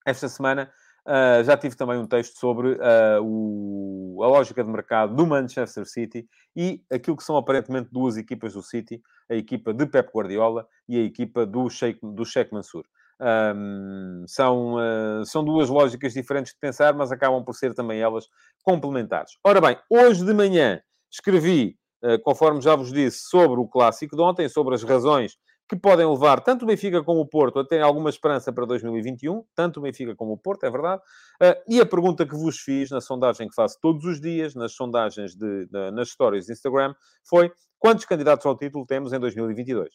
Esta 0.06 0.28
semana 0.28 0.72
Uh, 1.06 1.44
já 1.44 1.54
tive 1.54 1.76
também 1.76 1.98
um 1.98 2.06
texto 2.06 2.38
sobre 2.38 2.72
uh, 2.72 3.22
o, 3.22 4.22
a 4.22 4.26
lógica 4.26 4.64
de 4.64 4.70
mercado 4.70 5.14
do 5.14 5.26
Manchester 5.26 5.84
City 5.84 6.26
e 6.56 6.82
aquilo 6.90 7.14
que 7.14 7.22
são 7.22 7.36
aparentemente 7.36 7.90
duas 7.92 8.16
equipas 8.16 8.54
do 8.54 8.62
City, 8.62 9.02
a 9.30 9.34
equipa 9.34 9.74
de 9.74 9.84
Pep 9.84 10.10
Guardiola 10.10 10.66
e 10.88 10.96
a 10.98 11.02
equipa 11.02 11.44
do 11.44 11.68
Sheikh, 11.68 12.00
do 12.02 12.24
Sheikh 12.24 12.54
Mansour. 12.54 12.84
Um, 13.20 14.24
são, 14.26 14.76
uh, 14.76 15.26
são 15.26 15.44
duas 15.44 15.68
lógicas 15.68 16.14
diferentes 16.14 16.54
de 16.54 16.58
pensar, 16.58 16.94
mas 16.94 17.12
acabam 17.12 17.44
por 17.44 17.54
ser 17.54 17.74
também 17.74 18.00
elas 18.00 18.26
complementares. 18.62 19.32
Ora 19.44 19.60
bem, 19.60 19.76
hoje 19.90 20.24
de 20.24 20.32
manhã 20.32 20.80
escrevi, 21.10 21.78
conforme 22.22 22.60
já 22.60 22.74
vos 22.74 22.92
disse, 22.92 23.28
sobre 23.28 23.60
o 23.60 23.68
clássico 23.68 24.16
de 24.16 24.22
ontem, 24.22 24.48
sobre 24.48 24.74
as 24.74 24.82
razões 24.82 25.36
que 25.68 25.76
podem 25.76 26.06
levar 26.06 26.40
tanto 26.42 26.64
o 26.64 26.66
Benfica 26.66 27.02
como 27.02 27.20
o 27.20 27.26
Porto 27.26 27.58
a 27.58 27.66
terem 27.66 27.84
alguma 27.84 28.10
esperança 28.10 28.52
para 28.52 28.66
2021, 28.66 29.44
tanto 29.54 29.80
o 29.80 29.82
Benfica 29.82 30.14
como 30.14 30.32
o 30.32 30.38
Porto, 30.38 30.64
é 30.64 30.70
verdade. 30.70 31.02
Uh, 31.42 31.54
e 31.66 31.80
a 31.80 31.86
pergunta 31.86 32.26
que 32.26 32.34
vos 32.34 32.58
fiz 32.58 32.90
na 32.90 33.00
sondagem 33.00 33.48
que 33.48 33.54
faço 33.54 33.78
todos 33.80 34.04
os 34.04 34.20
dias, 34.20 34.54
nas 34.54 34.72
sondagens, 34.72 35.34
de, 35.34 35.66
de, 35.66 35.90
nas 35.90 36.10
stories 36.10 36.46
de 36.46 36.52
Instagram, 36.52 36.94
foi 37.26 37.50
quantos 37.78 38.04
candidatos 38.04 38.44
ao 38.44 38.56
título 38.56 38.84
temos 38.84 39.12
em 39.12 39.18
2022? 39.18 39.88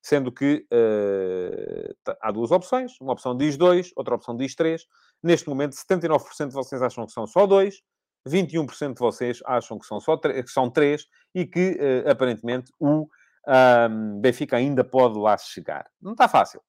Sendo 0.00 0.30
que 0.30 0.64
uh, 0.72 2.14
há 2.20 2.30
duas 2.30 2.52
opções. 2.52 2.92
Uma 3.00 3.12
opção 3.12 3.36
diz 3.36 3.56
dois, 3.56 3.90
outra 3.96 4.14
opção 4.14 4.36
diz 4.36 4.54
três. 4.54 4.86
Neste 5.20 5.48
momento, 5.48 5.72
79% 5.72 6.48
de 6.48 6.54
vocês 6.54 6.80
acham 6.80 7.04
que 7.04 7.12
são 7.12 7.26
só 7.26 7.44
dois, 7.44 7.82
21% 8.28 8.94
de 8.94 9.00
vocês 9.00 9.40
acham 9.44 9.78
que 9.78 9.86
são 9.86 9.98
só 9.98 10.16
que 10.16 10.48
são 10.48 10.70
três 10.70 11.06
e 11.34 11.44
que, 11.44 11.72
uh, 11.72 12.08
aparentemente, 12.08 12.70
o 12.78 13.08
um, 13.48 14.20
Benfica 14.20 14.56
ainda 14.56 14.84
pode 14.84 15.18
lá 15.18 15.36
chegar. 15.38 15.86
Não 16.00 16.12
está 16.12 16.28
fácil. 16.28 16.60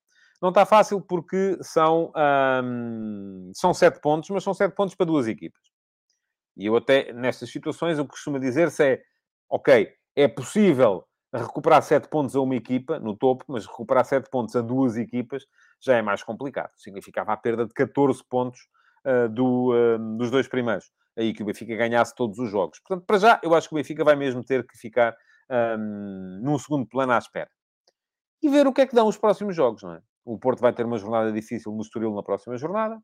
Não 0.41 0.49
está 0.49 0.65
fácil 0.65 1.01
porque 1.01 1.57
são, 1.61 2.13
um, 2.63 3.51
são 3.53 3.73
sete 3.73 3.99
pontos, 3.99 4.29
mas 4.29 4.43
são 4.43 4.53
sete 4.53 4.73
pontos 4.73 4.95
para 4.95 5.05
duas 5.05 5.27
equipas. 5.27 5.61
E 6.55 6.65
eu 6.65 6.75
até, 6.75 7.11
nestas 7.11 7.49
situações, 7.51 7.99
o 7.99 8.03
que 8.03 8.11
costumo 8.11 8.39
dizer-se 8.39 8.83
é, 8.83 9.01
ok, 9.49 9.91
é 10.15 10.27
possível 10.27 11.05
recuperar 11.33 11.81
sete 11.83 12.07
pontos 12.07 12.35
a 12.35 12.41
uma 12.41 12.55
equipa, 12.55 12.99
no 12.99 13.15
topo, 13.15 13.45
mas 13.47 13.65
recuperar 13.65 14.05
sete 14.05 14.29
pontos 14.29 14.55
a 14.55 14.61
duas 14.61 14.97
equipas 14.97 15.45
já 15.79 15.97
é 15.97 16.01
mais 16.01 16.23
complicado. 16.23 16.71
Significava 16.75 17.33
a 17.33 17.37
perda 17.37 17.65
de 17.65 17.73
14 17.73 18.23
pontos 18.27 18.61
uh, 19.05 19.29
do, 19.29 19.73
uh, 19.73 20.17
dos 20.17 20.31
dois 20.31 20.47
primeiros. 20.47 20.89
Aí 21.17 21.33
que 21.33 21.43
o 21.43 21.45
Benfica 21.45 21.75
ganhasse 21.75 22.15
todos 22.15 22.39
os 22.39 22.49
jogos. 22.49 22.79
Portanto, 22.79 23.05
para 23.05 23.17
já, 23.17 23.39
eu 23.43 23.53
acho 23.53 23.67
que 23.67 23.75
o 23.75 23.77
Benfica 23.77 24.03
vai 24.03 24.15
mesmo 24.15 24.43
ter 24.43 24.65
que 24.65 24.77
ficar 24.77 25.15
um, 25.49 26.39
num 26.41 26.57
segundo 26.57 26.87
plano 26.87 27.13
à 27.13 27.17
espera. 27.17 27.49
E 28.41 28.49
ver 28.49 28.67
o 28.67 28.73
que 28.73 28.81
é 28.81 28.87
que 28.87 28.95
dão 28.95 29.07
os 29.07 29.17
próximos 29.17 29.55
jogos, 29.55 29.83
não 29.83 29.93
é? 29.93 30.01
O 30.23 30.37
Porto 30.37 30.59
vai 30.59 30.71
ter 30.71 30.85
uma 30.85 30.97
jornada 30.97 31.31
difícil 31.31 31.71
no 31.71 31.81
Estoril 31.81 32.13
na 32.13 32.23
próxima 32.23 32.57
jornada. 32.57 33.01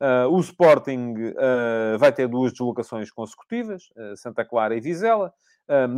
Uh, 0.00 0.30
o 0.30 0.38
Sporting 0.38 1.12
uh, 1.12 1.98
vai 1.98 2.12
ter 2.12 2.28
duas 2.28 2.52
deslocações 2.52 3.10
consecutivas, 3.10 3.82
uh, 3.96 4.16
Santa 4.16 4.44
Clara 4.44 4.76
e 4.76 4.80
Vizela. 4.80 5.32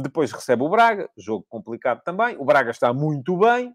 depois 0.02 0.32
recebe 0.32 0.62
o 0.62 0.68
Braga, 0.68 1.08
jogo 1.16 1.44
complicado 1.48 2.00
também. 2.02 2.36
O 2.38 2.44
Braga 2.44 2.70
está 2.70 2.92
muito 2.92 3.36
bem. 3.36 3.74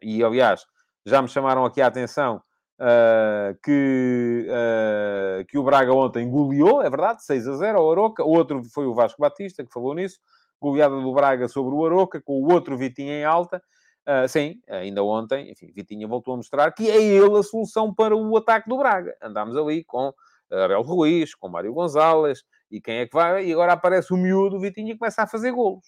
E, 0.00 0.22
aliás, 0.22 0.64
já 1.04 1.20
me 1.20 1.28
chamaram 1.28 1.64
aqui 1.64 1.82
a 1.82 1.86
atenção 1.86 2.40
que, 3.62 4.46
que 5.48 5.58
o 5.58 5.62
Braga 5.62 5.92
ontem 5.92 6.28
goleou, 6.28 6.82
é 6.82 6.88
verdade, 6.88 7.22
6 7.24 7.46
a 7.46 7.56
0 7.56 7.78
ao 7.78 7.92
Aroca. 7.92 8.24
O 8.24 8.30
outro 8.30 8.62
foi 8.72 8.86
o 8.86 8.94
Vasco 8.94 9.20
Batista, 9.20 9.62
que 9.62 9.72
falou 9.72 9.94
nisso 9.94 10.18
goleada 10.62 11.00
do 11.00 11.12
Braga 11.12 11.48
sobre 11.48 11.74
o 11.74 11.84
Aroca, 11.84 12.20
com 12.20 12.40
o 12.40 12.52
outro 12.52 12.76
Vitinha 12.76 13.12
em 13.12 13.24
alta. 13.24 13.62
Uh, 14.08 14.26
sim, 14.26 14.60
ainda 14.68 15.02
ontem, 15.04 15.50
enfim, 15.50 15.72
Vitinha 15.74 16.08
voltou 16.08 16.34
a 16.34 16.36
mostrar 16.36 16.72
que 16.72 16.90
é 16.90 17.00
ele 17.00 17.38
a 17.38 17.42
solução 17.42 17.94
para 17.94 18.16
o 18.16 18.36
ataque 18.36 18.68
do 18.68 18.76
Braga. 18.76 19.16
Andámos 19.22 19.56
ali 19.56 19.84
com 19.84 20.12
Abel 20.50 20.82
Ruiz, 20.82 21.34
com 21.34 21.48
Mário 21.48 21.72
Gonzalez, 21.72 22.42
e 22.70 22.80
quem 22.80 22.98
é 22.98 23.06
que 23.06 23.14
vai? 23.14 23.46
E 23.46 23.52
agora 23.52 23.74
aparece 23.74 24.12
o 24.12 24.16
miúdo, 24.16 24.56
o 24.56 24.60
Vitinha, 24.60 24.92
e 24.92 24.98
começa 24.98 25.22
a 25.22 25.26
fazer 25.26 25.52
golos. 25.52 25.86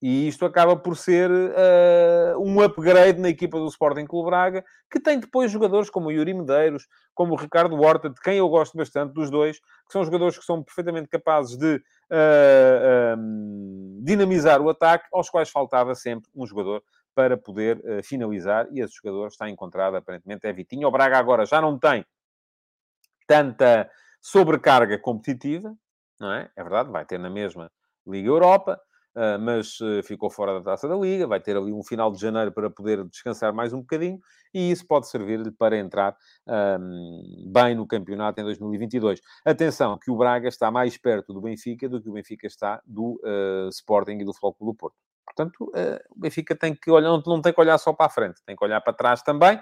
E 0.00 0.28
isto 0.28 0.44
acaba 0.44 0.76
por 0.76 0.96
ser 0.96 1.30
uh, 1.30 2.38
um 2.38 2.60
upgrade 2.60 3.18
na 3.18 3.30
equipa 3.30 3.58
do 3.58 3.66
Sporting 3.66 4.04
Clube 4.04 4.28
Braga, 4.28 4.64
que 4.90 5.00
tem 5.00 5.18
depois 5.18 5.50
jogadores 5.50 5.88
como 5.88 6.08
o 6.08 6.12
Yuri 6.12 6.34
Medeiros, 6.34 6.86
como 7.14 7.32
o 7.32 7.36
Ricardo 7.36 7.80
Horta, 7.80 8.10
de 8.10 8.20
quem 8.20 8.36
eu 8.36 8.48
gosto 8.48 8.76
bastante, 8.76 9.14
dos 9.14 9.30
dois, 9.30 9.58
que 9.58 9.92
são 9.92 10.04
jogadores 10.04 10.38
que 10.38 10.44
são 10.44 10.62
perfeitamente 10.62 11.08
capazes 11.08 11.56
de 11.56 11.76
uh, 11.76 13.18
um, 13.18 14.00
dinamizar 14.04 14.60
o 14.60 14.68
ataque, 14.68 15.06
aos 15.10 15.30
quais 15.30 15.48
faltava 15.48 15.94
sempre 15.94 16.30
um 16.34 16.46
jogador 16.46 16.82
para 17.14 17.38
poder 17.38 17.78
uh, 17.78 18.02
finalizar, 18.04 18.68
e 18.70 18.80
esse 18.80 18.96
jogador 19.02 19.28
está 19.28 19.48
encontrado, 19.48 19.96
aparentemente, 19.96 20.46
é 20.46 20.52
Vitinho. 20.52 20.88
O 20.88 20.90
Braga 20.90 21.16
agora 21.16 21.46
já 21.46 21.58
não 21.58 21.78
tem 21.78 22.04
tanta 23.26 23.90
sobrecarga 24.20 24.98
competitiva, 24.98 25.74
não 26.20 26.32
é? 26.32 26.50
É 26.54 26.62
verdade, 26.62 26.90
vai 26.90 27.06
ter 27.06 27.18
na 27.18 27.30
mesma 27.30 27.70
Liga 28.06 28.28
Europa, 28.28 28.80
mas 29.40 29.80
uh, 29.80 30.02
ficou 30.02 30.28
fora 30.28 30.54
da 30.54 30.62
taça 30.62 30.86
da 30.86 30.94
Liga, 30.94 31.26
vai 31.26 31.40
ter 31.40 31.56
ali 31.56 31.72
um 31.72 31.82
final 31.82 32.12
de 32.12 32.20
janeiro 32.20 32.52
para 32.52 32.68
poder 32.68 33.02
descansar 33.04 33.52
mais 33.52 33.72
um 33.72 33.80
bocadinho 33.80 34.20
e 34.52 34.70
isso 34.70 34.86
pode 34.86 35.08
servir-lhe 35.08 35.50
para 35.50 35.76
entrar 35.78 36.14
um, 36.78 37.50
bem 37.50 37.74
no 37.74 37.86
campeonato 37.86 38.40
em 38.40 38.44
2022. 38.44 39.20
Atenção, 39.44 39.98
que 39.98 40.10
o 40.10 40.16
Braga 40.16 40.48
está 40.48 40.70
mais 40.70 40.98
perto 40.98 41.32
do 41.32 41.40
Benfica 41.40 41.88
do 41.88 42.02
que 42.02 42.10
o 42.10 42.12
Benfica 42.12 42.46
está 42.46 42.82
do 42.84 43.18
uh, 43.24 43.68
Sporting 43.70 44.18
e 44.18 44.24
do 44.24 44.34
Futebol 44.34 44.72
do 44.72 44.74
Porto. 44.74 44.96
Portanto, 45.24 45.72
o 46.10 46.20
Benfica 46.20 46.54
tem 46.54 46.74
que 46.74 46.90
olhar, 46.90 47.08
não, 47.08 47.22
não, 47.26 47.42
tem 47.42 47.52
que 47.52 47.60
olhar 47.60 47.76
só 47.78 47.92
para 47.92 48.06
a 48.06 48.08
frente, 48.08 48.40
tem 48.46 48.54
que 48.54 48.64
olhar 48.64 48.80
para 48.80 48.92
trás 48.92 49.22
também, 49.22 49.60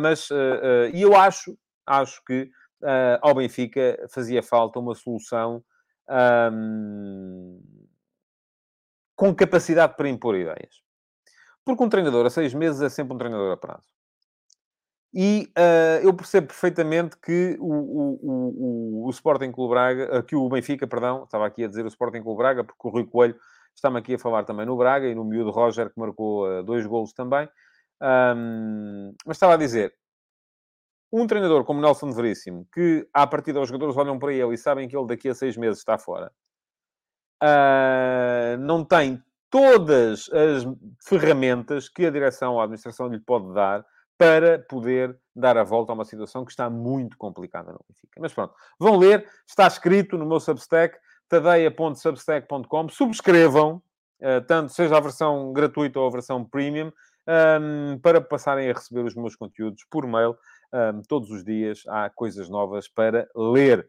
mas 0.00 0.28
e 0.94 1.02
eu 1.02 1.14
acho, 1.14 1.58
acho 1.84 2.22
que 2.24 2.48
ao 3.20 3.34
Benfica 3.34 4.06
fazia 4.08 4.44
falta 4.44 4.78
uma 4.78 4.94
solução. 4.94 5.62
Um, 6.08 7.60
com 9.16 9.34
capacidade 9.34 9.96
para 9.96 10.08
impor 10.08 10.36
ideias. 10.36 10.82
Porque 11.64 11.82
um 11.82 11.88
treinador 11.88 12.26
a 12.26 12.30
seis 12.30 12.54
meses 12.54 12.80
é 12.80 12.88
sempre 12.88 13.14
um 13.14 13.18
treinador 13.18 13.50
a 13.52 13.56
prazo. 13.56 13.88
E 15.12 15.50
uh, 15.56 16.04
eu 16.06 16.14
percebo 16.14 16.48
perfeitamente 16.48 17.16
que 17.16 17.56
o, 17.58 17.72
o, 17.72 18.18
o, 18.22 19.06
o 19.06 19.10
Sporting 19.10 19.50
Clube 19.50 19.70
Braga, 19.70 20.18
uh, 20.18 20.22
que 20.22 20.36
o 20.36 20.48
Benfica, 20.48 20.86
perdão, 20.86 21.24
estava 21.24 21.46
aqui 21.46 21.64
a 21.64 21.68
dizer 21.68 21.84
o 21.84 21.88
Sporting 21.88 22.22
Clube 22.22 22.36
Braga, 22.36 22.62
porque 22.62 22.86
o 22.86 22.90
Rui 22.90 23.06
Coelho 23.06 23.36
está-me 23.74 23.98
aqui 23.98 24.14
a 24.14 24.18
falar 24.18 24.44
também 24.44 24.66
no 24.66 24.76
Braga 24.76 25.06
e 25.06 25.14
no 25.14 25.24
miúdo 25.24 25.50
Roger, 25.50 25.88
que 25.90 25.98
marcou 25.98 26.46
uh, 26.46 26.62
dois 26.62 26.84
golos 26.86 27.14
também. 27.14 27.48
Um, 28.02 29.14
mas 29.24 29.36
estava 29.38 29.54
a 29.54 29.56
dizer, 29.56 29.94
um 31.10 31.26
treinador 31.26 31.64
como 31.64 31.80
Nelson 31.80 32.12
Veríssimo, 32.12 32.68
que 32.72 33.08
à 33.12 33.26
partida 33.26 33.60
os 33.60 33.68
jogadores 33.68 33.96
olham 33.96 34.18
para 34.18 34.34
ele 34.34 34.54
e 34.54 34.58
sabem 34.58 34.86
que 34.86 34.96
ele 34.96 35.06
daqui 35.06 35.30
a 35.30 35.34
seis 35.34 35.56
meses 35.56 35.78
está 35.78 35.96
fora, 35.96 36.30
não 38.56 38.84
tem 38.84 39.22
todas 39.50 40.28
as 40.32 40.66
ferramentas 41.04 41.88
que 41.88 42.06
a 42.06 42.10
direção 42.10 42.54
ou 42.54 42.60
a 42.60 42.64
administração 42.64 43.08
lhe 43.08 43.18
pode 43.18 43.52
dar 43.54 43.84
para 44.18 44.58
poder 44.58 45.16
dar 45.34 45.56
a 45.56 45.64
volta 45.64 45.92
a 45.92 45.94
uma 45.94 46.04
situação 46.04 46.44
que 46.44 46.50
está 46.50 46.70
muito 46.70 47.16
complicada 47.18 47.72
no 47.72 47.80
Benfica. 47.88 48.20
Mas 48.20 48.32
pronto, 48.32 48.54
vão 48.78 48.96
ler, 48.96 49.26
está 49.46 49.66
escrito 49.66 50.16
no 50.16 50.26
meu 50.26 50.40
Substack, 50.40 50.96
tadeia.substack.com, 51.28 52.88
subscrevam, 52.88 53.82
uh, 54.20 54.40
tanto 54.46 54.72
seja 54.72 54.96
a 54.96 55.00
versão 55.00 55.52
gratuita 55.52 56.00
ou 56.00 56.06
a 56.06 56.10
versão 56.10 56.44
premium, 56.44 56.90
um, 57.26 57.98
para 57.98 58.20
passarem 58.20 58.70
a 58.70 58.72
receber 58.72 59.04
os 59.04 59.14
meus 59.14 59.34
conteúdos 59.34 59.84
por 59.90 60.06
mail. 60.06 60.36
Um, 60.72 61.02
todos 61.02 61.30
os 61.30 61.44
dias 61.44 61.82
há 61.88 62.10
coisas 62.10 62.48
novas 62.48 62.88
para 62.88 63.28
ler. 63.34 63.88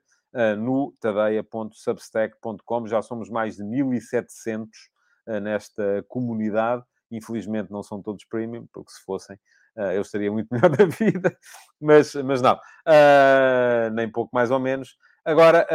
No 0.57 0.93
tadeia.substack.com. 0.99 2.87
Já 2.87 3.01
somos 3.01 3.29
mais 3.29 3.55
de 3.55 3.63
1.700 3.63 4.67
eh, 5.27 5.41
nesta 5.41 6.05
comunidade. 6.07 6.83
Infelizmente 7.11 7.71
não 7.71 7.83
são 7.83 8.01
todos 8.01 8.23
premium, 8.25 8.65
porque 8.71 8.91
se 8.91 9.03
fossem 9.03 9.37
eh, 9.75 9.97
eu 9.97 10.01
estaria 10.01 10.31
muito 10.31 10.47
melhor 10.51 10.69
da 10.69 10.85
vida, 10.85 11.37
mas, 11.79 12.15
mas 12.15 12.41
não, 12.41 12.57
nem 13.93 14.09
pouco 14.09 14.33
mais 14.33 14.49
ou 14.49 14.59
menos. 14.59 14.97
Agora, 15.25 15.67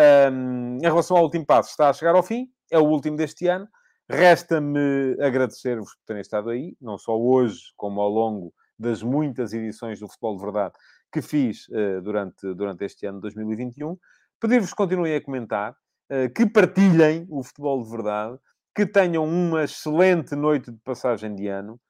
em 0.80 0.80
relação 0.80 1.16
ao 1.16 1.24
último 1.24 1.44
passo, 1.44 1.70
está 1.70 1.90
a 1.90 1.92
chegar 1.92 2.14
ao 2.14 2.22
fim, 2.22 2.48
é 2.70 2.78
o 2.78 2.84
último 2.84 3.16
deste 3.16 3.46
ano. 3.46 3.68
Resta-me 4.08 5.16
agradecer-vos 5.20 5.94
por 5.94 6.04
terem 6.06 6.22
estado 6.22 6.48
aí, 6.50 6.74
não 6.80 6.96
só 6.98 7.18
hoje, 7.18 7.60
como 7.76 8.00
ao 8.00 8.08
longo 8.08 8.52
das 8.78 9.02
muitas 9.02 9.52
edições 9.52 10.00
do 10.00 10.08
Futebol 10.08 10.36
de 10.36 10.42
Verdade 10.42 10.74
que 11.12 11.20
fiz 11.20 11.66
durante, 12.02 12.54
durante 12.54 12.84
este 12.86 13.06
ano 13.06 13.18
de 13.18 13.22
2021. 13.22 13.98
Pedir-vos 14.42 14.70
que 14.70 14.76
continuem 14.76 15.14
a 15.14 15.22
comentar, 15.22 15.76
eh, 16.10 16.28
que 16.28 16.44
partilhem 16.44 17.24
o 17.30 17.44
futebol 17.44 17.80
de 17.80 17.88
verdade, 17.88 18.36
que 18.74 18.84
tenham 18.84 19.24
uma 19.24 19.62
excelente 19.62 20.34
noite 20.34 20.72
de 20.72 20.78
passagem 20.78 21.32
de 21.32 21.46
ano 21.46 21.80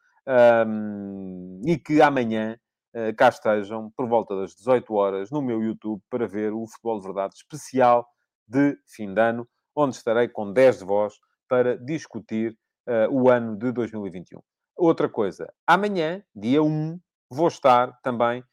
e 1.67 1.79
que 1.79 2.03
amanhã 2.03 2.59
uh, 2.95 3.17
cá 3.17 3.31
estejam 3.31 3.91
por 3.97 4.07
volta 4.07 4.37
das 4.37 4.55
18 4.55 4.95
horas 4.95 5.31
no 5.31 5.41
meu 5.41 5.63
YouTube 5.63 6.01
para 6.11 6.29
ver 6.29 6.53
o 6.53 6.67
futebol 6.67 7.01
de 7.01 7.07
verdade 7.07 7.35
especial 7.37 8.07
de 8.47 8.77
fim 8.87 9.15
de 9.15 9.21
ano, 9.21 9.49
onde 9.75 9.97
estarei 9.97 10.29
com 10.29 10.53
10 10.53 10.81
de 10.81 10.85
vós 10.85 11.15
para 11.49 11.79
discutir 11.79 12.57
uh, 12.87 13.11
o 13.11 13.31
ano 13.31 13.57
de 13.57 13.73
2021. 13.73 14.41
Outra 14.77 15.09
coisa, 15.09 15.51
amanhã, 15.67 16.23
dia 16.35 16.63
1, 16.63 17.01
vou 17.31 17.49
estar 17.49 17.99
também, 18.03 18.45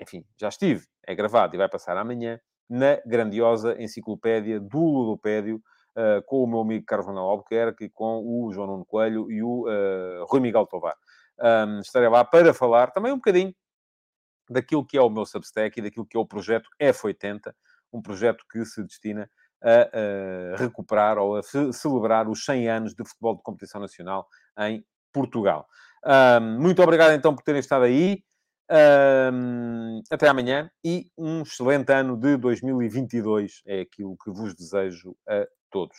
enfim, 0.00 0.24
já 0.40 0.48
estive, 0.48 0.86
é 1.06 1.14
gravado 1.14 1.54
e 1.54 1.58
vai 1.58 1.68
passar 1.68 1.96
amanhã, 1.96 2.38
na 2.68 3.00
grandiosa 3.06 3.80
enciclopédia 3.82 4.58
do 4.58 4.78
Ludopédio, 4.78 5.56
uh, 5.96 6.22
com 6.26 6.42
o 6.42 6.46
meu 6.46 6.60
amigo 6.60 6.84
Manuel 6.90 7.30
Albuquerque, 7.30 7.88
com 7.90 8.22
o 8.24 8.52
João 8.52 8.66
Nuno 8.66 8.84
Coelho 8.84 9.30
e 9.30 9.42
o 9.42 9.66
uh, 9.66 10.24
Rui 10.26 10.40
Miguel 10.40 10.66
Tovar. 10.66 10.96
Um, 11.38 11.80
estarei 11.80 12.08
lá 12.08 12.24
para 12.24 12.54
falar 12.54 12.90
também 12.90 13.12
um 13.12 13.16
bocadinho 13.16 13.54
daquilo 14.48 14.84
que 14.84 14.96
é 14.96 15.02
o 15.02 15.10
meu 15.10 15.24
Substack 15.24 15.78
e 15.78 15.82
daquilo 15.82 16.06
que 16.06 16.16
é 16.16 16.20
o 16.20 16.26
projeto 16.26 16.68
F80, 16.80 17.52
um 17.92 18.02
projeto 18.02 18.44
que 18.50 18.64
se 18.64 18.82
destina 18.82 19.28
a, 19.62 20.54
a 20.54 20.56
recuperar 20.56 21.18
ou 21.18 21.36
a 21.36 21.42
celebrar 21.42 22.28
os 22.28 22.44
100 22.44 22.68
anos 22.68 22.94
de 22.94 23.04
futebol 23.04 23.36
de 23.36 23.42
competição 23.42 23.80
nacional 23.80 24.26
em 24.58 24.84
Portugal. 25.12 25.66
Um, 26.04 26.60
muito 26.60 26.82
obrigado 26.82 27.12
então 27.12 27.34
por 27.34 27.42
terem 27.42 27.60
estado 27.60 27.84
aí. 27.84 28.22
Um, 28.74 30.00
até 30.10 30.28
amanhã 30.28 30.70
e 30.82 31.04
um 31.18 31.42
excelente 31.42 31.92
ano 31.92 32.16
de 32.16 32.38
2022 32.38 33.60
é 33.66 33.82
aquilo 33.82 34.16
que 34.16 34.30
vos 34.30 34.54
desejo 34.54 35.14
a 35.28 35.46
todos. 35.70 35.96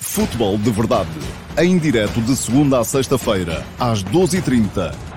Futebol 0.00 0.56
de 0.56 0.70
Verdade, 0.70 1.10
em 1.58 1.78
direto 1.78 2.18
de 2.22 2.34
segunda 2.34 2.80
a 2.80 2.84
sexta-feira, 2.84 3.62
às 3.78 4.02
12h30 4.04 5.13